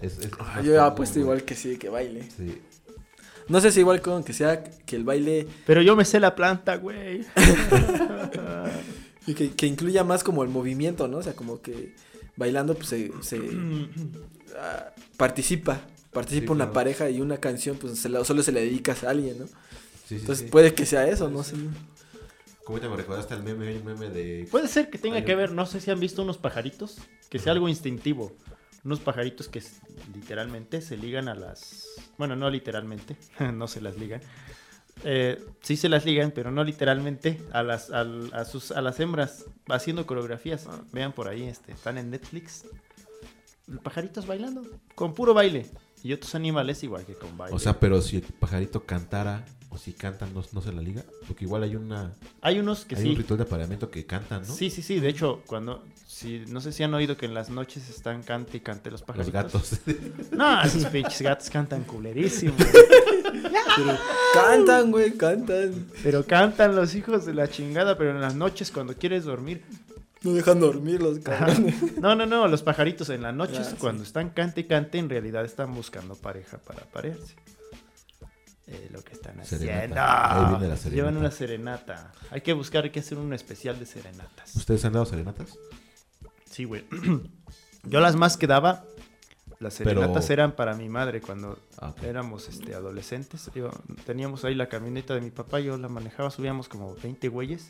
Es, 0.00 0.18
es- 0.18 0.26
es 0.26 0.30
Ah, 0.40 0.60
yo 0.62 0.72
común, 0.74 0.78
apuesto 0.86 1.14
güey. 1.14 1.22
igual 1.24 1.42
que 1.44 1.54
sí, 1.54 1.76
que 1.78 1.88
baile. 1.88 2.28
Sí. 2.36 2.60
No 3.48 3.60
sé 3.60 3.70
si 3.72 3.80
igual 3.80 4.00
con 4.00 4.24
que 4.24 4.32
sea 4.32 4.64
que 4.64 4.96
el 4.96 5.04
baile 5.04 5.46
Pero 5.66 5.82
yo 5.82 5.94
me 5.96 6.04
sé 6.06 6.18
la 6.18 6.34
planta, 6.34 6.76
güey. 6.76 7.24
y 9.26 9.34
que, 9.34 9.52
que 9.52 9.66
incluya 9.66 10.04
más 10.04 10.22
como 10.24 10.42
el 10.42 10.50
movimiento, 10.50 11.08
¿no? 11.08 11.18
O 11.18 11.22
sea, 11.22 11.34
como 11.34 11.60
que 11.60 11.94
bailando 12.36 12.74
pues 12.74 12.88
se, 12.88 13.10
se, 13.22 13.38
ah, 14.58 14.92
participa, 15.16 15.80
participa 16.14 16.46
Sí, 16.46 16.52
una 16.52 16.64
claro. 16.64 16.72
pareja 16.72 17.10
y 17.10 17.20
una 17.20 17.36
canción 17.38 17.76
pues 17.76 17.98
se 17.98 18.08
la- 18.08 18.24
solo 18.24 18.42
se 18.42 18.52
le 18.52 18.60
dedicas 18.62 19.04
a 19.04 19.10
alguien, 19.10 19.40
¿no? 19.40 19.46
Sí, 19.46 19.52
sí, 20.08 20.14
Entonces 20.16 20.44
sí. 20.46 20.50
puede 20.50 20.72
que 20.74 20.86
sea 20.86 21.06
eso, 21.08 21.28
no 21.28 21.42
sé. 21.42 21.56
¿Cómo 22.64 22.80
te 22.80 22.88
me 22.88 22.96
recordaste 22.96 23.34
el 23.34 23.42
meme, 23.42 23.76
un 23.76 23.84
meme 23.84 24.08
de... 24.08 24.48
Puede 24.50 24.68
ser 24.68 24.88
que 24.88 24.96
tenga 24.96 25.22
que 25.24 25.34
ver, 25.34 25.52
no 25.52 25.66
sé 25.66 25.80
si 25.82 25.90
han 25.90 26.00
visto 26.00 26.22
unos 26.22 26.38
pajaritos, 26.38 26.96
que 27.28 27.38
sea 27.38 27.52
algo 27.52 27.68
instintivo. 27.68 28.32
Unos 28.84 29.00
pajaritos 29.00 29.48
que 29.48 29.62
literalmente 30.14 30.80
se 30.80 30.96
ligan 30.96 31.28
a 31.28 31.34
las... 31.34 31.86
Bueno, 32.16 32.36
no 32.36 32.48
literalmente, 32.48 33.16
no 33.52 33.68
se 33.68 33.82
las 33.82 33.98
ligan. 33.98 34.22
Eh, 35.04 35.44
sí 35.60 35.76
se 35.76 35.88
las 35.90 36.04
ligan, 36.06 36.30
pero 36.30 36.50
no 36.50 36.64
literalmente 36.64 37.38
a 37.52 37.62
las, 37.62 37.90
al- 37.90 38.32
a, 38.32 38.44
sus, 38.46 38.70
a 38.72 38.80
las 38.80 38.98
hembras 39.00 39.44
haciendo 39.68 40.06
coreografías. 40.06 40.66
Vean 40.92 41.12
por 41.12 41.28
ahí, 41.28 41.42
este, 41.42 41.72
están 41.72 41.98
en 41.98 42.10
Netflix. 42.10 42.64
Pajaritos 43.82 44.26
bailando, 44.26 44.62
con 44.94 45.14
puro 45.14 45.32
baile. 45.34 45.66
Y 46.04 46.12
otros 46.12 46.34
animales 46.34 46.84
igual 46.84 47.04
que 47.04 47.14
con 47.14 47.36
baile. 47.36 47.56
O 47.56 47.58
sea, 47.58 47.80
pero 47.80 48.00
si 48.02 48.16
el 48.18 48.22
pajarito 48.22 48.84
cantara 48.84 49.44
o 49.70 49.78
si 49.78 49.92
cantan, 49.92 50.32
¿no, 50.34 50.44
no 50.52 50.60
se 50.60 50.70
la 50.70 50.82
liga? 50.82 51.02
Porque 51.26 51.46
igual 51.46 51.62
hay 51.64 51.74
una... 51.74 52.12
hay 52.42 52.58
unos 52.60 52.84
que 52.84 52.94
hay 52.94 53.02
sí. 53.02 53.08
un 53.08 53.16
ritual 53.16 53.38
de 53.38 53.44
apareamiento 53.44 53.90
que 53.90 54.04
cantan, 54.04 54.42
¿no? 54.46 54.54
Sí, 54.54 54.68
sí, 54.70 54.82
sí. 54.82 55.00
De 55.00 55.08
hecho, 55.08 55.42
cuando. 55.46 55.82
Si, 56.06 56.44
no 56.48 56.60
sé 56.60 56.70
si 56.70 56.84
han 56.84 56.94
oído 56.94 57.16
que 57.16 57.26
en 57.26 57.34
las 57.34 57.48
noches 57.50 57.88
están 57.88 58.22
cante 58.22 58.58
y 58.58 58.60
cante 58.60 58.90
los 58.90 59.00
Los 59.00 59.06
pajaritos. 59.06 59.32
gatos. 59.32 59.80
No, 60.32 60.62
esos 60.62 60.84
pinches 60.86 61.22
gatos 61.22 61.50
cantan 61.50 61.82
culerísimo. 61.84 62.54
Pero 62.58 63.98
cantan, 64.32 64.90
güey, 64.90 65.12
cantan. 65.16 65.86
Pero 66.02 66.24
cantan 66.24 66.76
los 66.76 66.94
hijos 66.94 67.24
de 67.26 67.34
la 67.34 67.48
chingada, 67.48 67.96
pero 67.98 68.10
en 68.10 68.20
las 68.20 68.34
noches 68.36 68.70
cuando 68.70 68.94
quieres 68.94 69.24
dormir. 69.24 69.62
No 70.24 70.32
dejan 70.32 70.58
dormir 70.60 71.00
los 71.02 71.18
cabrones. 71.20 71.74
No, 72.00 72.14
no, 72.14 72.26
no, 72.26 72.48
los 72.48 72.62
pajaritos 72.62 73.08
en 73.10 73.22
las 73.22 73.34
noches 73.34 73.58
Ah, 73.60 73.70
sí. 73.70 73.76
cuando 73.78 74.02
están 74.02 74.30
cante 74.30 74.62
y 74.62 74.64
cante, 74.64 74.98
en 74.98 75.08
realidad 75.08 75.44
están 75.44 75.74
buscando 75.74 76.16
pareja 76.16 76.58
para 76.58 76.84
parearse. 76.86 77.34
Eh, 78.66 78.88
lo 78.92 79.02
que 79.02 79.12
están 79.12 79.38
haciendo. 79.40 79.66
Ahí 79.70 79.80
viene 80.50 80.68
la 80.68 80.76
serenata. 80.76 80.88
Llevan 80.90 81.16
una 81.18 81.30
serenata. 81.30 82.12
Hay 82.30 82.40
que 82.40 82.54
buscar, 82.54 82.84
hay 82.84 82.90
que 82.90 83.00
hacer 83.00 83.18
un 83.18 83.32
especial 83.34 83.78
de 83.78 83.84
serenatas. 83.86 84.56
¿Ustedes 84.56 84.84
han 84.86 84.94
dado 84.94 85.04
serenatas? 85.04 85.58
Sí, 86.50 86.64
güey. 86.64 86.84
Yo 87.84 88.00
las 88.00 88.16
más 88.16 88.38
que 88.38 88.46
daba, 88.46 88.84
las 89.60 89.76
Pero- 89.76 89.90
serenatas 90.00 90.30
eran 90.30 90.52
para 90.52 90.74
mi 90.74 90.88
madre 90.88 91.20
cuando 91.20 91.58
Ah, 91.78 91.92
éramos 92.02 92.48
este, 92.48 92.74
adolescentes. 92.74 93.50
Yo- 93.54 93.70
teníamos 94.06 94.44
ahí 94.46 94.54
la 94.54 94.68
camioneta 94.70 95.14
de 95.14 95.20
mi 95.20 95.30
papá, 95.30 95.60
yo 95.60 95.76
la 95.76 95.88
manejaba, 95.88 96.30
subíamos 96.30 96.68
como 96.68 96.94
20 96.96 97.28
güeyes 97.28 97.68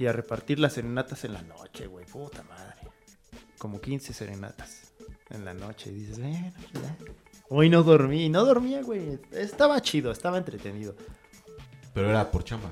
y 0.00 0.06
a 0.06 0.12
repartir 0.12 0.58
las 0.58 0.72
serenatas 0.72 1.24
en 1.24 1.34
la 1.34 1.42
noche, 1.42 1.86
güey, 1.86 2.06
puta 2.06 2.42
madre. 2.44 2.74
Como 3.58 3.80
15 3.82 4.14
serenatas 4.14 4.92
en 5.28 5.44
la 5.44 5.52
noche 5.52 5.90
y 5.90 5.94
dices, 5.94 6.18
bueno, 6.18 6.52
ya. 6.72 6.96
Hoy 7.50 7.68
no 7.68 7.82
dormí, 7.82 8.30
no 8.30 8.44
dormía, 8.46 8.82
güey. 8.82 9.18
Estaba 9.32 9.80
chido, 9.82 10.10
estaba 10.10 10.38
entretenido. 10.38 10.94
Pero 11.92 12.08
era 12.08 12.30
por 12.30 12.44
chamba. 12.44 12.70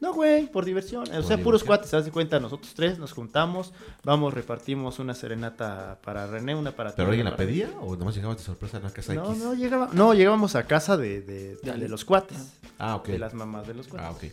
No, 0.00 0.14
güey, 0.14 0.46
por 0.50 0.64
diversión. 0.64 1.02
O 1.02 1.06
sea, 1.06 1.16
diversión. 1.16 1.42
puros 1.42 1.64
cuates, 1.64 1.92
haz 1.92 2.06
de 2.06 2.10
cuenta, 2.12 2.40
nosotros 2.40 2.72
tres 2.74 2.98
nos 2.98 3.12
juntamos, 3.12 3.74
vamos, 4.02 4.32
repartimos 4.32 4.98
una 5.00 5.12
serenata 5.12 5.98
para 6.02 6.26
René, 6.26 6.54
una 6.54 6.74
para 6.74 6.90
ti, 6.92 6.94
¿Pero 6.96 7.08
alguien 7.10 7.26
la 7.26 7.32
para- 7.36 7.46
pedía 7.46 7.68
o 7.82 7.94
nomás 7.96 8.14
llegabas 8.14 8.38
de 8.38 8.44
sorpresa 8.44 8.78
a 8.78 8.80
una 8.80 8.90
casa 8.90 9.12
No, 9.12 9.32
X? 9.32 9.42
no, 9.42 9.52
llegaba, 9.52 9.90
no, 9.92 10.14
llegábamos 10.14 10.54
a 10.56 10.66
casa 10.66 10.96
de, 10.96 11.20
de, 11.20 11.56
de 11.56 11.88
los 11.90 12.06
cuates, 12.06 12.54
Ah, 12.78 12.96
ok. 12.96 13.08
de 13.08 13.18
las 13.18 13.34
mamás 13.34 13.66
de 13.66 13.74
los 13.74 13.88
cuates. 13.88 14.08
Ah, 14.08 14.12
ok. 14.12 14.24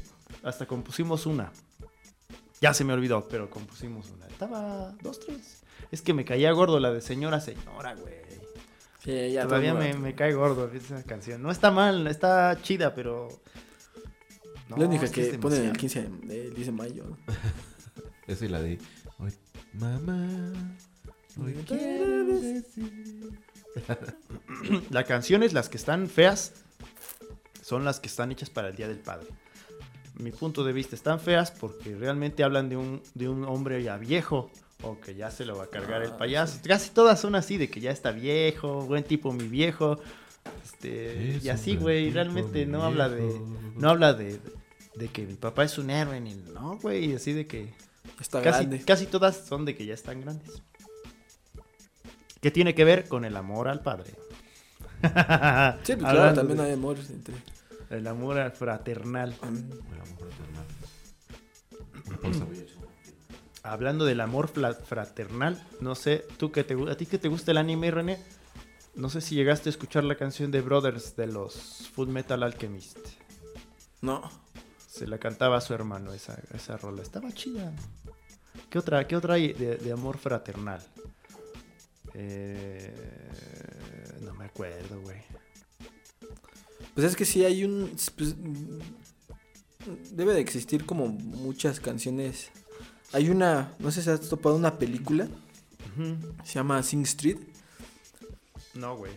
Hasta 0.45 0.65
compusimos 0.65 1.25
una. 1.25 1.51
Ya 2.61 2.73
se 2.73 2.83
me 2.83 2.93
olvidó, 2.93 3.27
pero 3.29 3.49
compusimos 3.49 4.09
una. 4.11 4.27
Estaba 4.27 4.91
dos, 5.01 5.19
tres. 5.19 5.63
Es 5.91 6.01
que 6.01 6.13
me 6.13 6.25
caía 6.25 6.51
gordo 6.51 6.79
la 6.79 6.91
de 6.91 7.01
señora, 7.01 7.39
señora, 7.39 7.95
güey. 7.95 8.15
Sí, 9.03 9.31
ya 9.31 9.43
Todavía 9.43 9.73
me, 9.73 9.93
me 9.93 10.15
cae 10.15 10.33
gordo 10.33 10.69
esa 10.73 11.01
canción. 11.03 11.41
No 11.41 11.51
está 11.51 11.71
mal, 11.71 12.07
está 12.07 12.57
chida, 12.61 12.93
pero... 12.93 13.29
No, 14.69 14.75
La 14.77 14.85
única 14.85 15.05
es 15.05 15.11
que 15.11 15.29
es 15.29 15.37
ponen 15.37 15.59
el 15.59 15.73
demasiado. 15.73 16.09
15 16.19 16.27
de, 16.27 16.47
el 16.47 16.53
10 16.53 16.65
de 16.67 16.71
mayo. 16.73 17.05
Esa 18.27 18.45
y 18.45 18.49
la 18.49 18.61
de... 18.61 18.79
Hoy, 19.19 19.33
mamá, 19.73 20.51
hoy 21.39 21.53
quiero 21.65 22.25
decir... 22.41 23.31
Las 24.89 25.05
canciones, 25.05 25.53
las 25.53 25.69
que 25.69 25.77
están 25.77 26.09
feas, 26.09 26.51
son 27.61 27.85
las 27.85 27.99
que 27.99 28.07
están 28.07 28.31
hechas 28.31 28.49
para 28.49 28.69
el 28.69 28.75
Día 28.75 28.87
del 28.87 28.99
Padre. 28.99 29.27
Mi 30.19 30.31
punto 30.31 30.63
de 30.63 30.73
vista, 30.73 30.95
están 30.95 31.19
feas 31.19 31.51
porque 31.51 31.95
realmente 31.95 32.43
hablan 32.43 32.69
de 32.69 32.77
un, 32.77 33.01
de 33.13 33.29
un 33.29 33.43
hombre 33.45 33.83
ya 33.83 33.97
viejo 33.97 34.49
o 34.81 34.99
que 34.99 35.15
ya 35.15 35.29
se 35.31 35.45
lo 35.45 35.55
va 35.57 35.65
a 35.65 35.67
cargar 35.67 36.01
el 36.03 36.11
Ah, 36.11 36.17
payaso. 36.17 36.59
Casi 36.65 36.89
todas 36.91 37.19
son 37.19 37.35
así, 37.35 37.57
de 37.57 37.69
que 37.69 37.79
ya 37.81 37.91
está 37.91 38.11
viejo, 38.11 38.81
buen 38.85 39.03
tipo 39.03 39.31
mi 39.31 39.47
viejo. 39.47 39.99
Este, 40.63 41.35
Es 41.37 41.45
y 41.45 41.49
así, 41.49 41.75
güey, 41.75 42.09
realmente 42.09 42.65
no 42.65 42.83
habla 42.83 43.09
de... 43.09 43.39
No 43.75 43.89
habla 43.89 44.13
de, 44.13 44.39
de 44.95 45.07
que 45.09 45.25
mi 45.27 45.33
papá 45.35 45.63
es 45.65 45.77
un 45.77 45.89
héroe, 45.89 46.19
ni 46.19 46.33
no, 46.35 46.77
güey, 46.77 47.13
así 47.13 47.33
de 47.33 47.45
que... 47.45 47.73
Está 48.19 48.41
Casi, 48.41 48.65
grande. 48.65 48.85
casi 48.85 49.05
todas 49.05 49.35
son 49.45 49.65
de 49.65 49.75
que 49.75 49.85
ya 49.85 49.93
están 49.93 50.21
grandes. 50.21 50.61
¿Qué 52.41 52.51
tiene 52.51 52.73
que 52.73 52.85
ver 52.85 53.07
con 53.07 53.25
el 53.25 53.35
amor 53.35 53.67
al 53.67 53.81
padre? 53.81 54.11
Sí, 55.83 55.95
pues 55.95 56.11
claro, 56.11 56.33
también 56.33 56.57
de- 56.57 56.63
hay 56.63 56.71
amor 56.73 56.97
entre. 57.09 57.35
El 57.89 58.07
amor 58.07 58.37
al 58.39 58.51
fraternal. 58.51 59.35
El 59.41 59.47
amor 59.47 60.17
fraternal. 60.17 60.65
Un- 62.23 62.77
Hablando 63.63 64.05
del 64.05 64.21
amor 64.21 64.47
fraternal, 64.47 65.61
no 65.81 65.93
sé, 65.95 66.25
tú 66.37 66.51
que 66.53 66.63
te 66.63 66.73
a 66.89 66.95
ti 66.95 67.05
que 67.05 67.17
te 67.17 67.27
gusta 67.27 67.51
el 67.51 67.57
anime, 67.57 67.91
René, 67.91 68.17
no 68.95 69.09
sé 69.09 69.19
si 69.19 69.35
llegaste 69.35 69.67
a 69.67 69.71
escuchar 69.71 70.05
la 70.05 70.15
canción 70.15 70.51
de 70.51 70.61
Brothers 70.61 71.17
de 71.17 71.27
los 71.27 71.89
Full 71.93 72.07
Metal 72.07 72.41
Alchemist. 72.43 72.97
No. 74.01 74.21
Se 74.87 75.05
la 75.05 75.17
cantaba 75.17 75.57
a 75.57 75.61
su 75.61 75.73
hermano 75.73 76.13
esa, 76.13 76.39
esa 76.53 76.77
rola. 76.77 77.01
Estaba 77.01 77.31
chida. 77.33 77.71
¿Qué 78.69 78.79
otra, 78.79 79.05
qué 79.05 79.15
otra 79.17 79.33
hay 79.35 79.51
de, 79.53 79.75
de 79.75 79.91
amor 79.91 80.17
fraternal? 80.17 80.81
Eh, 82.13 82.93
no 84.21 84.33
me 84.33 84.45
acuerdo, 84.45 84.99
güey. 85.01 85.21
Pues 86.97 87.05
es 87.11 87.15
que 87.15 87.25
sí 87.25 87.45
hay 87.45 87.63
un. 87.63 87.91
pues, 88.17 88.33
debe 90.11 90.33
de 90.33 90.39
existir 90.41 90.83
como 90.83 91.05
muchas 91.07 91.79
canciones. 91.79 92.49
Hay 93.13 93.29
una. 93.29 93.71
No 93.77 93.91
sé 93.91 94.01
si 94.01 94.09
has 94.09 94.21
topado 94.21 94.55
una 94.55 94.79
película. 94.79 95.27
Se 96.43 96.53
llama 96.55 96.81
Sing 96.81 97.03
Street. 97.03 97.37
No, 98.73 98.97
güey. 98.97 99.11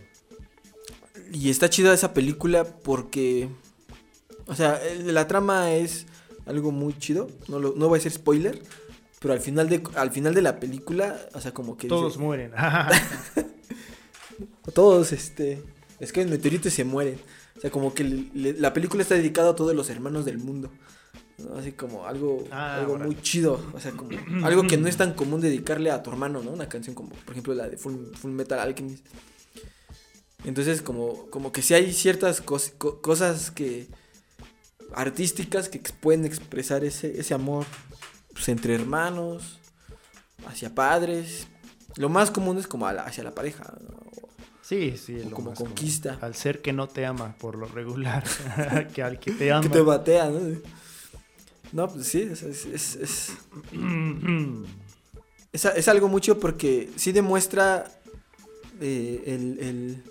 Y 1.33 1.49
está 1.49 1.71
chida 1.71 1.91
esa 1.91 2.13
película 2.13 2.65
porque. 2.65 3.49
O 4.45 4.53
sea, 4.53 4.79
la 5.03 5.27
trama 5.27 5.71
es 5.71 6.05
algo 6.45 6.71
muy 6.71 6.95
chido. 6.99 7.31
No, 7.47 7.57
lo- 7.57 7.73
no 7.75 7.87
voy 7.87 7.97
a 7.97 8.01
ser 8.03 8.11
spoiler. 8.11 8.61
Pero 9.19 9.33
al 9.33 9.39
final 9.39 9.69
de, 9.69 9.81
al 9.95 10.11
final 10.11 10.35
de 10.35 10.43
la 10.43 10.59
película, 10.59 11.19
o 11.33 11.41
sea, 11.41 11.51
como 11.51 11.77
que. 11.77 11.87
Todos 11.87 12.13
dice- 12.13 12.23
mueren. 12.23 12.51
todos, 14.75 15.11
este. 15.13 15.63
Es 15.99 16.11
que 16.13 16.21
el 16.21 16.29
meteorito 16.29 16.69
se 16.69 16.83
mueren. 16.83 17.19
O 17.61 17.63
sea, 17.63 17.69
como 17.69 17.93
que 17.93 18.03
le- 18.03 18.53
la 18.53 18.73
película 18.73 19.03
está 19.03 19.13
dedicada 19.13 19.51
a 19.51 19.55
todos 19.55 19.75
los 19.75 19.89
hermanos 19.91 20.25
del 20.25 20.39
mundo. 20.39 20.71
¿no? 21.37 21.55
Así 21.57 21.71
como 21.73 22.07
algo, 22.07 22.43
Ah, 22.51 22.77
algo 22.77 22.97
muy 22.97 23.21
chido. 23.21 23.63
O 23.73 23.79
sea, 23.79 23.91
como 23.91 24.09
algo 24.45 24.65
que 24.67 24.77
no 24.77 24.87
es 24.87 24.97
tan 24.97 25.13
común 25.13 25.41
dedicarle 25.41 25.91
a 25.91 26.01
tu 26.01 26.09
hermano, 26.11 26.41
¿no? 26.43 26.51
Una 26.51 26.67
canción 26.69 26.95
como, 26.95 27.09
por 27.11 27.31
ejemplo, 27.33 27.53
la 27.53 27.69
de 27.69 27.77
Full, 27.77 28.13
Full 28.15 28.31
Metal 28.31 28.59
Alchemist. 28.59 29.05
Entonces, 30.43 30.81
como, 30.81 31.29
como 31.29 31.51
que 31.51 31.61
sí 31.61 31.73
hay 31.75 31.93
ciertas 31.93 32.43
cos- 32.43 32.73
co- 32.77 33.01
cosas 33.01 33.51
que. 33.51 33.87
artísticas 34.93 35.69
que 35.69 35.79
pueden 35.79 36.25
expresar 36.25 36.83
ese, 36.83 37.17
ese 37.19 37.33
amor 37.33 37.65
pues, 38.33 38.49
entre 38.49 38.75
hermanos, 38.75 39.59
hacia 40.47 40.73
padres. 40.75 41.47
Lo 41.95 42.09
más 42.09 42.29
común 42.31 42.57
es 42.57 42.67
como 42.67 42.91
la- 42.91 43.03
hacia 43.03 43.23
la 43.23 43.33
pareja, 43.35 43.73
¿no? 43.87 44.10
Sí, 44.71 44.95
sí. 44.97 45.17
O 45.19 45.29
lo 45.29 45.35
como 45.35 45.49
más 45.49 45.57
común. 45.57 45.73
conquista. 45.73 46.17
Al 46.21 46.33
ser 46.33 46.61
que 46.61 46.71
no 46.71 46.87
te 46.87 47.05
ama, 47.05 47.35
por 47.37 47.57
lo 47.57 47.65
regular. 47.67 48.23
que 48.95 49.03
al 49.03 49.19
que 49.19 49.31
te 49.33 49.51
ama. 49.51 49.63
que 49.63 49.67
te 49.69 49.81
batea, 49.81 50.29
¿no? 50.29 50.39
No, 51.73 51.89
pues 51.89 52.07
sí, 52.07 52.21
es, 52.21 52.41
es, 52.43 52.65
es, 52.67 52.95
es, 52.95 53.31
es 55.51 55.65
a- 55.65 55.71
es 55.75 55.87
algo 55.89 56.07
mucho 56.07 56.39
porque 56.39 56.89
sí 56.95 57.11
demuestra 57.11 57.91
eh, 58.79 59.23
el, 59.25 59.59
el, 59.59 60.03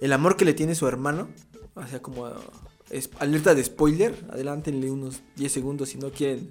el 0.00 0.12
amor 0.12 0.36
que 0.36 0.44
le 0.44 0.54
tiene 0.54 0.76
su 0.76 0.86
hermano. 0.86 1.28
O 1.74 1.84
sea, 1.88 2.00
como 2.00 2.28
es, 2.90 3.10
alerta 3.18 3.56
de 3.56 3.64
spoiler. 3.64 4.14
Adelántenle 4.30 4.88
unos 4.90 5.20
10 5.34 5.50
segundos 5.50 5.88
si 5.88 5.98
no 5.98 6.10
quieren, 6.12 6.48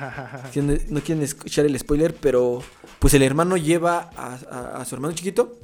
si 0.52 0.60
no, 0.60 0.74
no 0.88 1.00
quieren 1.02 1.22
escuchar 1.22 1.66
el 1.66 1.78
spoiler. 1.78 2.14
Pero 2.16 2.62
pues 2.98 3.14
el 3.14 3.22
hermano 3.22 3.56
lleva 3.56 4.10
a, 4.16 4.34
a- 4.50 4.76
a 4.80 4.84
su 4.84 4.96
hermano 4.96 5.14
chiquito 5.14 5.60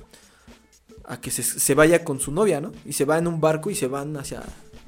a 1.11 1.21
que 1.21 1.33
se, 1.33 1.43
se 1.43 1.75
vaya 1.75 2.05
con 2.05 2.21
su 2.21 2.31
novia, 2.31 2.61
¿no? 2.61 2.71
Y 2.85 2.93
se 2.93 3.05
va 3.05 3.19
en 3.19 3.27
un 3.27 3.41
barco 3.41 3.69
y 3.69 3.75
se 3.75 3.89
van 3.89 4.17
hacia, 4.17 4.43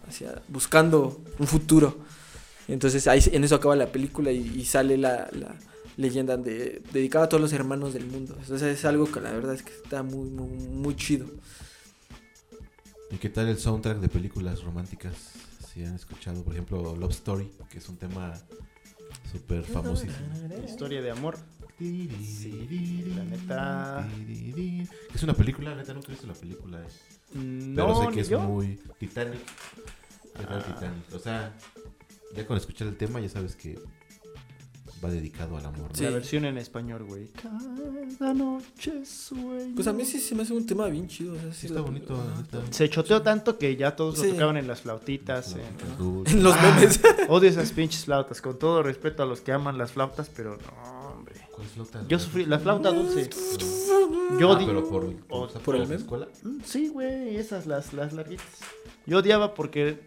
hacia 0.08 0.40
buscando 0.48 1.20
un 1.40 1.46
futuro. 1.48 1.98
Entonces 2.68 3.08
ahí 3.08 3.20
en 3.32 3.42
eso 3.42 3.56
acaba 3.56 3.74
la 3.74 3.90
película 3.90 4.30
y, 4.30 4.38
y 4.38 4.64
sale 4.64 4.96
la, 4.96 5.28
la 5.32 5.56
leyenda 5.96 6.36
de, 6.36 6.80
dedicada 6.92 7.24
a 7.24 7.28
todos 7.28 7.40
los 7.40 7.52
hermanos 7.52 7.92
del 7.92 8.06
mundo. 8.06 8.36
Entonces 8.40 8.78
es 8.78 8.84
algo 8.84 9.10
que 9.10 9.20
la 9.20 9.32
verdad 9.32 9.54
es 9.54 9.64
que 9.64 9.72
está 9.72 10.04
muy, 10.04 10.30
muy, 10.30 10.48
muy 10.48 10.94
chido. 10.94 11.26
¿Y 13.10 13.16
qué 13.16 13.28
tal 13.28 13.48
el 13.48 13.58
soundtrack 13.58 13.98
de 13.98 14.08
películas 14.08 14.62
románticas? 14.62 15.14
Si 15.72 15.84
han 15.84 15.96
escuchado, 15.96 16.44
por 16.44 16.52
ejemplo, 16.52 16.94
Love 16.96 17.10
Story, 17.10 17.50
que 17.68 17.78
es 17.78 17.88
un 17.88 17.96
tema 17.96 18.32
súper 19.32 19.64
famosísimo. 19.64 20.14
Historia 20.64 21.02
de 21.02 21.10
amor. 21.10 21.36
Sí, 21.86 23.04
la 23.16 23.24
neta. 23.24 24.08
Es 25.14 25.22
una 25.22 25.34
película, 25.34 25.70
la 25.70 25.76
neta 25.76 25.92
nunca 25.94 26.08
he 26.08 26.10
visto 26.12 26.26
la 26.26 26.34
película. 26.34 26.80
eh. 26.80 26.86
Pero 27.34 27.88
No, 27.88 28.04
sé 28.06 28.14
que 28.14 28.20
es 28.20 28.28
yo. 28.28 28.40
muy 28.40 28.78
Titanic. 28.98 29.40
¿Qué 30.36 30.44
tal 30.46 30.58
Ah. 30.58 30.62
Titanic? 30.64 31.14
O 31.14 31.18
sea, 31.18 31.52
ya 32.36 32.46
con 32.46 32.56
escuchar 32.56 32.88
el 32.88 32.96
tema 32.96 33.20
ya 33.20 33.28
sabes 33.28 33.56
que 33.56 33.78
va 35.04 35.10
dedicado 35.10 35.56
al 35.56 35.66
amor. 35.66 35.88
¿no? 35.90 35.94
Sí. 35.94 36.04
La 36.04 36.10
versión 36.10 36.44
en 36.44 36.58
español, 36.58 37.04
güey. 37.04 37.28
Cada 37.32 38.32
noche 38.34 39.04
sueño. 39.04 39.74
Pues 39.74 39.86
a 39.88 39.92
mí 39.92 40.04
sí 40.04 40.20
se 40.20 40.34
me 40.36 40.42
hace 40.42 40.52
un 40.52 40.64
tema 40.66 40.86
bien 40.86 41.08
chido. 41.08 41.34
o 41.34 41.38
sea, 41.40 41.52
Sí, 41.52 41.66
está 41.66 41.80
bonito. 41.80 42.22
Se 42.70 42.88
choteó 42.88 43.20
tanto 43.22 43.58
que 43.58 43.74
ya 43.76 43.96
todos 43.96 44.18
Sí. 44.20 44.26
lo 44.28 44.32
tocaban 44.34 44.58
en 44.58 44.68
las 44.68 44.82
flautitas. 44.82 45.56
eh. 45.56 45.62
Las 45.88 45.98
dulces. 45.98 46.34
En 46.36 46.42
los 46.44 46.54
Ah, 46.56 46.74
memes. 46.76 47.00
Odio 47.28 47.48
esas 47.48 47.72
pinches 47.72 48.04
flautas, 48.04 48.40
con 48.40 48.58
todo 48.58 48.82
respeto 48.82 49.22
a 49.22 49.26
los 49.26 49.40
que 49.40 49.50
aman 49.52 49.76
las 49.78 49.90
flautas, 49.92 50.30
pero 50.34 50.56
no. 50.56 51.01
¿Cuál 51.62 51.86
flauta? 51.86 52.08
Yo 52.08 52.18
sufrí 52.18 52.44
la 52.46 52.58
flauta 52.58 52.90
dulce. 52.90 53.30
Yo 54.38 54.52
Ah, 54.52 54.58
di- 54.58 54.66
pero 54.66 54.88
por, 54.88 55.04
o- 55.04 55.16
por, 55.48 55.52
por 55.60 55.76
el 55.76 55.88
la 55.88 55.94
escuela. 55.96 56.28
Mm, 56.42 56.60
Sí, 56.64 56.88
güey, 56.88 57.36
esas 57.36 57.66
las, 57.66 57.92
las 57.92 58.12
larguitas. 58.12 58.46
Yo 59.06 59.18
odiaba 59.18 59.54
porque 59.54 60.00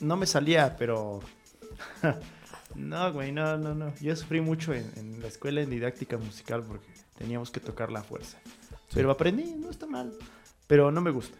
no 0.00 0.16
me 0.16 0.26
salía, 0.26 0.76
pero... 0.76 1.20
no, 2.74 3.12
güey, 3.12 3.32
no, 3.32 3.56
no, 3.58 3.74
no. 3.74 3.92
Yo 4.00 4.14
sufrí 4.16 4.40
mucho 4.40 4.72
en, 4.72 4.90
en 4.96 5.20
la 5.20 5.28
escuela 5.28 5.60
en 5.60 5.70
didáctica 5.70 6.16
musical 6.18 6.62
porque 6.66 6.86
teníamos 7.16 7.50
que 7.50 7.60
tocar 7.60 7.90
la 7.90 8.02
fuerza. 8.02 8.38
Pero 8.94 9.10
aprendí, 9.10 9.54
no 9.56 9.70
está 9.70 9.86
mal. 9.86 10.12
Pero 10.66 10.90
no 10.90 11.00
me 11.00 11.10
gusta. 11.10 11.36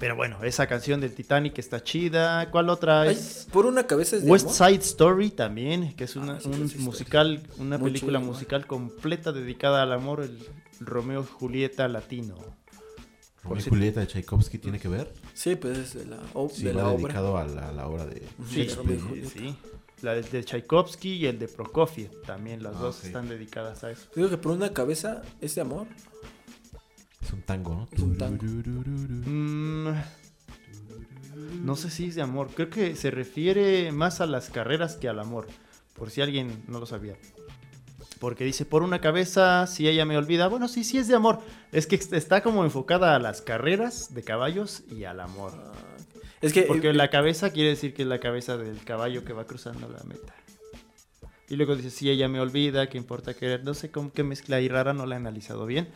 Pero 0.00 0.16
bueno, 0.16 0.42
esa 0.42 0.66
canción 0.66 1.00
del 1.00 1.14
Titanic 1.14 1.58
está 1.58 1.82
chida. 1.84 2.50
¿Cuál 2.50 2.70
otra 2.70 3.02
Ay, 3.02 3.10
es? 3.10 3.46
por 3.52 3.66
una 3.66 3.86
cabeza 3.86 4.16
es 4.16 4.24
de 4.24 4.30
West 4.30 4.46
amor. 4.46 4.56
Side 4.72 4.82
Story 4.82 5.30
también, 5.30 5.94
que 5.94 6.04
es 6.04 6.16
una, 6.16 6.32
Ah, 6.34 6.40
sí, 6.40 6.48
un 6.48 6.72
musical, 6.84 7.42
una 7.58 7.76
Muy 7.76 7.90
película 7.90 8.18
chido, 8.18 8.30
musical 8.32 8.66
completa 8.66 9.30
dedicada 9.30 9.82
al 9.82 9.92
amor, 9.92 10.22
el 10.22 10.38
Romeo 10.80 11.20
y 11.22 11.26
Julieta 11.26 11.86
latino. 11.86 12.34
Romeo 13.44 13.62
Julieta 13.62 14.00
de 14.00 14.06
Tchaikovsky 14.06 14.58
tiene 14.58 14.78
que 14.78 14.88
ver. 14.88 15.12
Sí, 15.34 15.54
pues 15.56 15.76
es 15.78 15.94
de 15.94 16.06
la, 16.06 16.18
o- 16.34 16.48
Sí, 16.48 16.64
de 16.64 16.72
la 16.74 16.88
obra. 16.88 16.96
dedicado 17.04 17.36
a 17.36 17.46
la, 17.46 17.68
a 17.68 17.72
la 17.72 17.86
obra 17.86 18.06
de 18.06 18.22
Sí. 18.48 18.66
Julieta. 18.68 19.28
Sí, 19.30 19.54
la 20.00 20.14
del 20.14 20.30
de 20.30 20.44
Tchaikovsky 20.44 21.10
y 21.16 21.26
el 21.26 21.38
de 21.38 21.46
Prokofiev, 21.48 22.22
también 22.22 22.62
las 22.62 22.74
Ah, 22.76 22.80
dos 22.80 22.98
ok. 23.00 23.04
están 23.04 23.28
dedicadas 23.28 23.84
a 23.84 23.90
eso. 23.90 24.06
Digo 24.16 24.30
que 24.30 24.38
por 24.38 24.52
una 24.52 24.72
cabeza 24.72 25.20
es 25.42 25.54
de 25.54 25.60
amor. 25.60 25.86
Es 27.20 27.32
un 27.32 27.42
tango, 27.42 27.74
¿no? 27.74 27.88
Es 27.92 28.00
un 28.00 28.16
tango. 28.16 28.44
Mm, 28.44 29.88
no 31.64 31.76
sé 31.76 31.90
si 31.90 32.06
es 32.06 32.14
de 32.14 32.22
amor, 32.22 32.48
creo 32.54 32.70
que 32.70 32.96
se 32.96 33.10
refiere 33.10 33.92
más 33.92 34.20
a 34.20 34.26
las 34.26 34.50
carreras 34.50 34.96
que 34.96 35.08
al 35.08 35.18
amor, 35.18 35.46
por 35.94 36.10
si 36.10 36.20
alguien 36.22 36.62
no 36.68 36.80
lo 36.80 36.86
sabía. 36.86 37.16
Porque 38.18 38.44
dice, 38.44 38.66
por 38.66 38.82
una 38.82 39.00
cabeza, 39.00 39.66
si 39.66 39.88
ella 39.88 40.04
me 40.04 40.18
olvida, 40.18 40.48
bueno, 40.48 40.68
sí, 40.68 40.84
sí 40.84 40.98
es 40.98 41.08
de 41.08 41.14
amor. 41.14 41.40
Es 41.72 41.86
que 41.86 41.96
está 41.96 42.42
como 42.42 42.64
enfocada 42.64 43.16
a 43.16 43.18
las 43.18 43.40
carreras 43.40 44.12
de 44.14 44.22
caballos 44.22 44.82
y 44.90 45.04
al 45.04 45.20
amor. 45.20 45.52
Ah, 45.56 45.72
Es 46.42 46.52
que 46.52 46.62
Porque 46.62 46.90
eh, 46.90 46.94
la 46.94 47.08
cabeza 47.08 47.50
quiere 47.50 47.70
decir 47.70 47.94
que 47.94 48.02
es 48.02 48.08
la 48.08 48.18
cabeza 48.20 48.58
del 48.58 48.82
caballo 48.84 49.24
que 49.24 49.32
va 49.32 49.46
cruzando 49.46 49.88
la 49.88 50.02
meta. 50.04 50.34
Y 51.48 51.56
luego 51.56 51.74
dice, 51.76 51.90
si 51.90 52.10
ella 52.10 52.28
me 52.28 52.40
olvida, 52.40 52.88
¿qué 52.88 52.98
importa 52.98 53.32
querer? 53.32 53.64
No 53.64 53.72
sé 53.72 53.90
cómo 53.90 54.12
qué 54.12 54.22
mezcla 54.22 54.56
ahí 54.56 54.68
rara, 54.68 54.92
no 54.92 55.06
la 55.06 55.14
he 55.14 55.18
analizado 55.18 55.64
bien, 55.64 55.88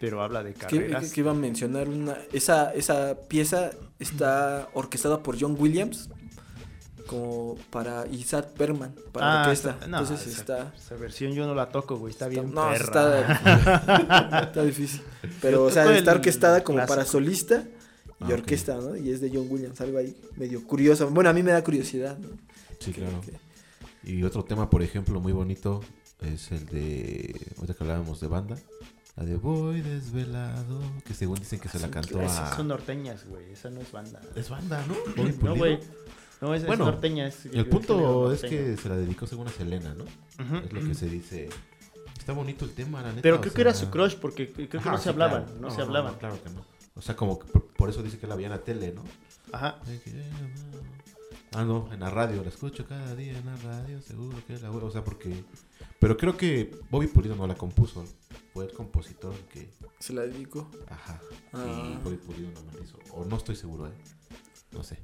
pero 0.00 0.22
habla 0.22 0.42
de 0.42 0.52
que, 0.54 0.60
carreras. 0.60 1.12
que 1.12 1.20
iba 1.20 1.30
a 1.32 1.34
mencionar 1.34 1.88
una 1.88 2.16
esa 2.32 2.72
esa 2.74 3.16
pieza 3.28 3.70
está 3.98 4.68
orquestada 4.74 5.22
por 5.22 5.38
John 5.40 5.56
Williams 5.58 6.08
como 7.06 7.56
para 7.70 8.06
Isaac 8.08 8.48
Berman 8.58 8.94
para 9.12 9.40
Ah, 9.40 9.42
orquesta. 9.44 9.78
no, 9.88 9.98
Entonces 10.00 10.26
esa- 10.26 10.40
está 10.40 10.74
Esa 10.76 10.94
versión 10.96 11.32
yo 11.32 11.46
no 11.46 11.54
la 11.54 11.70
toco, 11.70 11.96
güey, 11.96 12.12
está 12.12 12.28
bien 12.28 12.52
no, 12.52 12.68
perra. 12.70 13.20
está, 13.32 14.42
está 14.44 14.62
difícil. 14.62 15.00
Pero 15.40 15.64
o 15.64 15.70
sea, 15.70 15.90
está 15.96 16.12
orquestada 16.12 16.62
como 16.62 16.84
para 16.86 17.04
solista 17.06 17.64
y 18.20 18.24
Ah, 18.24 18.34
orquesta, 18.34 18.74
¿no? 18.76 18.94
Y 18.96 19.10
es 19.10 19.20
de 19.20 19.30
John 19.32 19.46
Williams, 19.48 19.80
algo 19.80 19.96
ahí 19.98 20.14
medio 20.36 20.62
curioso. 20.66 21.08
Bueno, 21.10 21.30
a 21.30 21.32
mí 21.32 21.42
me 21.42 21.52
da 21.52 21.62
curiosidad, 21.64 22.18
¿no? 22.18 22.28
Sí, 22.78 22.92
Que- 22.92 23.00
claro. 23.00 23.20
que- 23.22 23.38
Y 24.10 24.22
otro 24.24 24.44
tema, 24.44 24.68
por 24.68 24.82
ejemplo, 24.82 25.18
muy 25.20 25.32
bonito 25.32 25.80
es 26.20 26.50
el 26.52 26.66
de. 26.66 27.34
Ahorita 27.56 27.74
que 27.74 27.84
hablábamos 27.84 28.20
de 28.20 28.26
banda. 28.28 28.56
La 29.18 29.24
de 29.24 29.36
Voy 29.36 29.80
desvelado. 29.80 30.80
Que 31.04 31.12
según 31.12 31.38
dicen 31.38 31.58
que 31.58 31.68
se 31.68 31.78
la 31.80 31.86
Sí, 31.88 31.92
cantó 31.92 32.20
a. 32.20 32.56
son 32.56 32.68
norteñas, 32.68 33.26
güey, 33.26 33.50
esa 33.52 33.68
no 33.70 33.80
es 33.80 33.90
banda. 33.90 34.20
Es 34.36 34.48
banda, 34.48 34.84
¿no? 34.86 34.94
No, 35.42 35.56
güey. 35.56 35.80
No, 36.40 36.54
es, 36.54 36.60
es 36.62 36.66
Bueno, 36.68 36.84
norteña. 36.84 37.26
Es, 37.26 37.46
El 37.46 37.66
punto 37.66 38.32
es 38.32 38.42
que 38.42 38.76
se 38.76 38.88
la 38.88 38.96
dedicó 38.96 39.26
según 39.26 39.48
a 39.48 39.50
Selena, 39.50 39.92
¿no? 39.94 40.04
Ujú. 40.04 40.56
Es 40.64 40.72
lo 40.72 40.80
que 40.88 40.94
se 40.94 41.06
dice. 41.08 41.48
Está 42.16 42.32
bonito 42.32 42.64
el 42.64 42.72
tema, 42.72 43.02
la 43.02 43.08
neta. 43.08 43.22
Pero 43.22 43.40
creo 43.40 43.52
que 43.52 43.60
era 43.60 43.74
su 43.74 43.90
crush, 43.90 44.14
porque 44.16 44.52
creo 44.52 44.68
que 44.68 44.78
Ajá, 44.78 44.92
no 44.92 44.98
se 44.98 45.02
sí, 45.04 45.08
hablaban, 45.08 45.44
claro. 45.46 45.60
no, 45.60 45.70
se 45.70 45.80
hablaban. 45.82 46.14
claro 46.14 46.40
que 46.42 46.50
no. 46.50 46.64
O 46.94 47.02
sea, 47.02 47.16
como 47.16 47.38
que 47.38 47.46
por, 47.46 47.66
por 47.68 47.88
eso 47.90 48.02
dice 48.02 48.18
que 48.18 48.26
la 48.26 48.36
veían 48.36 48.52
a 48.52 48.58
tele, 48.58 48.92
¿no? 48.92 49.02
Ajá. 49.52 49.78
Ah, 51.54 51.64
no, 51.64 51.88
en 51.92 52.00
la 52.00 52.10
radio, 52.10 52.42
la 52.42 52.50
escucho 52.50 52.86
cada 52.86 53.14
día 53.14 53.36
en 53.36 53.46
la 53.46 53.56
radio, 53.56 54.00
seguro 54.02 54.36
que 54.46 54.58
la 54.58 54.70
O 54.70 54.90
sea, 54.90 55.02
porque. 55.02 55.44
Pero 55.98 56.16
creo 56.16 56.36
que 56.36 56.78
Bobby 56.90 57.06
Pulido 57.06 57.34
no 57.36 57.46
la 57.46 57.54
compuso. 57.54 58.04
Fue 58.52 58.66
el 58.66 58.72
compositor 58.72 59.34
que. 59.52 59.70
se 59.98 60.12
la 60.12 60.22
dedico. 60.22 60.70
Ajá. 60.88 61.20
Ah. 61.52 61.64
Y 61.98 62.04
Bobby 62.04 62.16
Pulido 62.18 62.50
no 62.52 62.62
me 62.64 62.78
la 62.78 62.84
hizo. 62.84 62.98
O 63.12 63.24
no 63.24 63.36
estoy 63.36 63.56
seguro, 63.56 63.88
¿eh? 63.88 63.92
No 64.72 64.82
sé. 64.82 64.98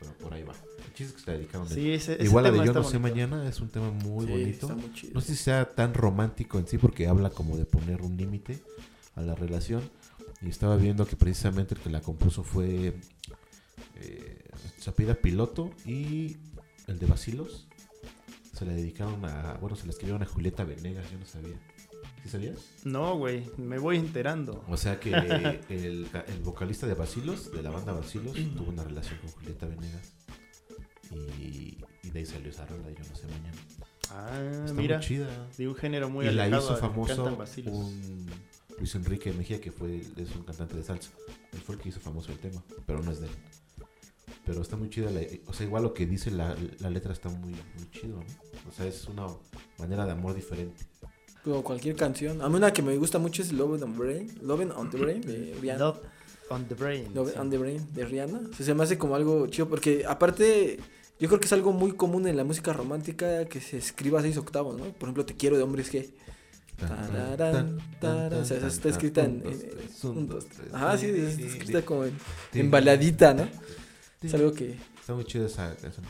Pero 0.00 0.12
por 0.18 0.34
ahí 0.34 0.42
va. 0.42 0.54
El 0.86 0.92
chiste 0.94 1.04
es 1.04 1.12
que 1.12 1.20
se 1.20 1.30
la 1.30 1.36
dedicaron. 1.36 1.68
Sí, 1.68 1.92
ese, 1.92 2.14
ese 2.14 2.24
Igual 2.24 2.44
la 2.44 2.50
de 2.50 2.66
Yo 2.66 2.72
no 2.72 2.82
sé 2.84 2.98
mañana 2.98 3.48
es 3.48 3.60
un 3.60 3.68
tema 3.68 3.90
muy 3.90 4.26
Sí, 4.26 4.32
bonito. 4.32 4.66
está 4.66 4.74
muy 4.74 4.92
chido. 4.92 5.12
No 5.14 5.20
sé 5.20 5.36
si 5.36 5.42
sea 5.44 5.74
tan 5.74 5.94
romántico 5.94 6.58
en 6.58 6.66
sí 6.66 6.78
porque 6.78 7.06
habla 7.06 7.30
como 7.30 7.56
de 7.56 7.64
poner 7.64 8.02
un 8.02 8.16
límite 8.16 8.60
a 9.14 9.20
la 9.22 9.34
relación. 9.34 9.82
Y 10.42 10.48
estaba 10.48 10.76
viendo 10.76 11.06
que 11.06 11.16
precisamente 11.16 11.74
el 11.74 11.80
que 11.80 11.90
la 11.90 12.00
compuso 12.00 12.42
fue 12.42 12.94
eh, 13.96 14.39
Sapida 14.80 15.14
Piloto 15.14 15.70
y 15.84 16.36
el 16.86 16.98
de 16.98 17.06
Basilos. 17.06 17.68
Se 18.54 18.64
la 18.64 18.72
dedicaron 18.72 19.24
a, 19.24 19.54
bueno, 19.60 19.76
se 19.76 19.86
la 19.86 19.92
escribieron 19.92 20.22
a 20.22 20.26
Julieta 20.26 20.64
Venegas, 20.64 21.10
yo 21.10 21.18
no 21.18 21.26
sabía. 21.26 21.56
¿Sí 22.22 22.28
sabías? 22.28 22.58
No, 22.84 23.16
güey, 23.16 23.44
me 23.56 23.78
voy 23.78 23.96
enterando. 23.96 24.64
O 24.68 24.76
sea 24.76 24.98
que 25.00 25.10
el, 25.68 26.06
el 26.26 26.38
vocalista 26.42 26.86
de 26.86 26.94
Basilos, 26.94 27.50
de 27.52 27.62
la 27.62 27.70
banda 27.70 27.92
Basilos, 27.92 28.34
tuvo 28.56 28.70
una 28.70 28.84
relación 28.84 29.18
con 29.20 29.30
Julieta 29.30 29.66
Venegas. 29.66 30.12
Y, 31.10 31.78
y 32.02 32.10
de 32.10 32.18
ahí 32.18 32.26
salió 32.26 32.50
esa 32.50 32.66
rola, 32.66 32.90
yo 32.90 33.04
no 33.08 33.16
sé 33.16 33.26
mañana. 33.26 33.58
Ah, 34.10 34.40
Está 34.64 34.74
mira, 34.74 34.96
muy 34.98 35.06
chida. 35.06 35.48
de 35.56 35.68
un 35.68 35.74
género 35.74 36.10
muy 36.10 36.26
y 36.26 36.30
la 36.32 36.44
alejado 36.44 36.62
hizo 36.64 36.70
al 36.74 36.80
que 36.80 36.86
famoso 36.86 37.38
un 37.66 38.26
Luis 38.78 38.94
Enrique 38.94 39.32
Mejía, 39.32 39.60
que 39.60 39.70
fue, 39.72 39.98
es 39.98 40.34
un 40.36 40.42
cantante 40.42 40.76
de 40.76 40.82
salsa. 40.82 41.10
Él 41.52 41.60
fue 41.60 41.76
el 41.76 41.80
que 41.80 41.88
hizo 41.90 42.00
famoso 42.00 42.32
el 42.32 42.38
tema, 42.38 42.62
pero 42.86 43.02
no 43.02 43.10
es 43.12 43.20
de 43.20 43.26
él. 43.28 43.32
Pero 44.50 44.62
está 44.62 44.76
muy 44.76 44.90
chida, 44.90 45.12
la- 45.12 45.20
o 45.46 45.52
sea, 45.52 45.64
igual 45.64 45.84
lo 45.84 45.94
que 45.94 46.06
dice 46.06 46.32
la, 46.32 46.56
la 46.80 46.90
letra 46.90 47.12
está 47.12 47.28
muy, 47.28 47.52
muy 47.52 47.88
chido, 47.92 48.16
¿no? 48.16 48.24
O 48.68 48.72
sea, 48.76 48.84
es 48.84 49.06
una 49.06 49.28
manera 49.78 50.04
de 50.04 50.10
amor 50.10 50.34
diferente. 50.34 50.86
Como 51.44 51.62
cualquier 51.62 51.94
canción. 51.94 52.42
A 52.42 52.48
mí 52.48 52.56
una 52.56 52.72
que 52.72 52.82
me 52.82 52.96
gusta 52.96 53.20
mucho 53.20 53.42
es 53.42 53.52
Love 53.52 53.80
on 53.80 53.92
the 53.92 53.98
Brain. 53.98 54.32
Love 54.42 54.72
on 54.76 54.90
the 54.90 54.96
Brain 54.98 55.20
de 55.20 55.56
Rihanna. 55.60 55.78
Love 55.78 55.98
on 56.50 56.64
the 56.66 56.74
Brain. 56.74 57.14
Love 57.14 57.30
sí. 57.32 57.38
on 57.38 57.48
the 57.48 57.58
Brain 57.58 57.86
de 57.94 58.04
Rihanna. 58.04 58.40
O 58.50 58.54
sea, 58.56 58.66
se 58.66 58.74
me 58.74 58.82
hace 58.82 58.98
como 58.98 59.14
algo 59.14 59.46
chido 59.46 59.68
porque 59.68 60.04
aparte 60.04 60.80
yo 61.20 61.28
creo 61.28 61.38
que 61.38 61.46
es 61.46 61.52
algo 61.52 61.70
muy 61.72 61.92
común 61.92 62.26
en 62.26 62.36
la 62.36 62.42
música 62.42 62.72
romántica 62.72 63.44
que 63.44 63.60
se 63.60 63.76
escriba 63.78 64.18
a 64.18 64.22
seis 64.22 64.36
octavos, 64.36 64.76
¿no? 64.76 64.82
Por 64.86 65.04
ejemplo, 65.04 65.24
Te 65.24 65.36
quiero 65.36 65.56
de 65.56 65.62
hombres. 65.62 65.92
Tararán, 66.76 67.78
tararán, 68.00 68.40
o 68.40 68.44
sea, 68.44 68.66
está 68.66 68.88
escrita 68.88 69.22
en, 69.22 69.44
en- 69.46 70.08
un, 70.08 70.26
dos, 70.26 70.46
tres. 70.46 70.72
Ajá, 70.74 70.98
sí, 70.98 71.06
está 71.06 71.42
escrita 71.46 71.82
como 71.84 72.04
en, 72.06 72.16
en 72.54 72.70
baladita, 72.70 73.32
¿no? 73.34 73.46
Es 74.22 74.34
algo 74.34 74.52
que 74.52 74.76
Está 75.00 75.14
muy 75.14 75.24
chida 75.24 75.46
esa 75.46 75.74
canción. 75.76 76.04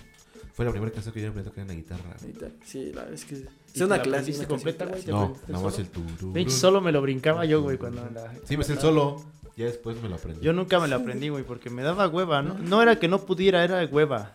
Fue 0.52 0.64
la 0.64 0.72
primera 0.72 0.92
canción 0.92 1.14
que 1.14 1.22
yo 1.22 1.28
aprendí 1.28 1.48
a 1.48 1.50
tocar 1.50 1.62
en 1.62 1.68
la 1.68 1.74
guitarra. 1.74 2.16
sí, 2.64 2.86
la 2.92 3.02
verdad 3.02 3.14
es 3.14 3.24
que 3.24 3.34
es 3.36 3.80
una 3.80 3.96
la 3.96 4.02
clase, 4.02 4.46
completa, 4.46 4.84
güey? 4.84 5.04
No, 5.06 5.36
nada 5.48 5.62
más 5.62 5.74
solo? 5.74 5.84
el 5.84 5.90
tururú. 5.90 6.32
Pinche 6.32 6.54
solo 6.54 6.80
me 6.80 6.92
lo 6.92 7.00
brincaba 7.00 7.44
yo, 7.44 7.62
güey, 7.62 7.78
cuando 7.78 8.08
la... 8.11 8.34
Sí, 8.44 8.56
me 8.56 8.64
sé 8.64 8.72
el 8.72 8.78
solo. 8.80 9.24
Ya 9.56 9.66
después 9.66 10.00
me 10.02 10.08
lo 10.08 10.16
aprendí. 10.16 10.44
Yo 10.44 10.52
nunca 10.52 10.80
me 10.80 10.88
lo 10.88 10.96
aprendí, 10.96 11.28
güey, 11.28 11.44
porque 11.44 11.70
me 11.70 11.82
daba 11.82 12.08
hueva, 12.08 12.42
¿no? 12.42 12.58
No 12.58 12.82
era 12.82 12.98
que 12.98 13.08
no 13.08 13.20
pudiera, 13.20 13.62
era 13.62 13.84
hueva. 13.86 14.32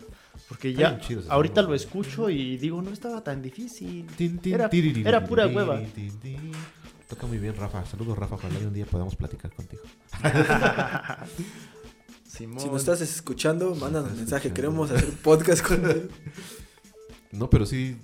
Porque 0.48 0.72
ya, 0.72 1.00
chido 1.00 1.22
ahorita 1.28 1.62
lo 1.62 1.74
escucho 1.74 2.30
y 2.30 2.56
digo, 2.56 2.80
no 2.80 2.90
estaba 2.90 3.22
tan 3.22 3.42
difícil. 3.42 4.06
Era- 4.44 4.70
era 4.72 5.24
pura 5.26 5.46
hueva. 5.46 5.80
Toca 7.08 7.26
muy 7.26 7.38
bien, 7.38 7.54
Rafa. 7.56 7.84
Saludos, 7.86 8.18
Rafa. 8.18 8.34
Ojalá 8.36 8.58
y 8.60 8.64
un 8.64 8.74
día 8.74 8.84
podamos 8.86 9.14
platicar 9.16 9.52
contigo. 9.52 9.82
Simón. 12.36 12.60
Si 12.60 12.68
nos 12.68 12.80
estás 12.80 13.00
escuchando, 13.00 13.74
mándanos 13.74 14.12
un 14.12 14.18
mensaje, 14.18 14.52
queremos 14.52 14.90
hacer 14.90 15.10
podcast 15.22 15.66
con 15.66 15.84
él. 15.88 16.10
No, 17.32 17.50
pero 17.50 17.66
sí. 17.66 17.98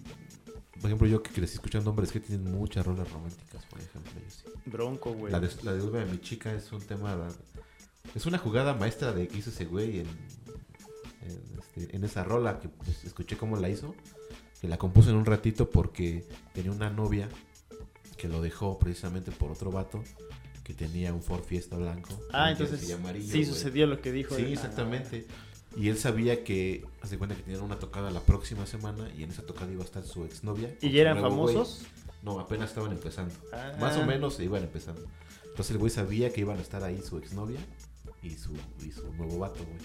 Por 0.75 0.87
ejemplo, 0.87 1.07
yo 1.07 1.23
que 1.23 1.31
crecí 1.31 1.55
escuchando 1.55 1.89
hombres 1.89 2.13
que 2.13 2.21
tienen 2.21 2.53
muchas 2.53 2.85
rolas 2.85 3.11
románticas, 3.11 3.65
por 3.67 3.81
ejemplo. 3.81 4.13
Yo 4.13 4.31
sí. 4.31 4.43
Bronco, 4.67 5.15
güey. 5.15 5.33
La 5.33 5.41
de, 5.41 5.49
la 5.63 5.73
de 5.73 6.05
mi 6.05 6.21
chica 6.21 6.53
es 6.53 6.71
un 6.73 6.83
tema. 6.83 7.17
Es 8.15 8.27
una 8.27 8.37
jugada 8.37 8.75
maestra 8.75 9.13
de 9.13 9.29
que 9.29 9.39
hizo 9.39 9.49
ese 9.49 9.65
güey 9.65 10.01
en, 10.01 10.07
en, 10.07 11.59
este, 11.59 11.97
en 11.97 12.05
esa 12.05 12.25
rola 12.25 12.59
que 12.59 12.69
pues, 12.69 13.05
escuché 13.05 13.39
cómo 13.39 13.57
la 13.57 13.71
hizo. 13.71 13.95
Que 14.61 14.69
la 14.69 14.77
compuso 14.77 15.09
en 15.11 15.17
un 15.17 15.25
ratito 15.25 15.71
porque 15.71 16.27
tenía 16.53 16.73
una 16.73 16.91
novia 16.91 17.29
que 18.19 18.29
lo 18.29 18.43
dejó 18.43 18.79
precisamente 18.79 19.31
por 19.31 19.51
otro 19.51 19.71
vato 19.71 20.03
que 20.73 20.87
tenía 20.87 21.13
un 21.13 21.23
Ford 21.23 21.45
Fiesta 21.45 21.77
blanco. 21.77 22.19
Ah, 22.33 22.51
entonces 22.51 22.91
amarillo, 22.93 23.27
sí 23.27 23.39
güey. 23.39 23.45
sucedió 23.45 23.87
lo 23.87 24.01
que 24.01 24.13
dijo. 24.13 24.35
Sí, 24.35 24.43
él. 24.43 24.53
exactamente. 24.53 25.27
Y 25.77 25.89
él 25.89 25.99
sabía 25.99 26.45
que, 26.45 26.85
hace 27.01 27.17
cuenta 27.17 27.35
que 27.35 27.43
tenían 27.43 27.63
una 27.63 27.79
tocada 27.79 28.11
la 28.11 28.21
próxima 28.21 28.67
semana 28.67 29.11
y 29.17 29.23
en 29.23 29.31
esa 29.31 29.43
tocada 29.43 29.73
iba 29.73 29.83
a 29.83 29.87
estar 29.87 30.05
su 30.05 30.25
exnovia. 30.25 30.75
¿Y 30.81 30.91
ya 30.91 31.03
eran 31.03 31.21
famosos? 31.21 31.83
No, 32.23 32.39
apenas 32.39 32.71
estaban 32.71 32.93
empezando. 32.93 33.35
Ah. 33.53 33.73
Más 33.81 33.97
o 33.97 34.05
menos 34.05 34.35
se 34.35 34.45
iban 34.45 34.63
empezando. 34.63 35.03
Entonces 35.45 35.71
el 35.71 35.79
güey 35.79 35.91
sabía 35.91 36.33
que 36.33 36.41
iban 36.41 36.59
a 36.59 36.63
estar 36.63 36.83
ahí 36.85 37.01
su 37.03 37.19
exnovia 37.19 37.61
y 38.23 38.31
su, 38.31 38.55
y 38.85 38.93
su 38.93 39.13
nuevo 39.15 39.39
vato, 39.39 39.65
güey. 39.65 39.79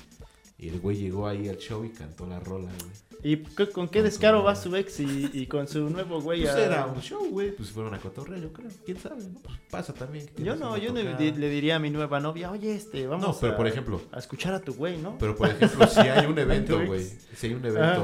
Y 0.60 0.70
el 0.70 0.80
güey 0.80 0.97
llegó 0.97 1.28
ahí 1.28 1.47
al 1.49 1.58
show 1.58 1.86
y 1.86 1.89
cantó 1.89 2.26
la 2.26 2.39
rola, 2.39 2.72
güey. 2.80 3.08
¿Y 3.24 3.38
con 3.72 3.89
qué 3.89 4.03
descaro 4.03 4.43
va 4.43 4.55
su 4.55 4.76
ex 4.76 4.99
y, 4.99 5.30
y 5.34 5.47
con 5.47 5.68
su 5.68 5.89
nuevo 5.89 6.22
güey? 6.22 6.41
Pues 6.43 6.53
a- 6.53 6.66
era 6.66 6.86
un 6.86 7.01
show, 7.01 7.28
güey. 7.30 7.51
Pues 7.55 7.70
fueron 7.72 7.93
a 7.93 7.99
cotorrear, 7.99 8.41
yo 8.41 8.51
creo. 8.53 8.70
¿Quién 8.86 8.97
sabe? 8.99 9.24
no? 9.24 9.39
Pues 9.41 9.58
pasa 9.72 9.93
también. 9.93 10.28
Yo 10.38 10.55
no, 10.55 10.78
yo 10.78 10.91
no 10.93 10.99
le 11.01 11.49
diría 11.49 11.76
a 11.76 11.80
mi 11.80 11.89
nueva 11.89 12.20
novia, 12.20 12.51
oye, 12.51 12.74
este, 12.76 13.05
vamos 13.08 13.26
No, 13.28 13.36
pero 13.39 13.53
a, 13.53 13.58
por 13.58 13.68
ejemplo. 13.68 14.01
a 14.12 14.20
escuchar 14.20 14.53
a 14.53 14.60
tu 14.62 14.74
güey, 14.74 14.97
¿no? 14.97 15.18
Pero 15.20 15.36
por 15.36 15.49
ejemplo, 15.49 15.86
si 15.88 15.99
hay 15.99 16.26
un 16.26 16.38
evento, 16.39 16.84
güey. 16.86 17.03
Si 17.36 17.47
hay 17.47 17.53
un 17.53 17.66
evento 17.66 18.03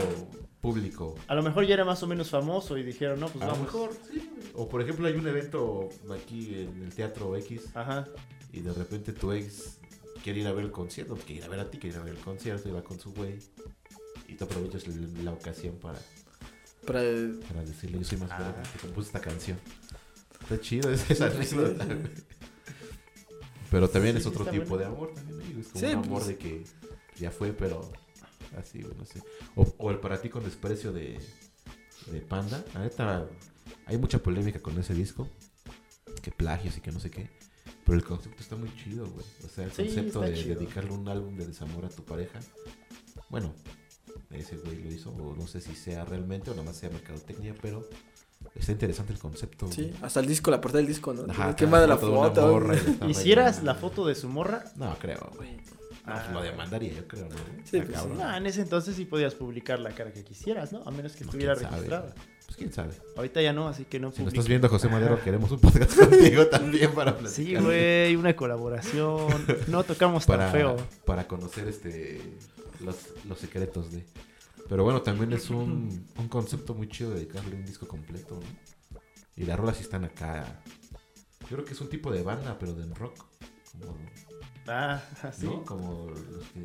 público 0.61 1.15
A 1.27 1.35
lo 1.35 1.43
mejor 1.43 1.65
ya 1.65 1.73
era 1.73 1.85
más 1.85 2.01
o 2.03 2.07
menos 2.07 2.29
famoso 2.29 2.77
y 2.77 2.83
dijeron, 2.83 3.19
no, 3.19 3.27
pues 3.27 3.43
a 3.43 3.47
lo 3.47 3.51
vamos. 3.53 3.65
mejor, 3.67 3.89
sí, 4.11 4.17
güey. 4.19 4.47
O 4.55 4.69
por 4.69 4.81
ejemplo, 4.81 5.07
hay 5.07 5.13
un 5.15 5.27
evento 5.27 5.89
aquí 6.15 6.55
en 6.55 6.83
el 6.83 6.93
Teatro 6.93 7.35
X 7.37 7.63
Ajá. 7.73 8.05
y 8.51 8.61
de 8.61 8.71
repente 8.73 9.11
tu 9.13 9.31
ex 9.31 9.77
quiere 10.23 10.39
ir 10.39 10.47
a 10.47 10.53
ver 10.53 10.65
el 10.65 10.71
concierto, 10.71 11.15
quiere 11.15 11.35
ir 11.41 11.43
a 11.43 11.47
ver 11.49 11.59
a 11.59 11.69
ti, 11.69 11.77
quiere 11.77 11.95
ir 11.95 12.01
a 12.01 12.05
ver 12.05 12.15
el 12.15 12.21
concierto 12.21 12.69
y 12.69 12.71
va 12.71 12.83
con 12.83 12.99
su 12.99 13.11
güey. 13.13 13.37
Y 14.27 14.35
tú 14.35 14.45
aprovechas 14.45 14.87
la, 14.87 15.23
la 15.23 15.31
ocasión 15.33 15.75
para, 15.77 15.99
Para, 16.87 17.01
para 17.47 17.63
decirle, 17.63 17.99
yo 17.99 18.03
soy 18.05 18.17
más 18.17 18.31
Ah. 18.31 18.39
verga 18.39 18.63
que 18.63 18.79
compuse 18.79 19.07
esta 19.07 19.21
canción. 19.21 19.59
Está 20.41 20.59
chido 20.59 20.91
esa, 20.91 21.13
esa 21.13 21.25
anécdota. 21.27 21.85
Pero 23.69 23.89
también 23.89 24.15
Sí, 24.15 24.21
es 24.21 24.25
otro 24.27 24.45
tipo 24.45 24.65
bueno. 24.65 24.77
de 24.77 24.85
amor 24.85 25.13
también, 25.13 25.53
¿no? 25.53 25.59
Es 25.61 25.67
como 25.67 25.79
Sí, 25.79 25.85
un 25.87 26.03
amor 26.03 26.07
pues. 26.23 26.27
de 26.27 26.37
que 26.37 26.63
ya 27.19 27.31
fue, 27.31 27.53
pero 27.53 27.91
así, 28.57 28.81
güey, 28.81 28.95
no 28.95 29.05
sé. 29.05 29.21
O, 29.55 29.73
o 29.77 29.91
el 29.91 29.99
para 29.99 30.21
ti 30.21 30.29
con 30.29 30.43
desprecio 30.43 30.91
de, 30.93 31.19
de 32.07 32.21
Panda. 32.21 32.63
Neta, 32.77 33.27
hay 33.85 33.97
mucha 33.97 34.19
polémica 34.21 34.59
con 34.59 34.77
ese 34.79 34.93
disco. 34.93 35.27
Que 36.21 36.31
plagios 36.31 36.77
y 36.77 36.81
que 36.81 36.91
no 36.91 36.99
sé 36.99 37.09
qué. 37.09 37.29
Pero 37.85 37.97
el 37.97 38.03
concepto 38.03 38.41
está 38.41 38.55
muy 38.55 38.73
chido, 38.77 39.05
güey. 39.09 39.25
O 39.45 39.49
sea, 39.49 39.65
el 39.65 39.71
Sí, 39.71 39.83
concepto 39.85 40.21
de 40.21 40.33
chido. 40.33 40.55
dedicarle 40.55 40.91
un 40.91 41.07
álbum 41.09 41.35
de 41.37 41.45
desamor 41.47 41.85
a 41.85 41.89
tu 41.89 42.03
pareja. 42.03 42.39
Bueno, 43.29 43.53
ese 44.31 44.57
güey 44.57 44.81
lo 44.83 44.91
hizo. 44.91 45.11
O 45.11 45.35
no 45.35 45.47
sé 45.47 45.59
si 45.61 45.75
sea 45.75 46.05
realmente 46.05 46.49
o 46.49 46.53
nada 46.53 46.65
más 46.65 46.77
sea 46.77 46.89
mercadotecnia, 46.89 47.53
pero 47.61 47.87
está 48.55 48.71
interesante 48.71 49.13
el 49.13 49.19
concepto. 49.19 49.71
sí, 49.71 49.83
güey. 49.89 49.95
hasta 50.01 50.19
el 50.21 50.27
disco, 50.27 50.49
la 50.51 50.61
portada 50.61 50.79
del 50.79 50.87
disco, 50.87 51.13
¿no? 51.13 51.29
Ajá, 51.31 51.55
Quema 51.55 51.79
de 51.81 51.87
la 51.87 51.97
foto 51.97 52.47
morra 52.47 52.75
¿Hicieras 53.07 53.63
la 53.63 53.75
foto 53.75 54.05
de 54.05 54.15
su 54.15 54.29
morra? 54.29 54.63
No, 54.75 54.95
creo, 54.99 55.31
güey. 55.35 55.57
No, 56.05 56.13
Ah. 56.13 56.29
lo 56.33 56.41
demandaría, 56.41 56.91
yo 56.93 57.07
creo, 57.07 57.29
¿no? 57.29 57.35
Sí, 57.63 57.79
pues, 57.79 57.91
cabrón. 57.91 58.17
No, 58.17 58.35
en 58.35 58.45
ese 58.45 58.61
entonces 58.61 58.93
sí 58.95 59.05
podías 59.05 59.35
publicar 59.35 59.79
la 59.79 59.91
cara 59.95 60.11
que 60.11 60.23
quisieras, 60.25 60.73
¿no? 60.73 60.83
A 60.85 60.91
menos 60.91 61.13
que 61.13 61.21
No, 61.23 61.29
estuviera 61.31 61.55
sabe. 61.55 61.87
Pues 62.53 62.57
quién 62.57 62.71
sabe. 62.73 62.93
Ahorita 63.15 63.41
ya 63.41 63.51
no, 63.51 63.67
así 63.67 63.85
que 63.85 63.99
no 63.99 64.11
Si 64.11 64.21
estás 64.23 64.47
viendo, 64.47 64.69
José 64.69 64.87
Madero, 64.87 65.19
queremos 65.23 65.49
un 65.51 65.59
podcast 65.59 65.97
contigo 66.09 66.45
también 66.47 66.91
para 66.93 67.17
platicar. 67.17 67.45
Sí, 67.45 67.55
güey, 67.55 68.15
una 68.15 68.35
colaboración. 68.35 69.27
No 69.67 69.83
tocamos 69.83 70.25
tan 70.27 70.37
Para, 70.37 70.51
feo. 70.51 70.77
para 71.03 71.27
conocer 71.27 71.67
este 71.67 72.21
los, 72.79 72.95
los 73.27 73.39
secretos 73.39 73.91
de. 73.91 74.05
Pero 74.69 74.83
bueno, 74.83 75.01
también 75.01 75.33
es 75.33 75.49
un, 75.49 76.05
un 76.15 76.27
concepto 76.27 76.75
muy 76.75 76.87
chido 76.89 77.09
dedicarle 77.11 77.55
un 77.55 77.65
disco 77.65 77.87
completo, 77.87 78.35
¿no? 78.39 78.99
Y 79.35 79.45
las 79.45 79.59
rolas 79.59 79.77
sí 79.77 79.83
están 79.83 80.03
acá. 80.05 80.61
Yo 81.41 81.47
creo 81.47 81.65
que 81.65 81.73
es 81.73 81.81
un 81.81 81.89
tipo 81.89 82.11
de 82.11 82.21
banda, 82.21 82.55
pero 82.59 82.73
de 82.75 82.85
rock. 82.93 83.15
Como, 83.79 83.97
Ah, 84.67 85.01
así. 85.23 85.45
¿no? 85.47 85.65
Como 85.65 86.11
los 86.11 86.45
que 86.49 86.61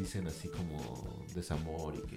dicen 0.00 0.26
así 0.26 0.48
como 0.48 1.24
desamor 1.36 1.94
y 1.94 2.00
que. 2.02 2.16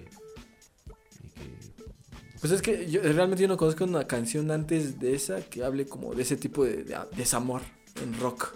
Y 1.23 1.29
que 1.29 1.98
Pues 2.39 2.53
es 2.53 2.61
que 2.61 2.89
yo 2.89 3.01
realmente 3.01 3.41
yo 3.41 3.47
no 3.49 3.57
conozco 3.57 3.83
una 3.83 4.05
canción 4.07 4.49
antes 4.51 4.99
de 4.99 5.13
esa 5.13 5.41
que 5.41 5.63
hable 5.63 5.85
como 5.85 6.13
de 6.15 6.21
ese 6.23 6.37
tipo 6.37 6.63
de, 6.63 6.83
de 6.83 6.97
desamor 7.17 7.61
en 8.01 8.17
rock. 8.19 8.53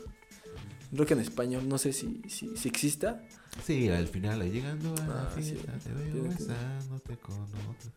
Rock 0.94 1.12
en 1.12 1.20
español, 1.20 1.68
no 1.68 1.78
sé 1.78 1.92
si, 1.92 2.22
si, 2.30 2.56
si 2.56 2.68
exista. 2.70 3.24
Sí, 3.66 3.90
al 3.90 4.08
final, 4.08 4.42
ahí 4.42 4.52
llegando 4.52 4.94
a 4.96 5.08
la 5.08 5.22
Ah, 5.24 5.32
sí. 5.36 5.42
fiesta, 5.44 5.74
te 5.80 5.92
veo 5.92 6.12
Tiene 6.14 6.30
que- 6.30 6.44
besándote 6.44 7.18
con 7.18 7.36
otro. 7.42 7.92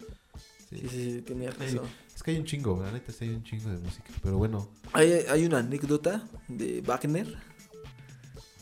Sí. 0.68 0.78
Sí, 0.80 0.88
sí, 0.88 1.12
sí, 1.12 1.22
tenía 1.22 1.52
Sí. 1.52 1.58
razón. 1.76 1.88
Es 2.14 2.22
que 2.22 2.30
hay 2.32 2.38
un 2.38 2.44
chingo, 2.44 2.82
la 2.82 2.90
neta, 2.90 3.12
sí 3.12 3.24
hay 3.26 3.30
un 3.30 3.44
chingo 3.44 3.70
de 3.70 3.78
música. 3.78 4.04
Pero 4.22 4.38
bueno, 4.38 4.68
Hay, 4.92 5.12
hay 5.28 5.44
una 5.44 5.58
anécdota 5.58 6.26
de 6.48 6.80
Wagner 6.80 7.36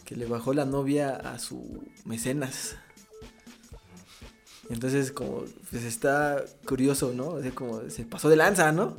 que 0.04 0.14
le 0.16 0.26
bajó 0.26 0.52
la 0.52 0.66
novia 0.66 1.16
a 1.16 1.38
su 1.38 1.82
mecenas. 2.04 2.76
Entonces, 4.70 5.12
como, 5.12 5.44
pues 5.70 5.84
está 5.84 6.42
curioso, 6.66 7.12
¿no? 7.14 7.28
O 7.28 7.42
sea, 7.42 7.50
como 7.54 7.88
se 7.90 8.04
pasó 8.04 8.28
de 8.28 8.36
lanza, 8.36 8.72
¿no? 8.72 8.96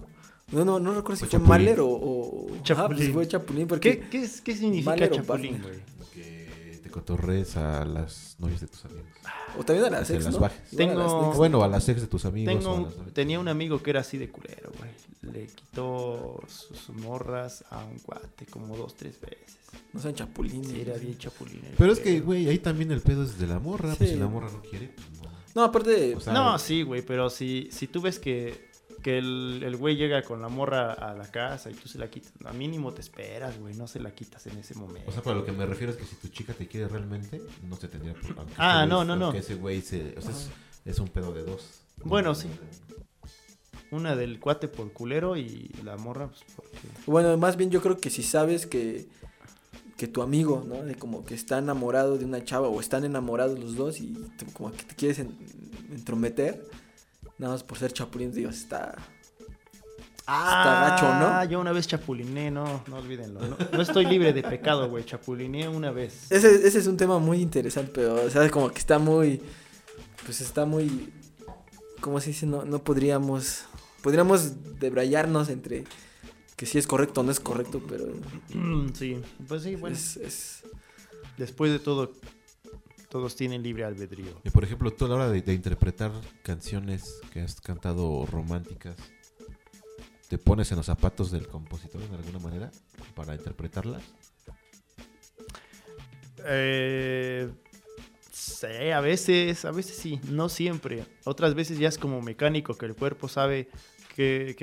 No, 0.51 0.63
no, 0.63 0.79
no 0.79 0.93
recuerdo 0.93 1.15
si 1.15 1.25
Fue 1.25 1.29
fue 1.29 1.39
Chapulín. 1.39 1.49
Mahler 1.49 1.79
o, 1.79 1.87
o... 1.87 2.47
Ajá, 2.53 2.63
Chapulín. 2.63 2.97
pues 2.97 3.11
fue 3.13 3.27
Chapulín 3.27 3.67
porque... 3.67 3.99
¿Qué, 3.99 4.09
qué, 4.09 4.21
es- 4.23 4.41
qué 4.41 4.55
significa 4.55 4.91
Mahler 4.91 5.09
chapulín, 5.11 5.61
güey? 5.61 5.79
que 6.13 6.79
te 6.83 6.89
cotorrees 6.91 7.57
a 7.57 7.83
las 7.83 8.35
novias 8.39 8.61
de 8.61 8.67
tus 8.67 8.85
amigos. 8.85 9.05
O 9.57 9.63
también 9.63 9.87
a 9.87 9.89
las 9.89 10.09
ex, 10.11 10.29
¿no? 10.29 10.37
a 10.37 10.41
las 10.41 10.51
Tengo- 10.75 11.27
ex. 11.29 11.37
Bueno, 11.37 11.63
a 11.63 11.67
las 11.67 11.89
ex 11.89 12.01
de 12.01 12.07
tus 12.07 12.25
amigos. 12.25 12.53
Tengo 12.53 12.69
o 12.69 12.73
a 12.75 12.77
un- 12.77 12.83
las 13.05 13.13
tenía 13.13 13.39
un 13.39 13.47
amigo 13.47 13.81
que 13.81 13.89
era 13.89 14.01
así 14.01 14.17
de 14.19 14.29
culero, 14.29 14.71
güey. 14.77 14.91
Le 15.33 15.47
quitó 15.47 16.39
sus 16.47 16.89
morras 16.95 17.63
a 17.71 17.83
un 17.83 17.97
cuate 17.97 18.45
como 18.45 18.77
dos, 18.77 18.93
tres 18.95 19.19
veces. 19.19 19.57
No 19.93 19.99
sean 19.99 20.13
chapulines. 20.13 20.67
Sí, 20.67 20.81
era 20.81 20.95
bien 20.97 21.17
chapulín. 21.17 21.61
Pero 21.75 21.91
es 21.91 21.99
que, 21.99 22.19
güey, 22.19 22.47
ahí 22.47 22.59
también 22.59 22.91
el 22.91 23.01
pedo 23.01 23.23
es 23.23 23.39
de 23.39 23.47
la 23.47 23.57
morra. 23.59 23.95
Pues 23.95 24.09
Sí. 24.09 24.15
si 24.15 24.19
la 24.19 24.27
morra 24.27 24.51
no 24.51 24.61
quiere, 24.61 24.89
pues 24.89 25.07
no. 25.23 25.34
No, 25.55 25.63
aparte, 25.63 26.15
O 26.15 26.19
sea, 26.19 26.33
No, 26.33 26.59
sí, 26.59 26.83
güey, 26.83 27.01
pero 27.01 27.29
si, 27.29 27.69
si 27.71 27.87
tú 27.87 28.01
ves 28.01 28.19
que, 28.19 28.69
que 29.01 29.17
el 29.17 29.61
el 29.63 29.77
güey 29.77 29.95
llega 29.95 30.21
con 30.23 30.41
la 30.41 30.49
morra 30.49 30.91
a 30.93 31.13
la 31.13 31.31
casa 31.31 31.71
y 31.71 31.73
tú 31.73 31.87
se 31.87 31.97
la 31.97 32.09
quitas, 32.09 32.33
a 32.45 32.51
mínimo 32.53 32.93
te 32.93 33.01
esperas, 33.01 33.57
güey, 33.59 33.73
no 33.75 33.87
se 33.87 33.99
la 33.99 34.11
quitas 34.11 34.45
en 34.47 34.57
ese 34.57 34.75
momento. 34.75 35.09
O 35.09 35.13
sea, 35.13 35.21
para 35.23 35.37
lo 35.37 35.45
que 35.45 35.51
me 35.53 35.65
refiero 35.65 35.93
es 35.93 35.97
que 35.97 36.05
si 36.05 36.15
tu 36.17 36.27
chica 36.27 36.53
te 36.53 36.67
quiere 36.67 36.87
realmente, 36.87 37.41
no 37.63 37.75
se 37.77 37.87
tendría 37.87 38.13
por 38.13 38.35
Ah, 38.57 38.85
no, 38.85 39.03
güey- 39.03 39.07
no, 39.07 39.15
no. 39.15 39.31
ese 39.33 39.55
güey 39.55 39.81
se. 39.81 40.13
O 40.17 40.21
sea, 40.21 40.31
es, 40.31 40.49
es 40.85 40.99
un 40.99 41.07
pedo 41.07 41.31
de 41.33 41.43
dos. 41.43 41.81
Bueno, 42.03 42.29
No, 42.29 42.35
sí. 42.35 42.49
Una 43.91 44.15
del 44.15 44.39
cuate 44.39 44.67
por 44.67 44.91
culero 44.91 45.37
y 45.37 45.69
la 45.83 45.95
morra, 45.95 46.27
pues 46.27 46.41
porque... 46.55 46.77
bueno, 47.05 47.37
más 47.37 47.55
bien 47.55 47.69
yo 47.69 47.81
creo 47.81 47.97
que 47.97 48.09
si 48.09 48.23
sabes 48.23 48.65
que, 48.65 49.07
que 49.97 50.07
tu 50.07 50.21
amigo, 50.21 50.63
¿no? 50.67 50.83
De 50.83 50.95
como 50.95 51.23
que 51.25 51.33
está 51.35 51.57
enamorado 51.59 52.17
de 52.17 52.25
una 52.25 52.43
chava 52.43 52.67
o 52.67 52.79
están 52.81 53.05
enamorados 53.05 53.57
los 53.59 53.75
dos 53.75 53.99
y 54.01 54.13
tú 54.37 54.45
como 54.53 54.71
que 54.71 54.83
te 54.83 54.95
quieres 54.95 55.19
en- 55.19 55.37
entrometer, 55.91 56.67
nada 57.37 57.53
más 57.53 57.63
por 57.63 57.77
ser 57.77 57.93
chapulín, 57.93 58.31
digo, 58.33 58.49
está... 58.49 58.95
Ah, 60.27 60.97
gacho, 60.97 61.13
¿no? 61.19 61.51
yo 61.51 61.59
una 61.59 61.71
vez 61.71 61.85
chapuliné, 61.87 62.49
no, 62.49 62.83
no 62.87 62.97
olvídenlo. 62.97 63.41
No, 63.41 63.57
no 63.71 63.81
estoy 63.81 64.05
libre 64.07 64.33
de 64.33 64.41
pecado, 64.41 64.89
güey, 64.89 65.05
chapuliné 65.05 65.67
una 65.69 65.91
vez. 65.91 66.31
Ese, 66.31 66.67
ese 66.67 66.79
es 66.79 66.87
un 66.87 66.97
tema 66.97 67.19
muy 67.19 67.41
interesante, 67.41 67.91
pero, 67.93 68.15
o 68.25 68.29
sea, 68.31 68.49
como 68.49 68.69
que 68.71 68.79
está 68.79 68.97
muy... 68.97 69.39
Pues 70.25 70.41
está 70.41 70.65
muy... 70.65 71.13
¿Cómo 72.01 72.19
se 72.19 72.29
dice? 72.31 72.47
No, 72.47 72.65
no 72.65 72.79
podríamos... 72.83 73.65
Podríamos 74.01 74.79
debrayarnos 74.79 75.49
entre 75.49 75.83
que 76.55 76.65
si 76.65 76.77
es 76.77 76.87
correcto 76.87 77.21
o 77.21 77.23
no 77.23 77.31
es 77.31 77.39
correcto, 77.39 77.81
pero 77.87 78.05
Sí, 78.93 79.21
pues 79.47 79.63
sí, 79.63 79.75
bueno, 79.75 79.95
es, 79.95 80.17
es- 80.17 80.63
después 81.37 81.71
de 81.71 81.79
todo, 81.79 82.13
todos 83.09 83.35
tienen 83.35 83.61
libre 83.63 83.83
albedrío. 83.83 84.39
Y 84.43 84.49
por 84.49 84.63
ejemplo, 84.63 84.91
tú 84.91 85.05
a 85.05 85.09
la 85.09 85.15
hora 85.15 85.29
de, 85.29 85.41
de 85.41 85.53
interpretar 85.53 86.11
canciones 86.43 87.19
que 87.33 87.41
has 87.41 87.59
cantado 87.59 88.25
románticas, 88.25 88.95
¿te 90.29 90.37
pones 90.37 90.71
en 90.71 90.77
los 90.77 90.85
zapatos 90.85 91.31
del 91.31 91.47
compositor 91.47 92.01
de 92.09 92.15
alguna 92.15 92.39
manera 92.39 92.71
para 93.15 93.35
interpretarlas? 93.35 94.01
Eh, 96.47 97.49
sí, 98.31 98.67
a 98.93 98.99
veces, 99.01 99.65
a 99.65 99.71
veces 99.71 99.97
sí, 99.97 100.19
no 100.29 100.49
siempre. 100.49 101.05
Otras 101.23 101.53
veces 101.55 101.79
ya 101.79 101.89
es 101.89 101.97
como 101.97 102.21
mecánico 102.21 102.75
que 102.77 102.85
el 102.85 102.95
cuerpo 102.95 103.27
sabe 103.27 103.69
qué, 104.15 104.55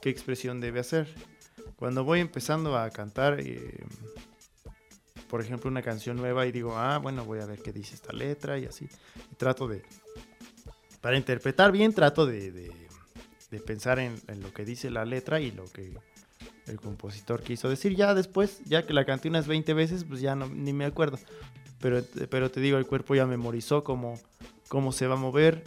qué 0.00 0.10
expresión 0.10 0.60
debe 0.60 0.80
hacer. 0.80 1.08
Cuando 1.76 2.04
voy 2.04 2.20
empezando 2.20 2.76
a 2.76 2.90
cantar, 2.90 3.40
eh, 3.40 3.84
por 5.28 5.40
ejemplo, 5.40 5.70
una 5.70 5.82
canción 5.82 6.16
nueva 6.16 6.46
y 6.46 6.52
digo, 6.52 6.76
ah, 6.76 6.98
bueno, 6.98 7.24
voy 7.24 7.40
a 7.40 7.46
ver 7.46 7.60
qué 7.62 7.72
dice 7.72 7.94
esta 7.94 8.12
letra 8.12 8.58
y 8.58 8.64
así. 8.66 8.88
Trato 9.36 9.68
de, 9.68 9.82
para 11.00 11.16
interpretar 11.16 11.70
bien, 11.72 11.92
trato 11.92 12.26
de, 12.26 12.50
de- 12.50 12.72
pensar 13.66 13.98
en, 13.98 14.14
en 14.28 14.40
lo 14.42 14.52
que 14.52 14.64
dice 14.64 14.90
la 14.90 15.04
letra 15.06 15.40
y 15.40 15.50
lo 15.52 15.64
que 15.64 15.94
el 16.66 16.80
compositor 16.80 17.42
quiso 17.42 17.68
decir. 17.70 17.96
Ya 17.96 18.12
después, 18.14 18.60
ya 18.66 18.86
que 18.86 18.92
la 18.92 19.04
canté 19.06 19.28
unas 19.28 19.46
20 19.46 19.72
veces, 19.74 20.04
pues 20.04 20.20
ya 20.20 20.34
no, 20.34 20.46
ni 20.48 20.72
me 20.72 20.84
acuerdo. 20.84 21.18
Pero, 21.80 22.02
pero 22.30 22.50
te 22.50 22.60
digo, 22.60 22.76
el 22.78 22.86
cuerpo 22.86 23.14
ya 23.14 23.24
memorizó 23.26 23.84
cómo, 23.84 24.20
cómo 24.68 24.92
se 24.92 25.06
va 25.06 25.14
a 25.14 25.18
mover 25.18 25.64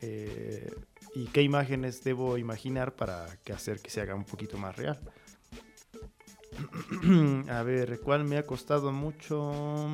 eh, 0.00 0.72
y 1.14 1.26
qué 1.26 1.42
imágenes 1.42 2.04
debo 2.04 2.38
imaginar 2.38 2.94
para 2.94 3.26
que 3.44 3.52
hacer 3.52 3.80
que 3.80 3.90
se 3.90 4.00
haga 4.00 4.14
un 4.14 4.24
poquito 4.24 4.56
más 4.58 4.76
real. 4.76 5.00
A 7.50 7.62
ver, 7.62 8.00
¿cuál 8.00 8.24
me 8.24 8.36
ha 8.38 8.46
costado 8.46 8.92
mucho? 8.92 9.88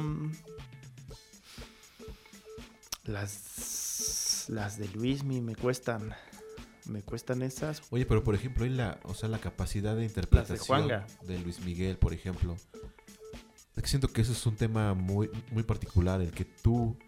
Las, 3.04 4.46
las 4.48 4.78
de 4.78 4.88
Luismi 4.88 5.40
me 5.40 5.56
cuestan. 5.56 6.14
Me 6.86 7.02
cuestan 7.02 7.42
esas. 7.42 7.82
Oye, 7.90 8.06
pero 8.06 8.24
por 8.24 8.34
ejemplo, 8.34 8.66
la, 8.66 8.98
o 9.04 9.14
sea, 9.14 9.28
la 9.28 9.38
capacidad 9.38 9.94
de 9.94 10.04
interpretación 10.04 10.88
de 11.22 11.38
Luis 11.38 11.61
Miguel, 11.61 11.98
por 11.98 12.12
ejemplo. 12.12 12.56
Es 13.76 13.82
que 13.82 13.88
siento 13.88 14.08
que 14.08 14.22
eso 14.22 14.32
es 14.32 14.44
un 14.46 14.56
tema 14.56 14.94
muy, 14.94 15.30
muy 15.52 15.62
particular, 15.62 16.20
el 16.20 16.32
que 16.32 16.44
tú 16.44 16.98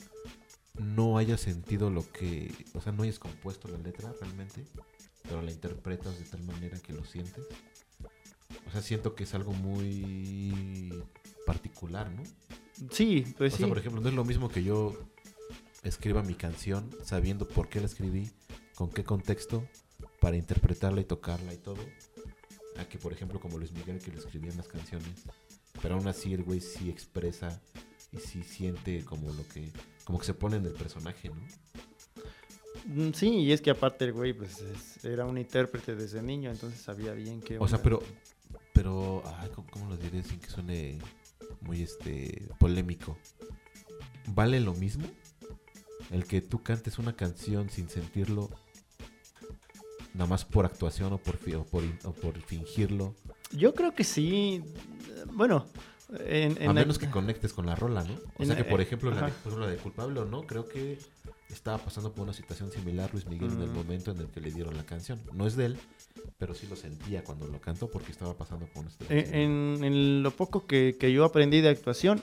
no 0.79 1.19
hayas 1.19 1.41
sentido 1.41 1.91
lo 1.91 2.11
que, 2.13 2.53
o 2.75 2.81
sea, 2.81 2.93
no 2.93 3.03
hayas 3.03 3.19
compuesto 3.19 3.69
la 3.69 3.79
letra 3.79 4.13
realmente, 4.21 4.65
pero 5.23 5.43
la 5.43 5.51
interpretas 5.51 6.19
de 6.19 6.25
tal 6.25 6.43
manera 6.45 6.79
que 6.79 6.93
lo 6.93 7.05
sientes. 7.05 7.45
O 8.67 8.71
sea, 8.71 8.81
siento 8.83 9.15
que 9.15 9.25
es 9.25 9.35
algo 9.35 9.53
muy 9.53 11.03
particular, 11.47 12.11
¿no? 12.11 12.23
Sí, 12.91 13.25
pues 13.37 13.55
o 13.55 13.57
sí. 13.57 13.61
sea, 13.63 13.69
por 13.69 13.79
ejemplo, 13.79 14.01
no 14.01 14.09
es 14.09 14.15
lo 14.15 14.25
mismo 14.25 14.49
que 14.49 14.63
yo 14.65 14.97
escriba 15.83 16.23
mi 16.23 16.35
canción 16.35 16.89
sabiendo 17.05 17.47
por 17.47 17.69
qué 17.69 17.81
la 17.81 17.87
escribí, 17.87 18.31
con 18.75 18.91
qué 18.91 19.05
contexto, 19.05 19.67
para 20.21 20.37
interpretarla 20.37 21.01
y 21.01 21.05
tocarla 21.05 21.53
y 21.53 21.59
todo, 21.59 21.79
a 22.79 22.85
que, 22.87 22.99
por 22.99 23.13
ejemplo, 23.13 23.41
como 23.41 23.59
Luis 23.59 23.73
Miguel 23.73 23.99
que 23.99 24.11
le 24.13 24.19
escribía 24.19 24.51
en 24.51 24.57
las 24.57 24.69
canciones, 24.69 25.25
pero 25.83 25.97
aún 25.97 26.07
así 26.07 26.33
el 26.33 26.45
güey 26.45 26.61
sí 26.61 26.89
expresa 26.89 27.61
y 28.13 28.19
sí 28.19 28.43
siente 28.43 29.05
como 29.05 29.33
lo 29.33 29.47
que, 29.49 29.71
como 30.05 30.19
que 30.19 30.25
se 30.27 30.35
pone 30.35 30.57
en 30.57 30.65
el 30.67 30.73
personaje, 30.73 31.29
¿no? 31.29 31.37
Mm, 32.87 33.13
Sí, 33.15 33.29
y 33.29 33.53
es 33.53 33.61
que 33.61 33.71
aparte 33.71 34.05
el 34.05 34.13
güey 34.13 34.33
pues 34.33 34.61
es- 34.61 35.05
era 35.05 35.25
un 35.27 35.37
intérprete 35.39 35.95
desde 35.95 36.23
niño, 36.23 36.51
entonces 36.51 36.81
sabía 36.81 37.13
bien 37.13 37.41
que... 37.41 37.59
O 37.59 37.69
sea, 37.69 37.83
pero, 37.83 38.03
pero, 38.73 39.23
ay, 39.39 39.51
¿cómo, 39.55 39.69
cómo 39.71 39.87
lo 39.89 39.97
diré 39.97 40.23
sin 40.23 40.39
que 40.41 40.51
suene 40.51 40.99
muy, 41.61 41.83
este, 41.83 42.49
polémico? 42.59 43.17
¿Vale 44.27 44.61
lo 44.61 44.75
mismo? 44.75 45.07
El 46.11 46.27
que 46.27 46.41
tú 46.41 46.63
cantes 46.63 46.99
una 46.99 47.15
canción 47.15 47.71
sin 47.71 47.89
sentirlo, 47.89 48.51
nada 50.15 50.29
más 50.29 50.45
por 50.45 50.67
actuación 50.67 51.13
o 51.13 51.19
por, 51.19 51.39
o 51.55 52.09
o 52.09 52.13
por 52.13 52.41
fingirlo, 52.43 53.15
Yo 53.53 53.75
creo 53.75 53.95
que 53.95 54.05
sí. 54.05 54.63
Bueno, 55.33 55.67
en, 56.21 56.57
en 56.61 56.63
a 56.71 56.73
la- 56.75 56.81
menos 56.81 56.99
que 56.99 57.09
conectes 57.11 57.53
con 57.53 57.67
la 57.67 57.75
rola, 57.75 58.05
¿no? 58.05 58.15
O 58.39 58.43
en 58.43 58.47
sea 58.49 58.57
que, 58.57 58.65
por 58.65 58.81
eh, 58.81 58.85
ejemplo, 58.85 59.11
la 59.11 59.17
de, 59.17 59.23
ajá. 59.27 59.35
por 59.43 59.53
ejemplo, 59.53 59.67
la 59.67 59.71
de 59.73 59.79
culpable 59.79 60.21
o 60.21 60.25
no, 60.25 60.43
creo 60.43 60.69
que 60.69 60.99
estaba 61.49 61.79
pasando 61.79 62.13
por 62.13 62.25
una 62.25 62.33
situación 62.33 62.71
similar 62.73 63.11
Luis 63.13 63.27
Miguel 63.27 63.53
en 63.53 63.63
el 63.63 63.71
Mm. 63.71 63.75
momento 63.75 64.11
en 64.13 64.19
el 64.21 64.27
que 64.29 64.41
le 64.41 64.51
dieron 64.51 64.77
la 64.77 64.85
canción. 64.85 65.21
No 65.33 65.47
es 65.47 65.57
de 65.57 65.67
él, 65.67 65.79
pero 66.39 66.55
sí 66.55 66.67
lo 66.67 66.77
sentía 66.77 67.23
cuando 67.25 67.47
lo 67.47 67.61
cantó 67.61 67.89
porque 67.91 68.11
estaba 68.13 68.35
pasando 68.37 68.67
por 68.67 68.83
una 68.83 68.91
situación 68.91 69.19
en, 69.19 69.25
similar. 69.27 69.43
en- 69.43 69.85
en 69.85 70.23
lo 70.23 70.31
poco 70.31 70.67
que, 70.67 70.97
que 70.99 71.13
yo 71.13 71.25
aprendí 71.25 71.61
de 71.61 71.69
actuación, 71.69 72.23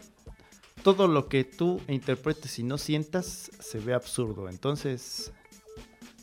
todo 0.84 1.08
lo 1.08 1.28
que 1.28 1.44
tú 1.44 1.82
interpretes 1.88 2.58
y 2.60 2.64
no 2.64 2.78
sientas 2.78 3.52
se 3.60 3.80
ve 3.80 3.94
absurdo. 3.94 4.48
Entonces, 4.50 5.32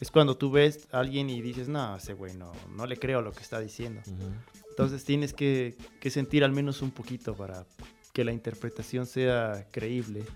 es 0.00 0.10
cuando 0.10 0.36
tú 0.36 0.50
ves 0.50 0.88
a 0.92 1.00
alguien 1.00 1.30
y 1.30 1.40
dices, 1.42 1.68
no, 1.68 1.96
ese 1.96 2.14
güey 2.14 2.34
no, 2.34 2.52
no 2.74 2.86
le 2.86 2.96
creo 2.98 3.22
lo 3.22 3.32
que 3.32 3.40
está 3.42 3.60
diciendo. 3.60 4.00
Ujú. 4.06 4.30
Entonces 4.76 5.04
tienes 5.04 5.32
que, 5.32 5.74
que 6.00 6.10
sentir 6.10 6.44
al 6.44 6.52
menos 6.52 6.82
un 6.82 6.90
poquito 6.90 7.34
para 7.34 7.64
que 8.12 8.24
la 8.24 8.32
interpretación 8.32 9.06
sea 9.06 9.66
creíble. 9.70 10.26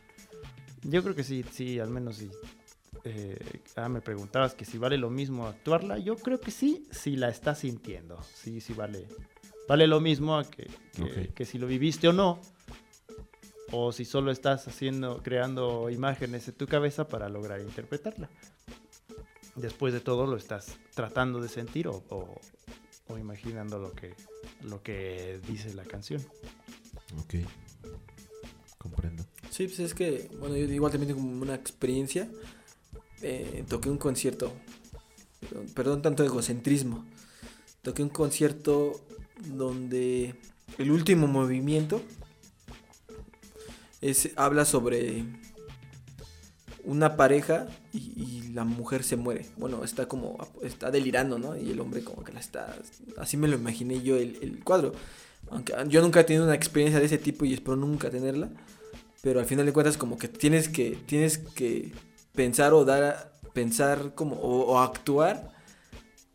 Yo 0.82 1.02
creo 1.02 1.14
que 1.14 1.24
sí, 1.24 1.44
sí, 1.52 1.78
al 1.78 1.90
menos 1.90 2.16
sí. 2.16 2.30
Eh, 3.04 3.38
ah, 3.76 3.90
me 3.90 4.00
preguntabas 4.00 4.54
que 4.54 4.64
si 4.64 4.78
vale 4.78 4.96
lo 4.96 5.10
mismo 5.10 5.46
actuarla. 5.46 5.98
Yo 5.98 6.16
creo 6.16 6.40
que 6.40 6.50
sí, 6.50 6.86
si 6.90 7.16
la 7.16 7.28
estás 7.28 7.58
sintiendo. 7.58 8.18
Sí, 8.34 8.62
sí 8.62 8.72
vale. 8.72 9.06
Vale 9.68 9.86
lo 9.86 10.00
mismo 10.00 10.38
a 10.38 10.44
que, 10.48 10.70
que, 11.34 11.44
si 11.44 11.58
lo 11.58 11.66
viviste 11.66 12.08
o 12.08 12.14
no. 12.14 12.40
O 13.72 13.92
si 13.92 14.06
solo 14.06 14.30
estás 14.32 14.66
haciendo, 14.68 15.22
creando 15.22 15.90
imágenes 15.90 16.48
en 16.48 16.54
tu 16.54 16.66
cabeza 16.66 17.08
para 17.08 17.28
lograr 17.28 17.60
interpretarla. 17.60 18.30
Después 19.54 19.92
de 19.92 20.00
todo 20.00 20.26
lo 20.26 20.38
estás 20.38 20.78
tratando 20.94 21.40
de 21.42 21.48
sentir 21.48 21.88
o, 21.88 22.02
o- 22.08 22.40
o 23.10 23.18
imaginando 23.18 23.78
lo 23.78 23.92
que, 23.92 24.14
lo 24.62 24.82
que 24.82 25.40
dice 25.46 25.74
la 25.74 25.84
canción. 25.84 26.24
Ok. 27.18 27.34
Comprendo. 28.78 29.24
Sí, 29.50 29.66
pues 29.66 29.80
es 29.80 29.94
que, 29.94 30.30
bueno, 30.38 30.56
yo 30.56 30.64
igual 30.64 30.92
también 30.92 31.14
tengo 31.14 31.26
una 31.26 31.54
experiencia. 31.54 32.30
Eh, 33.22 33.64
toqué 33.68 33.90
un 33.90 33.98
concierto, 33.98 34.52
perdón, 35.40 35.66
perdón 35.74 36.02
tanto 36.02 36.24
egocentrismo. 36.24 37.04
Toqué 37.82 38.02
un 38.02 38.08
concierto 38.08 39.00
donde 39.44 40.34
el 40.78 40.90
último 40.90 41.26
movimiento 41.26 42.02
es, 44.00 44.30
habla 44.36 44.64
sobre 44.64 45.24
una 46.84 47.16
pareja 47.16 47.68
y, 47.92 48.40
la 48.50 48.64
mujer 48.64 49.04
se 49.04 49.16
muere. 49.16 49.46
Bueno, 49.56 49.84
está 49.84 50.06
como, 50.06 50.36
está 50.60 50.90
delirando, 50.90 51.38
¿no? 51.38 51.56
Y 51.56 51.70
el 51.70 51.78
hombre 51.78 52.02
como 52.02 52.24
que 52.24 52.32
la 52.32 52.40
está, 52.40 52.76
así 53.16 53.36
me 53.36 53.46
lo 53.46 53.54
imaginé 53.54 54.02
yo 54.02 54.16
el, 54.16 54.38
el 54.42 54.64
cuadro. 54.64 54.92
Aunque 55.50 55.72
yo 55.88 56.02
nunca 56.02 56.20
he 56.20 56.24
tenido 56.24 56.44
una 56.44 56.56
experiencia 56.56 56.98
de 56.98 57.06
ese 57.06 57.18
tipo 57.18 57.44
y 57.44 57.54
espero 57.54 57.76
nunca 57.76 58.10
tenerla. 58.10 58.50
pero 59.22 59.38
al 59.38 59.46
final 59.46 59.66
de 59.66 59.72
cuentas 59.72 59.96
como 59.96 60.18
que 60.18 60.26
tienes 60.26 60.68
que, 60.68 60.98
tienes 61.06 61.38
que 61.38 61.92
pensar 62.34 62.72
o 62.72 62.84
dar, 62.84 63.32
pensar 63.52 64.14
como, 64.16 64.36
o, 64.36 64.72
o 64.72 64.80
actuar 64.80 65.52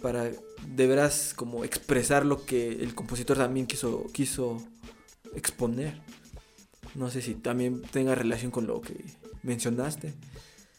para 0.01 0.31
de 0.67 0.87
veras 0.87 1.33
como 1.35 1.63
expresar 1.63 2.25
lo 2.25 2.45
que 2.45 2.71
el 2.71 2.95
compositor 2.95 3.37
también 3.37 3.67
quiso, 3.67 4.05
quiso 4.13 4.63
exponer. 5.35 5.99
No 6.95 7.09
sé 7.09 7.21
si 7.21 7.35
también 7.35 7.81
tenga 7.81 8.15
relación 8.15 8.51
con 8.51 8.67
lo 8.67 8.81
que 8.81 8.93
mencionaste. 9.45 10.13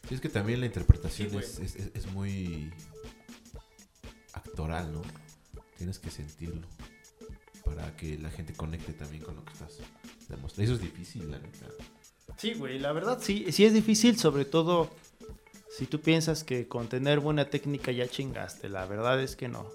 Sí, 0.08 0.14
es 0.14 0.20
que 0.20 0.28
también 0.28 0.60
la 0.60 0.66
interpretación 0.66 1.30
Sí, 1.30 1.36
es, 1.38 1.58
es- 1.58 1.76
es- 1.76 1.90
es 1.94 2.06
muy 2.12 2.70
actoral, 4.32 4.92
¿no? 4.92 5.02
Tienes 5.76 5.98
que 5.98 6.10
sentirlo 6.10 6.66
para 7.64 7.94
que 7.96 8.18
la 8.18 8.30
gente 8.30 8.52
conecte 8.54 8.92
también 8.92 9.22
con 9.22 9.36
lo 9.36 9.44
que 9.44 9.52
estás 9.52 9.78
demostrando. 10.28 10.62
Eso 10.72 10.74
es 10.74 10.80
difícil, 10.80 11.30
la 11.30 11.38
neta. 11.38 11.66
Sí, 12.36 12.54
güey, 12.54 12.78
la 12.78 12.92
verdad 12.92 13.18
sí, 13.20 13.46
sí 13.50 13.64
es 13.64 13.72
difícil, 13.72 14.18
sobre 14.18 14.44
todo 14.44 14.90
si 15.76 15.86
tú 15.86 16.00
piensas 16.00 16.44
que 16.44 16.68
con 16.68 16.88
tener 16.88 17.20
buena 17.20 17.50
técnica 17.50 17.92
ya 17.92 18.08
chingaste. 18.08 18.68
La 18.68 18.86
verdad 18.86 19.20
es 19.22 19.36
que 19.36 19.48
no. 19.48 19.66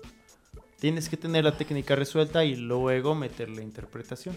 Tienes 0.80 1.10
que 1.10 1.18
tener 1.18 1.44
la 1.44 1.58
técnica 1.58 1.96
resuelta 1.96 2.44
y 2.44 2.56
luego 2.56 3.14
meterle 3.14 3.62
interpretación. 3.62 4.36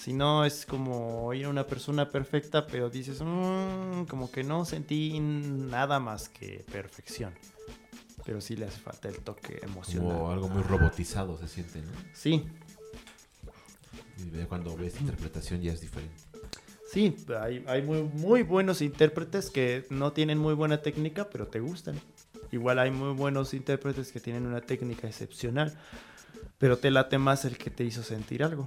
Si 0.00 0.14
no, 0.14 0.46
es 0.46 0.64
como 0.64 1.26
oír 1.26 1.44
a 1.44 1.50
una 1.50 1.66
persona 1.66 2.08
perfecta, 2.08 2.66
pero 2.66 2.88
dices, 2.88 3.20
"Mm, 3.20 4.04
como 4.08 4.30
que 4.30 4.42
no 4.42 4.64
sentí 4.64 5.20
nada 5.20 6.00
más 6.00 6.30
que 6.30 6.64
perfección. 6.72 7.34
Pero 8.24 8.40
sí 8.40 8.56
le 8.56 8.64
hace 8.64 8.78
falta 8.80 9.08
el 9.08 9.18
toque 9.18 9.58
emocional. 9.62 10.08
Como 10.16 10.30
algo 10.30 10.48
muy 10.48 10.62
robotizado 10.62 11.36
se 11.36 11.48
siente, 11.48 11.82
¿no? 11.82 11.92
Sí, 12.14 12.46
Y 14.16 14.44
cuando 14.44 14.74
ves 14.74 15.00
interpretación 15.00 15.60
ya 15.60 15.72
es 15.72 15.80
diferente. 15.82 16.14
Sí, 16.90 17.16
hay, 17.40 17.62
hay 17.66 17.82
muy, 17.82 18.02
muy 18.02 18.42
buenos 18.42 18.80
intérpretes 18.82 19.50
que 19.50 19.84
no 19.90 20.12
tienen 20.12 20.38
muy 20.38 20.54
buena 20.54 20.80
técnica, 20.82 21.28
pero 21.30 21.46
te 21.46 21.60
gustan. 21.60 22.00
Igual 22.52 22.78
hay 22.78 22.90
muy 22.90 23.12
buenos 23.14 23.52
intérpretes 23.54 24.12
que 24.12 24.20
tienen 24.20 24.46
una 24.46 24.60
técnica 24.60 25.06
excepcional, 25.06 25.78
pero 26.58 26.78
te 26.78 26.90
late 26.90 27.18
más 27.18 27.44
el 27.44 27.56
que 27.58 27.70
te 27.70 27.84
hizo 27.84 28.02
sentir 28.02 28.42
algo. 28.42 28.66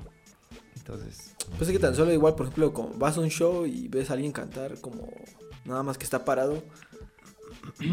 Entonces, 0.85 1.33
Pues 1.57 1.69
es 1.69 1.71
que 1.71 1.79
tan 1.79 1.95
solo 1.95 2.11
igual, 2.11 2.35
por 2.35 2.47
ejemplo, 2.47 2.73
como 2.73 2.89
vas 2.97 3.17
a 3.17 3.21
un 3.21 3.29
show 3.29 3.65
y 3.65 3.87
ves 3.87 4.09
a 4.09 4.13
alguien 4.13 4.33
cantar 4.33 4.79
como 4.81 5.07
nada 5.63 5.81
más 5.81 5.97
que 5.97 6.03
está 6.03 6.25
parado. 6.25 6.61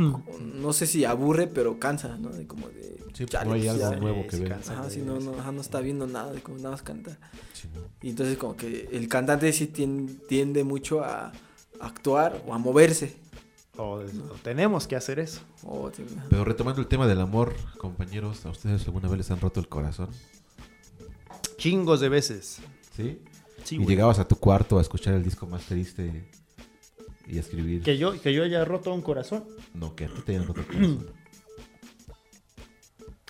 no 0.41 0.73
sé 0.73 0.87
si 0.87 1.05
aburre, 1.05 1.47
pero 1.47 1.79
cansa, 1.79 2.17
¿no? 2.19 2.31
De 2.31 2.47
como 2.49 2.69
de... 2.69 2.99
Sí, 3.15 3.27
chale, 3.27 3.49
no 3.49 3.55
hay 3.55 3.61
pues, 3.63 3.71
algo 3.83 3.91
ya- 3.93 4.01
nuevo 4.01 4.27
que 4.27 4.37
ver. 4.39 4.53
Ajá, 4.55 4.91
sí, 4.91 5.03
no, 5.03 5.21
no, 5.21 5.39
ajá, 5.39 5.53
no 5.53 5.61
está 5.61 5.81
viendo 5.81 6.07
nada, 6.09 6.33
de 6.33 6.41
como 6.43 6.57
nada 6.59 6.71
más 6.71 6.83
canta. 6.83 7.17
Sí, 7.53 7.69
¿no? 7.75 7.81
Y 8.03 8.11
entonces 8.11 8.37
como 8.39 8.57
que 8.57 8.89
el 8.93 9.09
cantante 9.09 9.53
sí 9.53 9.69
tien- 9.73 10.19
tiende 10.29 10.65
mucho 10.65 11.05
a 11.05 11.33
actuar 11.81 12.43
o 12.47 12.55
a 12.55 12.59
moverse. 12.59 13.17
o, 13.77 14.01
tenemos 14.43 14.87
que 14.89 14.97
hacer 14.97 15.21
eso. 15.21 15.41
Pero 16.29 16.45
retomando 16.45 16.81
el 16.81 16.89
tema 16.89 17.07
del 17.07 17.21
amor, 17.21 17.55
compañeros, 17.79 18.45
¿a 18.47 18.51
ustedes 18.51 18.85
alguna 18.87 19.09
vez 19.09 19.19
les 19.19 19.31
han 19.31 19.41
roto 19.41 19.61
el 19.61 19.69
corazón? 19.69 20.09
Chingos 21.57 22.01
de 22.01 22.09
veces. 22.09 22.59
¿Sí? 22.97 23.21
Sí, 23.65 23.75
y 23.75 23.79
güey. 23.79 23.89
llegabas 23.89 24.19
a 24.19 24.27
tu 24.29 24.37
cuarto 24.37 24.79
a 24.79 24.83
escuchar 24.83 25.15
el 25.15 25.23
disco 25.23 25.47
más 25.47 25.63
triste 25.65 26.25
y 27.27 27.37
a 27.37 27.41
escribir. 27.41 27.83
Que 27.83 27.99
yo, 27.99 28.21
que 28.21 28.33
yo 28.33 28.43
haya 28.43 28.65
roto 28.65 28.93
un 28.95 29.03
corazón. 29.03 29.45
No, 29.75 29.95
que 29.95 30.07
a 30.07 30.09
ti 30.09 30.21
te 30.25 30.33
hayan 30.33 30.47
roto 30.47 30.61
el 30.61 30.67
corazón. 30.67 31.07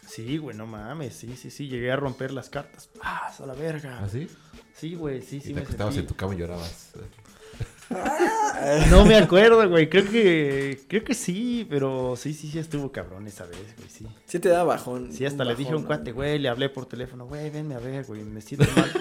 Sí, 0.06 0.38
güey, 0.38 0.56
no 0.56 0.66
mames. 0.66 1.14
Sí, 1.14 1.36
sí, 1.36 1.52
sí. 1.52 1.68
Llegué 1.68 1.92
a 1.92 1.96
romper 1.96 2.32
las 2.32 2.50
cartas. 2.50 2.90
¡Ah, 3.00 3.32
a 3.38 3.46
la 3.46 3.54
verga! 3.54 4.00
¿Ah, 4.02 4.08
sí? 4.08 4.26
Sí, 4.74 4.96
güey, 4.96 5.22
sí, 5.22 5.40
sí 5.40 5.50
y 5.50 5.54
te 5.54 5.54
me 5.54 5.61
acostabas 5.61 5.94
sentí- 5.94 6.00
en 6.00 6.06
tu 6.08 6.14
cama 6.16 6.34
y 6.34 6.38
llorabas. 6.38 6.90
No 8.90 9.04
me 9.04 9.16
acuerdo, 9.16 9.68
güey. 9.68 9.88
Creo 9.88 10.04
que 10.08 10.80
creo 10.88 11.02
que 11.04 11.14
sí, 11.14 11.66
pero 11.68 12.14
sí, 12.16 12.34
sí, 12.34 12.48
sí 12.50 12.58
estuvo 12.58 12.92
cabrón 12.92 13.26
esa 13.26 13.46
vez, 13.46 13.74
güey, 13.76 13.88
sí. 13.88 14.06
sí 14.26 14.38
te 14.38 14.48
da 14.48 14.62
bajón. 14.62 15.12
Sí, 15.12 15.24
hasta 15.26 15.44
le 15.44 15.54
dije 15.56 15.72
a 15.72 15.76
un 15.76 15.82
cuate, 15.84 16.12
güey, 16.12 16.38
le 16.38 16.48
hablé 16.48 16.68
por 16.68 16.86
teléfono, 16.86 17.26
güey, 17.26 17.50
venme 17.50 17.74
a 17.74 17.78
ver, 17.80 18.04
güey, 18.04 18.22
me 18.22 18.40
siento 18.40 18.66
mal. 18.76 18.92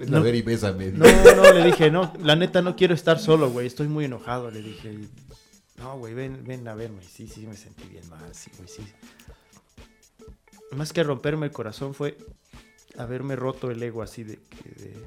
Ven 0.00 0.10
No. 0.10 0.16
a 0.16 0.20
ver 0.20 0.34
y 0.34 0.42
bésame. 0.42 0.90
No, 0.92 1.04
no, 1.36 1.52
le 1.52 1.62
dije, 1.64 1.90
no, 1.90 2.12
la 2.20 2.34
neta 2.34 2.60
no 2.62 2.74
quiero 2.74 2.94
estar 2.94 3.18
solo, 3.20 3.50
güey, 3.50 3.66
estoy 3.66 3.86
muy 3.86 4.06
enojado, 4.06 4.50
le 4.50 4.60
dije. 4.62 4.98
No, 5.76 5.96
güey, 5.98 6.14
ven, 6.14 6.42
ven 6.44 6.66
a 6.68 6.74
verme. 6.74 7.02
Sí, 7.02 7.28
sí, 7.28 7.46
me 7.46 7.56
sentí 7.56 7.84
bien 7.88 8.08
mal, 8.08 8.34
sí, 8.34 8.50
güey, 8.56 8.68
sí. 8.68 8.82
Más 10.72 10.92
que 10.92 11.02
romperme 11.02 11.46
el 11.46 11.52
corazón 11.52 11.94
fue 11.94 12.16
haberme 12.96 13.36
roto 13.36 13.70
el 13.70 13.82
ego 13.82 14.02
así 14.02 14.24
de 14.24 14.36
de, 14.64 15.06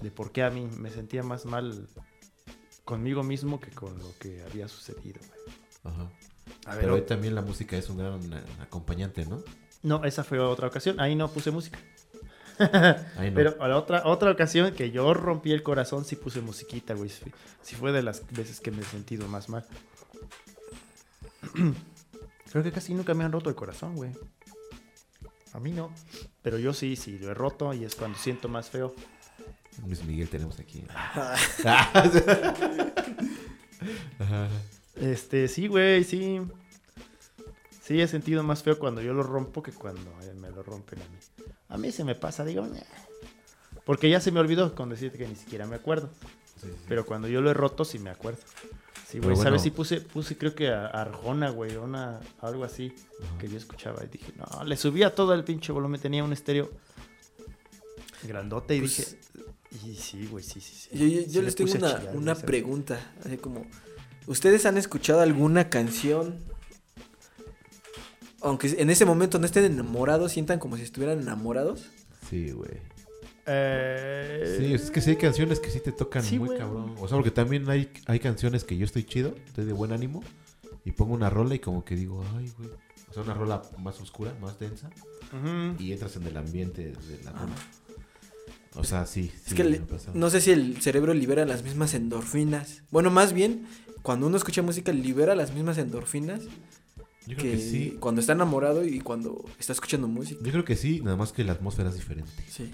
de 0.00 0.10
por 0.10 0.32
qué 0.32 0.42
a 0.42 0.50
mí 0.50 0.66
me 0.78 0.90
sentía 0.90 1.22
más 1.22 1.44
mal 1.44 1.86
conmigo 2.84 3.22
mismo 3.22 3.60
que 3.60 3.70
con 3.70 3.98
lo 3.98 4.12
que 4.18 4.42
había 4.42 4.68
sucedido, 4.68 5.20
güey. 5.28 5.56
Ajá. 5.94 6.10
A 6.66 6.74
ver, 6.74 6.84
Pero 6.84 6.94
o- 6.96 7.02
también 7.02 7.34
la 7.34 7.42
música 7.42 7.76
es 7.76 7.88
un 7.90 7.98
gran 7.98 8.20
acompañante, 8.60 9.24
¿no? 9.26 9.42
no, 9.82 10.04
esa 10.04 10.24
fue 10.24 10.38
otra 10.38 10.68
ocasión, 10.68 10.98
ahí 10.98 11.14
no 11.14 11.30
puse 11.30 11.50
música. 11.50 11.78
No. 13.16 13.34
Pero 13.34 13.56
a 13.60 13.68
la 13.68 13.76
otra, 13.78 14.02
otra 14.04 14.30
ocasión 14.30 14.72
que 14.74 14.90
yo 14.90 15.14
rompí 15.14 15.52
el 15.52 15.62
corazón, 15.62 16.04
sí 16.04 16.16
puse 16.16 16.40
musiquita, 16.40 16.94
güey. 16.94 17.10
Sí, 17.10 17.24
sí 17.62 17.74
fue 17.76 17.92
de 17.92 18.02
las 18.02 18.22
veces 18.32 18.60
que 18.60 18.70
me 18.70 18.82
he 18.82 18.84
sentido 18.84 19.26
más 19.28 19.48
mal. 19.48 19.64
Creo 22.50 22.62
que 22.62 22.72
casi 22.72 22.94
nunca 22.94 23.14
me 23.14 23.24
han 23.24 23.32
roto 23.32 23.50
el 23.50 23.56
corazón, 23.56 23.96
güey. 23.96 24.12
A 25.52 25.60
mí 25.60 25.72
no. 25.72 25.92
Pero 26.42 26.58
yo 26.58 26.72
sí, 26.72 26.96
sí, 26.96 27.18
lo 27.18 27.30
he 27.30 27.34
roto 27.34 27.72
y 27.74 27.84
es 27.84 27.94
cuando 27.94 28.18
siento 28.18 28.48
más 28.48 28.70
feo. 28.70 28.94
Luis 29.86 30.04
Miguel 30.04 30.28
tenemos 30.28 30.58
aquí. 30.60 30.84
Este, 34.96 35.48
sí, 35.48 35.66
güey, 35.66 36.04
sí. 36.04 36.40
Sí, 37.82 38.00
he 38.00 38.06
sentido 38.06 38.44
más 38.44 38.62
feo 38.62 38.78
cuando 38.78 39.02
yo 39.02 39.12
lo 39.12 39.24
rompo 39.24 39.60
que 39.62 39.72
cuando 39.72 40.14
me 40.40 40.50
lo 40.50 40.62
rompen 40.62 41.02
a 41.02 41.04
mí. 41.08 41.18
A 41.68 41.76
mí 41.78 41.90
se 41.92 42.04
me 42.04 42.14
pasa, 42.14 42.44
digo, 42.44 42.66
"Nah". 42.66 42.80
porque 43.84 44.08
ya 44.08 44.20
se 44.20 44.30
me 44.30 44.40
olvidó 44.40 44.74
con 44.74 44.88
decirte 44.90 45.18
que 45.18 45.28
ni 45.28 45.34
siquiera 45.36 45.66
me 45.66 45.76
acuerdo. 45.76 46.08
Sí, 46.60 46.68
sí. 46.68 46.76
Pero 46.88 47.04
cuando 47.04 47.28
yo 47.28 47.40
lo 47.42 47.50
he 47.50 47.54
roto, 47.54 47.84
sí 47.84 47.98
me 47.98 48.10
acuerdo. 48.10 48.40
Sí, 49.08 49.18
güey, 49.18 49.34
bueno. 49.34 49.42
¿sabes? 49.42 49.62
Sí 49.62 49.70
puse, 49.70 50.00
puse 50.00 50.36
creo 50.38 50.54
que 50.54 50.68
a 50.68 50.86
Arjona, 50.86 51.50
güey, 51.50 51.76
una, 51.76 52.20
algo 52.40 52.64
así 52.64 52.94
Ajá. 53.22 53.38
que 53.38 53.48
yo 53.48 53.56
escuchaba 53.58 54.02
y 54.04 54.08
dije, 54.08 54.32
no, 54.36 54.64
le 54.64 54.76
subía 54.76 55.14
todo 55.14 55.34
el 55.34 55.44
pinche 55.44 55.70
volumen, 55.72 56.00
tenía 56.00 56.24
un 56.24 56.32
estéreo 56.32 56.70
grandote 58.22 58.76
y 58.76 58.80
Pues, 58.80 58.96
dije, 58.96 59.90
y 59.92 59.96
sí, 59.96 60.26
güey, 60.26 60.42
sí, 60.42 60.60
sí, 60.60 60.74
sí. 60.74 60.88
Yo, 60.98 61.06
yo- 61.06 61.20
Sí 61.22 61.30
yo 61.30 61.40
le 61.40 61.46
les 61.46 61.54
tengo 61.56 61.72
una, 61.72 61.98
chillar, 61.98 62.16
una 62.16 62.34
pregunta. 62.34 63.12
Así 63.24 63.36
como, 63.36 63.66
¿ustedes 64.26 64.64
han 64.66 64.78
escuchado 64.78 65.20
alguna 65.20 65.68
canción? 65.68 66.38
Aunque 68.44 68.74
en 68.78 68.90
ese 68.90 69.04
momento 69.04 69.38
no 69.38 69.46
estén 69.46 69.64
enamorados, 69.64 70.32
sientan 70.32 70.58
como 70.58 70.76
si 70.76 70.82
estuvieran 70.82 71.20
enamorados. 71.20 71.90
Sí, 72.30 72.50
güey. 72.52 72.70
Eh, 73.46 74.56
Sí, 74.58 74.72
es 74.74 74.90
que 74.90 75.00
sí 75.00 75.10
hay 75.10 75.16
canciones 75.16 75.60
que 75.60 75.70
sí 75.70 75.80
te 75.80 75.92
tocan 75.92 76.22
Sí, 76.22 76.38
muy 76.38 76.56
cabrón. 76.56 76.94
O 76.98 77.08
sea, 77.08 77.16
porque 77.16 77.30
también 77.30 77.68
hay, 77.68 77.90
hay 78.06 78.20
canciones 78.20 78.64
que 78.64 78.76
yo 78.76 78.84
estoy 78.84 79.04
chido, 79.04 79.34
estoy 79.46 79.64
de 79.64 79.72
buen 79.72 79.92
ánimo, 79.92 80.22
y 80.84 80.92
pongo 80.92 81.14
una 81.14 81.30
rola 81.30 81.54
y 81.54 81.58
como 81.58 81.84
que 81.84 81.96
digo, 81.96 82.24
ay, 82.36 82.50
güey. 82.58 82.70
O 83.10 83.12
sea, 83.14 83.22
una 83.22 83.34
rola 83.34 83.62
más 83.78 84.00
oscura, 84.00 84.34
más 84.40 84.58
densa, 84.58 84.90
y 85.78 85.92
entras 85.92 86.16
en 86.16 86.26
el 86.26 86.36
ambiente 86.36 86.92
de 86.92 87.24
la 87.24 87.32
rola. 87.32 87.54
O 88.76 88.82
sea, 88.82 89.06
sí. 89.06 89.30
Es 89.34 89.42
sí, 89.50 89.54
que 89.54 89.62
le- 89.64 89.80
no 90.14 90.30
sé 90.30 90.40
si 90.40 90.50
el 90.50 90.80
cerebro 90.82 91.14
libera 91.14 91.44
las 91.44 91.62
mismas 91.62 91.94
endorfinas. 91.94 92.82
Bueno, 92.90 93.10
más 93.10 93.32
bien, 93.32 93.66
cuando 94.02 94.26
uno 94.26 94.36
escucha 94.36 94.62
música, 94.62 94.92
libera 94.92 95.34
las 95.36 95.52
mismas 95.54 95.78
endorfinas 95.78 96.42
Yo 97.26 97.36
creo 97.36 97.52
que, 97.52 97.58
que 97.58 97.58
sí. 97.58 97.96
cuando 98.00 98.20
está 98.20 98.32
enamorado 98.32 98.84
y 98.84 99.00
cuando 99.00 99.44
está 99.58 99.72
escuchando 99.72 100.08
música. 100.08 100.40
Yo 100.44 100.52
creo 100.52 100.64
que 100.64 100.76
sí, 100.76 101.00
nada 101.00 101.16
más 101.16 101.32
que 101.32 101.44
la 101.44 101.52
atmósfera 101.52 101.88
es 101.88 101.94
diferente. 101.94 102.30
Sí. 102.48 102.70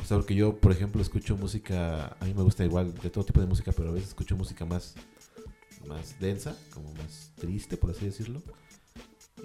O 0.00 0.04
sea, 0.04 0.16
porque 0.16 0.34
yo, 0.34 0.58
por 0.58 0.72
ejemplo, 0.72 1.02
escucho 1.02 1.36
música, 1.36 2.16
a 2.20 2.24
mí 2.24 2.34
me 2.34 2.42
gusta 2.42 2.64
igual 2.64 2.94
de 2.94 3.10
todo 3.10 3.24
tipo 3.24 3.40
de 3.40 3.46
música, 3.46 3.72
pero 3.72 3.90
a 3.90 3.92
veces 3.92 4.10
escucho 4.10 4.36
música 4.36 4.64
más, 4.64 4.94
más 5.86 6.18
densa, 6.20 6.56
como 6.72 6.92
más 6.94 7.32
triste, 7.36 7.76
por 7.76 7.90
así 7.90 8.06
decirlo. 8.06 8.42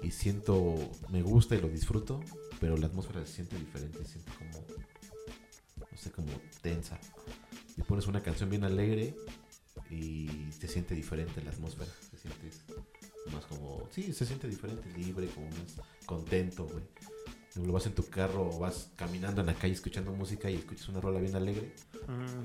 Y 0.02 0.10
siento, 0.10 0.76
me 1.10 1.22
gusta 1.22 1.56
y 1.56 1.60
lo 1.60 1.68
disfruto, 1.68 2.20
pero 2.60 2.76
la 2.76 2.86
atmósfera 2.86 3.24
se 3.26 3.32
siente 3.32 3.58
diferente, 3.58 3.98
se 4.04 4.12
siente 4.12 4.30
como, 4.38 4.66
no 5.90 5.96
sé, 5.96 6.10
como 6.10 6.28
tensa. 6.62 6.98
Y 7.76 7.82
pones 7.82 8.06
una 8.06 8.22
canción 8.22 8.50
bien 8.50 8.64
alegre 8.64 9.16
y 9.90 10.28
se 10.50 10.68
siente 10.68 10.94
diferente 10.94 11.42
la 11.42 11.50
atmósfera, 11.50 11.90
se 12.10 12.18
siente 12.18 12.50
más 13.32 13.44
como, 13.46 13.88
sí, 13.90 14.12
se 14.12 14.24
siente 14.26 14.48
diferente, 14.48 14.88
libre, 14.96 15.28
como 15.28 15.46
más 15.50 15.76
contento, 16.06 16.64
güey. 16.66 16.84
Luego 17.56 17.74
vas 17.74 17.86
en 17.86 17.94
tu 17.94 18.04
carro 18.08 18.48
o 18.52 18.58
vas 18.58 18.90
caminando 18.96 19.40
en 19.40 19.46
la 19.46 19.54
calle 19.54 19.74
escuchando 19.74 20.10
música 20.12 20.50
y 20.50 20.56
escuchas 20.56 20.88
una 20.88 21.00
rola 21.00 21.20
bien 21.20 21.36
alegre 21.36 21.72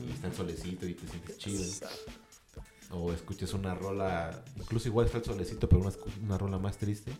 y 0.07 0.11
está 0.11 0.27
el 0.27 0.33
solecito 0.35 0.87
y 0.87 0.93
te 0.93 1.07
sientes 1.07 1.37
chido. 1.39 1.63
O 2.91 3.11
escuchas 3.13 3.53
una 3.53 3.75
rola, 3.75 4.43
incluso 4.55 4.87
igual 4.87 5.05
está 5.07 5.19
el 5.19 5.23
solecito, 5.23 5.69
pero 5.69 5.81
una, 5.81 5.91
una 6.23 6.37
rola 6.39 6.57
más 6.57 6.77
triste 6.77 7.11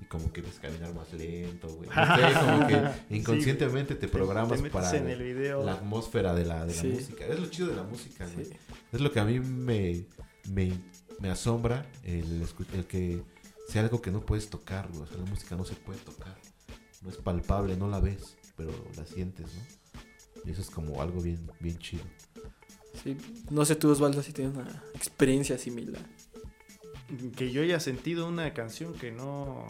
y 0.00 0.04
como 0.06 0.32
que 0.32 0.40
ves 0.40 0.58
caminar 0.60 0.94
más 0.94 1.12
lento, 1.12 1.68
güey. 1.68 1.88
No 1.88 1.94
sé, 2.16 2.34
como 2.38 2.66
que 2.68 2.90
inconscientemente 3.16 3.96
te 3.96 4.06
programas 4.08 4.62
Te 4.62 4.70
para 4.70 4.96
en 4.96 5.08
el 5.08 5.22
video. 5.22 5.64
la 5.64 5.72
atmósfera 5.74 6.32
de 6.32 6.44
la, 6.44 6.64
de 6.66 6.74
la 6.76 6.80
Sí. 6.80 6.88
música. 6.88 7.26
Es 7.26 7.40
lo 7.40 7.46
chido 7.46 7.68
de 7.68 7.76
la 7.76 7.82
música, 7.82 8.24
güey. 8.34 8.46
Sí. 8.46 8.52
Es 8.92 9.00
lo 9.00 9.10
que 9.10 9.18
a 9.20 9.24
mí 9.24 9.40
me, 9.40 10.04
me, 10.50 10.72
me 11.18 11.30
asombra, 11.30 11.86
el, 12.04 12.46
el 12.74 12.86
que 12.86 13.22
sea 13.68 13.82
algo 13.82 14.00
que 14.00 14.10
no 14.10 14.20
puedes 14.20 14.48
tocar, 14.50 14.88
güey. 14.88 15.02
O 15.02 15.06
sea, 15.06 15.16
la 15.18 15.24
música 15.24 15.56
no 15.56 15.64
se 15.64 15.74
puede 15.74 15.98
tocar. 16.00 16.36
No 17.02 17.10
es 17.10 17.16
palpable, 17.16 17.76
no 17.76 17.88
la 17.88 18.00
ves, 18.00 18.36
pero 18.56 18.72
la 18.96 19.06
sientes, 19.06 19.46
¿no? 19.54 20.42
Y 20.44 20.50
eso 20.52 20.60
es 20.60 20.70
como 20.70 21.00
algo 21.02 21.20
bien, 21.20 21.50
bien 21.60 21.78
chido. 21.78 22.04
Sí. 23.02 23.16
No 23.50 23.64
sé 23.64 23.76
tú, 23.76 23.90
Osvaldo, 23.90 24.22
si 24.22 24.32
tienes 24.32 24.54
una 24.56 24.82
experiencia 24.94 25.58
similar. 25.58 26.02
Que 27.36 27.52
yo 27.52 27.62
haya 27.62 27.78
sentido 27.80 28.26
una 28.28 28.52
canción 28.54 28.94
que 28.94 29.12
no. 29.12 29.66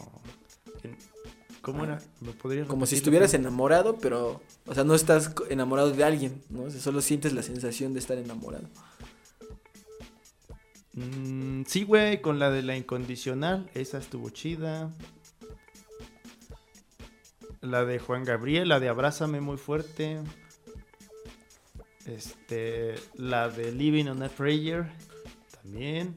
que- 0.81 0.95
¿Cómo 1.61 1.83
era? 1.83 2.01
¿Me 2.21 2.31
podrías 2.31 2.65
Como 2.67 2.85
si 2.85 2.95
estuvieras 2.95 3.33
enamorado, 3.33 3.97
pero, 3.97 4.41
o 4.67 4.73
sea, 4.73 4.85
no 4.85 4.95
estás 4.95 5.31
enamorado 5.49 5.91
de 5.91 6.01
alguien, 6.03 6.41
¿no? 6.49 6.63
O 6.63 6.69
sea, 6.71 6.79
solo 6.79 7.01
sientes 7.01 7.33
la 7.33 7.43
sensación 7.43 7.93
de 7.93 7.99
estar 7.99 8.17
enamorado. 8.17 8.69
Mm, 10.97 11.63
sí, 11.67 11.83
güey, 11.83 12.21
con 12.21 12.39
la 12.39 12.49
de 12.49 12.63
la 12.63 12.75
incondicional. 12.75 13.69
Esa 13.75 13.99
estuvo 13.99 14.29
chida. 14.31 14.89
La 17.61 17.85
de 17.85 17.99
Juan 17.99 18.23
Gabriel, 18.23 18.69
la 18.69 18.79
de 18.79 18.89
Abrázame 18.89 19.39
muy 19.41 19.57
fuerte. 19.57 20.19
Este, 22.05 22.95
la 23.15 23.49
de 23.49 23.71
Living 23.71 24.05
on 24.07 24.23
a 24.23 24.29
Prayer. 24.29 24.91
También. 25.61 26.15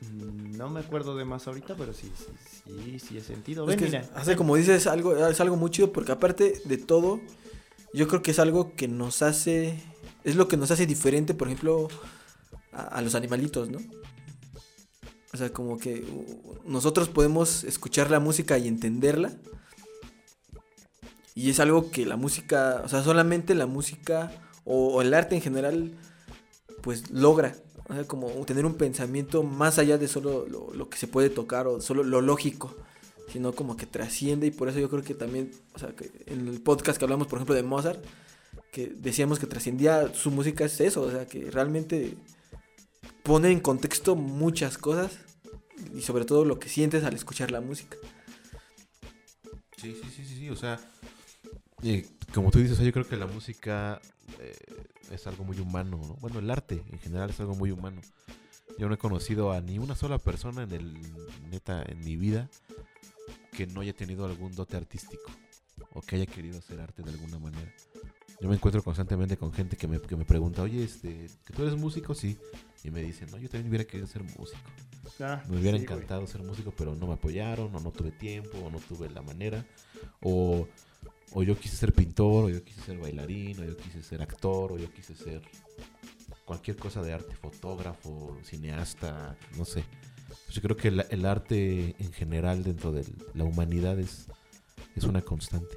Mm, 0.00 0.56
No 0.56 0.68
me 0.70 0.80
acuerdo 0.80 1.16
de 1.16 1.24
más 1.24 1.46
ahorita, 1.46 1.76
pero 1.76 1.92
sí, 1.92 2.10
sí, 2.16 2.72
sí, 2.84 2.98
sí 2.98 3.18
he 3.18 3.20
sentido. 3.20 3.62
Es 3.64 3.68
Ven, 3.68 3.78
que, 3.78 3.84
mira. 3.86 4.10
hace 4.14 4.34
como 4.36 4.56
dices, 4.56 4.86
algo, 4.88 5.14
es 5.28 5.40
algo 5.40 5.56
muy 5.56 5.70
chido 5.70 5.92
porque 5.92 6.12
aparte 6.12 6.60
de 6.64 6.78
todo, 6.78 7.20
yo 7.94 8.08
creo 8.08 8.22
que 8.22 8.32
es 8.32 8.38
algo 8.38 8.74
que 8.74 8.88
nos 8.88 9.22
hace, 9.22 9.78
es 10.24 10.34
lo 10.36 10.48
que 10.48 10.56
nos 10.56 10.70
hace 10.70 10.86
diferente, 10.86 11.34
por 11.34 11.48
ejemplo, 11.48 11.88
a, 12.80 13.00
los 13.02 13.14
animalitos, 13.14 13.70
¿no? 13.70 13.78
O 15.32 15.36
sea, 15.36 15.52
como 15.52 15.78
que 15.78 16.00
uh, 16.00 16.58
nosotros 16.64 17.08
podemos 17.08 17.64
escuchar 17.64 18.10
la 18.10 18.20
música 18.20 18.58
y 18.58 18.68
entenderla. 18.68 19.32
Y 21.34 21.50
es 21.50 21.60
algo 21.60 21.90
que 21.90 22.04
la 22.04 22.16
música, 22.16 22.82
o 22.84 22.88
sea, 22.88 23.02
solamente 23.02 23.54
la 23.54 23.66
música 23.66 24.32
o, 24.64 24.94
o 24.94 25.02
el 25.02 25.14
arte 25.14 25.36
en 25.36 25.40
general, 25.40 25.92
pues 26.82 27.10
logra. 27.10 27.54
O 27.88 27.94
sea, 27.94 28.04
como 28.04 28.28
tener 28.44 28.66
un 28.66 28.74
pensamiento 28.74 29.42
más 29.42 29.78
allá 29.78 29.98
de 29.98 30.08
solo 30.08 30.46
lo, 30.46 30.72
lo 30.74 30.88
que 30.88 30.98
se 30.98 31.06
puede 31.06 31.30
tocar 31.30 31.66
o 31.66 31.80
solo 31.80 32.02
lo 32.02 32.20
lógico 32.20 32.76
sino 33.30 33.52
como 33.52 33.76
que 33.76 33.86
trasciende 33.86 34.48
y 34.48 34.50
por 34.50 34.68
eso 34.68 34.78
yo 34.78 34.90
creo 34.90 35.02
que 35.02 35.14
también, 35.14 35.52
o 35.74 35.78
sea, 35.78 35.94
que 35.94 36.10
en 36.26 36.48
el 36.48 36.60
podcast 36.60 36.98
que 36.98 37.04
hablamos, 37.04 37.28
por 37.28 37.38
ejemplo, 37.38 37.54
de 37.54 37.62
Mozart, 37.62 38.04
que 38.72 38.86
decíamos 38.88 39.38
que 39.38 39.46
trascendía 39.46 40.12
su 40.14 40.30
música 40.30 40.64
es 40.64 40.80
eso, 40.80 41.02
o 41.02 41.10
sea, 41.10 41.26
que 41.26 41.50
realmente 41.50 42.16
pone 43.30 43.52
en 43.52 43.60
contexto 43.60 44.16
muchas 44.16 44.76
cosas 44.76 45.20
y 45.94 46.00
sobre 46.00 46.24
todo 46.24 46.44
lo 46.44 46.58
que 46.58 46.68
sientes 46.68 47.04
al 47.04 47.14
escuchar 47.14 47.52
la 47.52 47.60
música. 47.60 47.96
Sí, 49.76 49.94
sí, 49.94 50.10
sí, 50.10 50.24
sí, 50.24 50.34
sí, 50.34 50.50
o 50.50 50.56
sea, 50.56 50.80
eh, 51.84 52.08
como 52.34 52.50
tú 52.50 52.58
dices, 52.58 52.72
o 52.72 52.76
sea, 52.78 52.84
yo 52.84 52.92
creo 52.92 53.06
que 53.06 53.16
la 53.16 53.28
música 53.28 54.00
eh, 54.40 54.56
es 55.12 55.28
algo 55.28 55.44
muy 55.44 55.60
humano, 55.60 56.00
¿no? 56.08 56.14
Bueno, 56.16 56.40
el 56.40 56.50
arte 56.50 56.82
en 56.90 56.98
general 56.98 57.30
es 57.30 57.38
algo 57.38 57.54
muy 57.54 57.70
humano. 57.70 58.00
Yo 58.78 58.88
no 58.88 58.96
he 58.96 58.98
conocido 58.98 59.52
a 59.52 59.60
ni 59.60 59.78
una 59.78 59.94
sola 59.94 60.18
persona 60.18 60.64
en 60.64 60.72
el 60.72 60.98
neta 61.52 61.84
en 61.86 62.00
mi 62.00 62.16
vida 62.16 62.50
que 63.52 63.68
no 63.68 63.82
haya 63.82 63.92
tenido 63.92 64.26
algún 64.26 64.56
dote 64.56 64.76
artístico 64.76 65.30
o 65.92 66.00
que 66.00 66.16
haya 66.16 66.26
querido 66.26 66.58
hacer 66.58 66.80
arte 66.80 67.04
de 67.04 67.12
alguna 67.12 67.38
manera. 67.38 67.72
Yo 68.40 68.48
me 68.48 68.56
encuentro 68.56 68.82
constantemente 68.82 69.36
con 69.36 69.52
gente 69.52 69.76
que 69.76 69.86
me, 69.86 70.00
que 70.00 70.16
me 70.16 70.24
pregunta, 70.24 70.62
oye, 70.62 70.82
este, 70.82 71.28
¿que 71.44 71.52
tú 71.52 71.62
eres 71.62 71.76
músico? 71.76 72.12
Sí. 72.12 72.36
Y 72.84 72.90
me 72.90 73.02
dicen, 73.02 73.28
no, 73.30 73.36
yo 73.38 73.48
también 73.48 73.68
hubiera 73.68 73.84
querido 73.84 74.06
ser 74.06 74.22
músico. 74.22 74.58
Ah, 75.20 75.42
Me 75.48 75.58
hubiera 75.58 75.76
sí, 75.78 75.84
güey. 75.84 75.94
encantado 75.98 76.26
ser 76.26 76.42
músico, 76.42 76.72
pero 76.76 76.94
no 76.94 77.06
me 77.06 77.14
apoyaron, 77.14 77.74
o 77.74 77.80
no 77.80 77.90
tuve 77.90 78.10
tiempo, 78.10 78.58
o 78.58 78.70
no 78.70 78.78
tuve 78.78 79.10
la 79.10 79.20
manera. 79.22 79.66
O, 80.22 80.66
o 81.32 81.42
yo 81.42 81.58
quise 81.58 81.76
ser 81.76 81.92
pintor, 81.92 82.44
o 82.44 82.48
yo 82.48 82.62
quise 82.64 82.80
ser 82.80 82.98
bailarín, 82.98 83.60
o 83.60 83.64
yo 83.64 83.76
quise 83.76 84.02
ser 84.02 84.22
actor, 84.22 84.72
o 84.72 84.78
yo 84.78 84.90
quise 84.92 85.14
ser 85.14 85.42
cualquier 86.46 86.76
cosa 86.78 87.02
de 87.02 87.12
arte, 87.12 87.34
fotógrafo, 87.36 88.38
cineasta, 88.44 89.36
no 89.58 89.64
sé. 89.64 89.84
Pues 90.46 90.54
yo 90.54 90.62
creo 90.62 90.76
que 90.76 90.88
el, 90.88 91.04
el 91.10 91.26
arte 91.26 91.94
en 91.98 92.12
general 92.12 92.64
dentro 92.64 92.92
de 92.92 93.04
la 93.34 93.44
humanidad 93.44 93.98
es, 93.98 94.26
es 94.96 95.04
una 95.04 95.20
constante. 95.22 95.76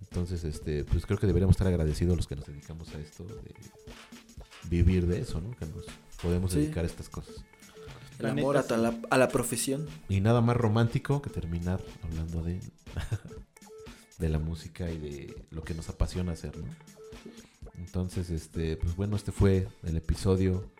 Entonces, 0.00 0.44
este, 0.44 0.84
pues 0.84 1.06
creo 1.06 1.18
que 1.18 1.26
deberíamos 1.26 1.54
estar 1.54 1.66
agradecidos 1.66 2.16
los 2.16 2.26
que 2.28 2.36
nos 2.36 2.46
dedicamos 2.46 2.94
a 2.94 3.00
esto, 3.00 3.24
de 3.24 3.52
vivir 4.68 5.06
de 5.06 5.20
eso, 5.20 5.40
¿no? 5.40 5.50
Que 5.56 5.66
nos 5.66 5.84
podemos 6.22 6.52
Sí. 6.52 6.58
dedicar 6.60 6.84
a 6.84 6.86
estas 6.86 7.08
cosas. 7.08 7.34
El 8.18 8.26
amor 8.26 8.56
a, 8.56 8.62
sí. 8.62 8.74
la, 8.76 8.94
a 9.10 9.18
la 9.18 9.28
profesión. 9.28 9.86
Y 10.08 10.20
nada 10.20 10.40
más 10.40 10.56
romántico 10.56 11.20
que 11.20 11.30
terminar 11.30 11.80
hablando 12.02 12.42
de, 12.42 12.60
de 14.18 14.28
la 14.28 14.38
música 14.38 14.90
y 14.90 14.98
de 14.98 15.46
lo 15.50 15.62
que 15.64 15.74
nos 15.74 15.88
apasiona 15.88 16.32
hacer, 16.32 16.56
¿no? 16.56 16.66
Entonces, 17.78 18.30
este, 18.30 18.76
pues 18.76 18.94
bueno, 18.96 19.16
este 19.16 19.32
fue 19.32 19.66
el 19.82 19.96
episodio 19.96 20.70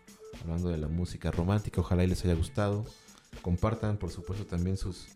hablando 0.41 0.69
de 0.69 0.77
la 0.77 0.87
música 0.87 1.29
romántica. 1.31 1.81
Ojalá 1.81 2.03
y 2.03 2.07
les 2.07 2.23
haya 2.23 2.33
gustado. 2.35 2.85
Compartan, 3.41 3.97
por 3.97 4.11
supuesto, 4.11 4.45
también 4.45 4.77
sus 4.77 5.07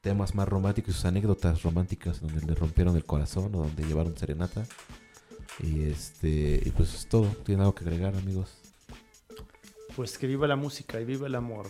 temas 0.00 0.36
más 0.36 0.48
románticos, 0.48 0.94
sus 0.94 1.04
anécdotas 1.04 1.62
románticas 1.64 2.20
donde 2.20 2.40
les 2.46 2.56
rompieron 2.58 2.94
el 2.96 3.04
corazón 3.04 3.52
o 3.56 3.58
donde 3.64 3.84
llevaron 3.84 4.16
serenata. 4.16 4.64
Y 5.62 5.84
este, 5.84 6.62
y 6.64 6.70
pues 6.70 6.94
es 6.94 7.08
todo. 7.08 7.28
¿Tienen 7.44 7.60
algo 7.60 7.74
que 7.74 7.84
agregar, 7.84 8.14
amigos? 8.16 8.50
Pues 9.94 10.18
que 10.18 10.26
viva 10.26 10.46
la 10.46 10.56
música 10.56 11.00
y 11.00 11.04
viva 11.04 11.26
el 11.26 11.34
amor. 11.34 11.66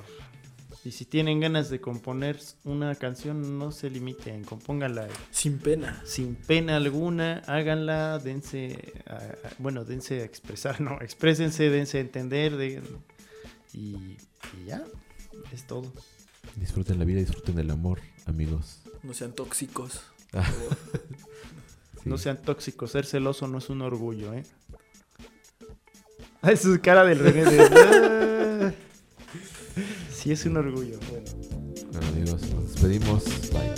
Y 0.84 0.92
si 0.92 1.04
tienen 1.04 1.40
ganas 1.40 1.68
de 1.68 1.80
componer 1.80 2.38
una 2.64 2.94
canción, 2.94 3.58
no 3.58 3.72
se 3.72 3.90
limiten, 3.90 4.44
compónganla 4.44 5.08
Sin 5.32 5.58
pena. 5.58 6.00
sin 6.04 6.36
pena 6.36 6.76
alguna, 6.76 7.42
háganla, 7.46 8.18
dense, 8.20 8.92
a- 9.06 9.14
a- 9.16 9.52
bueno, 9.58 9.84
dense 9.84 10.20
a 10.20 10.24
expresar, 10.24 10.80
no, 10.80 11.00
exprésense, 11.00 11.70
dense 11.70 11.98
a 11.98 12.00
entender, 12.02 12.56
de- 12.56 12.82
y, 13.72 14.16
y 14.60 14.64
ya, 14.66 14.84
es 15.52 15.66
todo. 15.66 15.92
Disfruten 16.54 16.98
la 17.00 17.04
vida, 17.04 17.18
disfruten 17.20 17.58
el 17.58 17.70
amor, 17.72 18.00
amigos. 18.26 18.78
No 19.02 19.12
sean 19.12 19.32
tóxicos. 19.32 20.02
Ah. 20.32 20.48
No 22.06 22.18
sean 22.18 22.40
tóxicos, 22.40 22.92
ser 22.92 23.04
celoso 23.04 23.48
no 23.48 23.58
es 23.58 23.68
un 23.68 23.82
orgullo, 23.82 24.32
¿eh? 24.32 24.44
Ay, 26.42 26.56
su 26.56 26.80
cara 26.80 27.04
del 27.04 27.18
René 27.18 27.44
de... 27.44 27.60
"Ah". 27.72 28.72
Sí 30.12 30.30
es 30.32 30.46
un 30.46 30.56
orgullo, 30.56 30.98
bueno. 31.10 31.26
Bueno 31.92 32.06
amigos, 32.08 32.42
nos 32.54 32.72
despedimos. 32.72 33.24
Bye. 33.50 33.74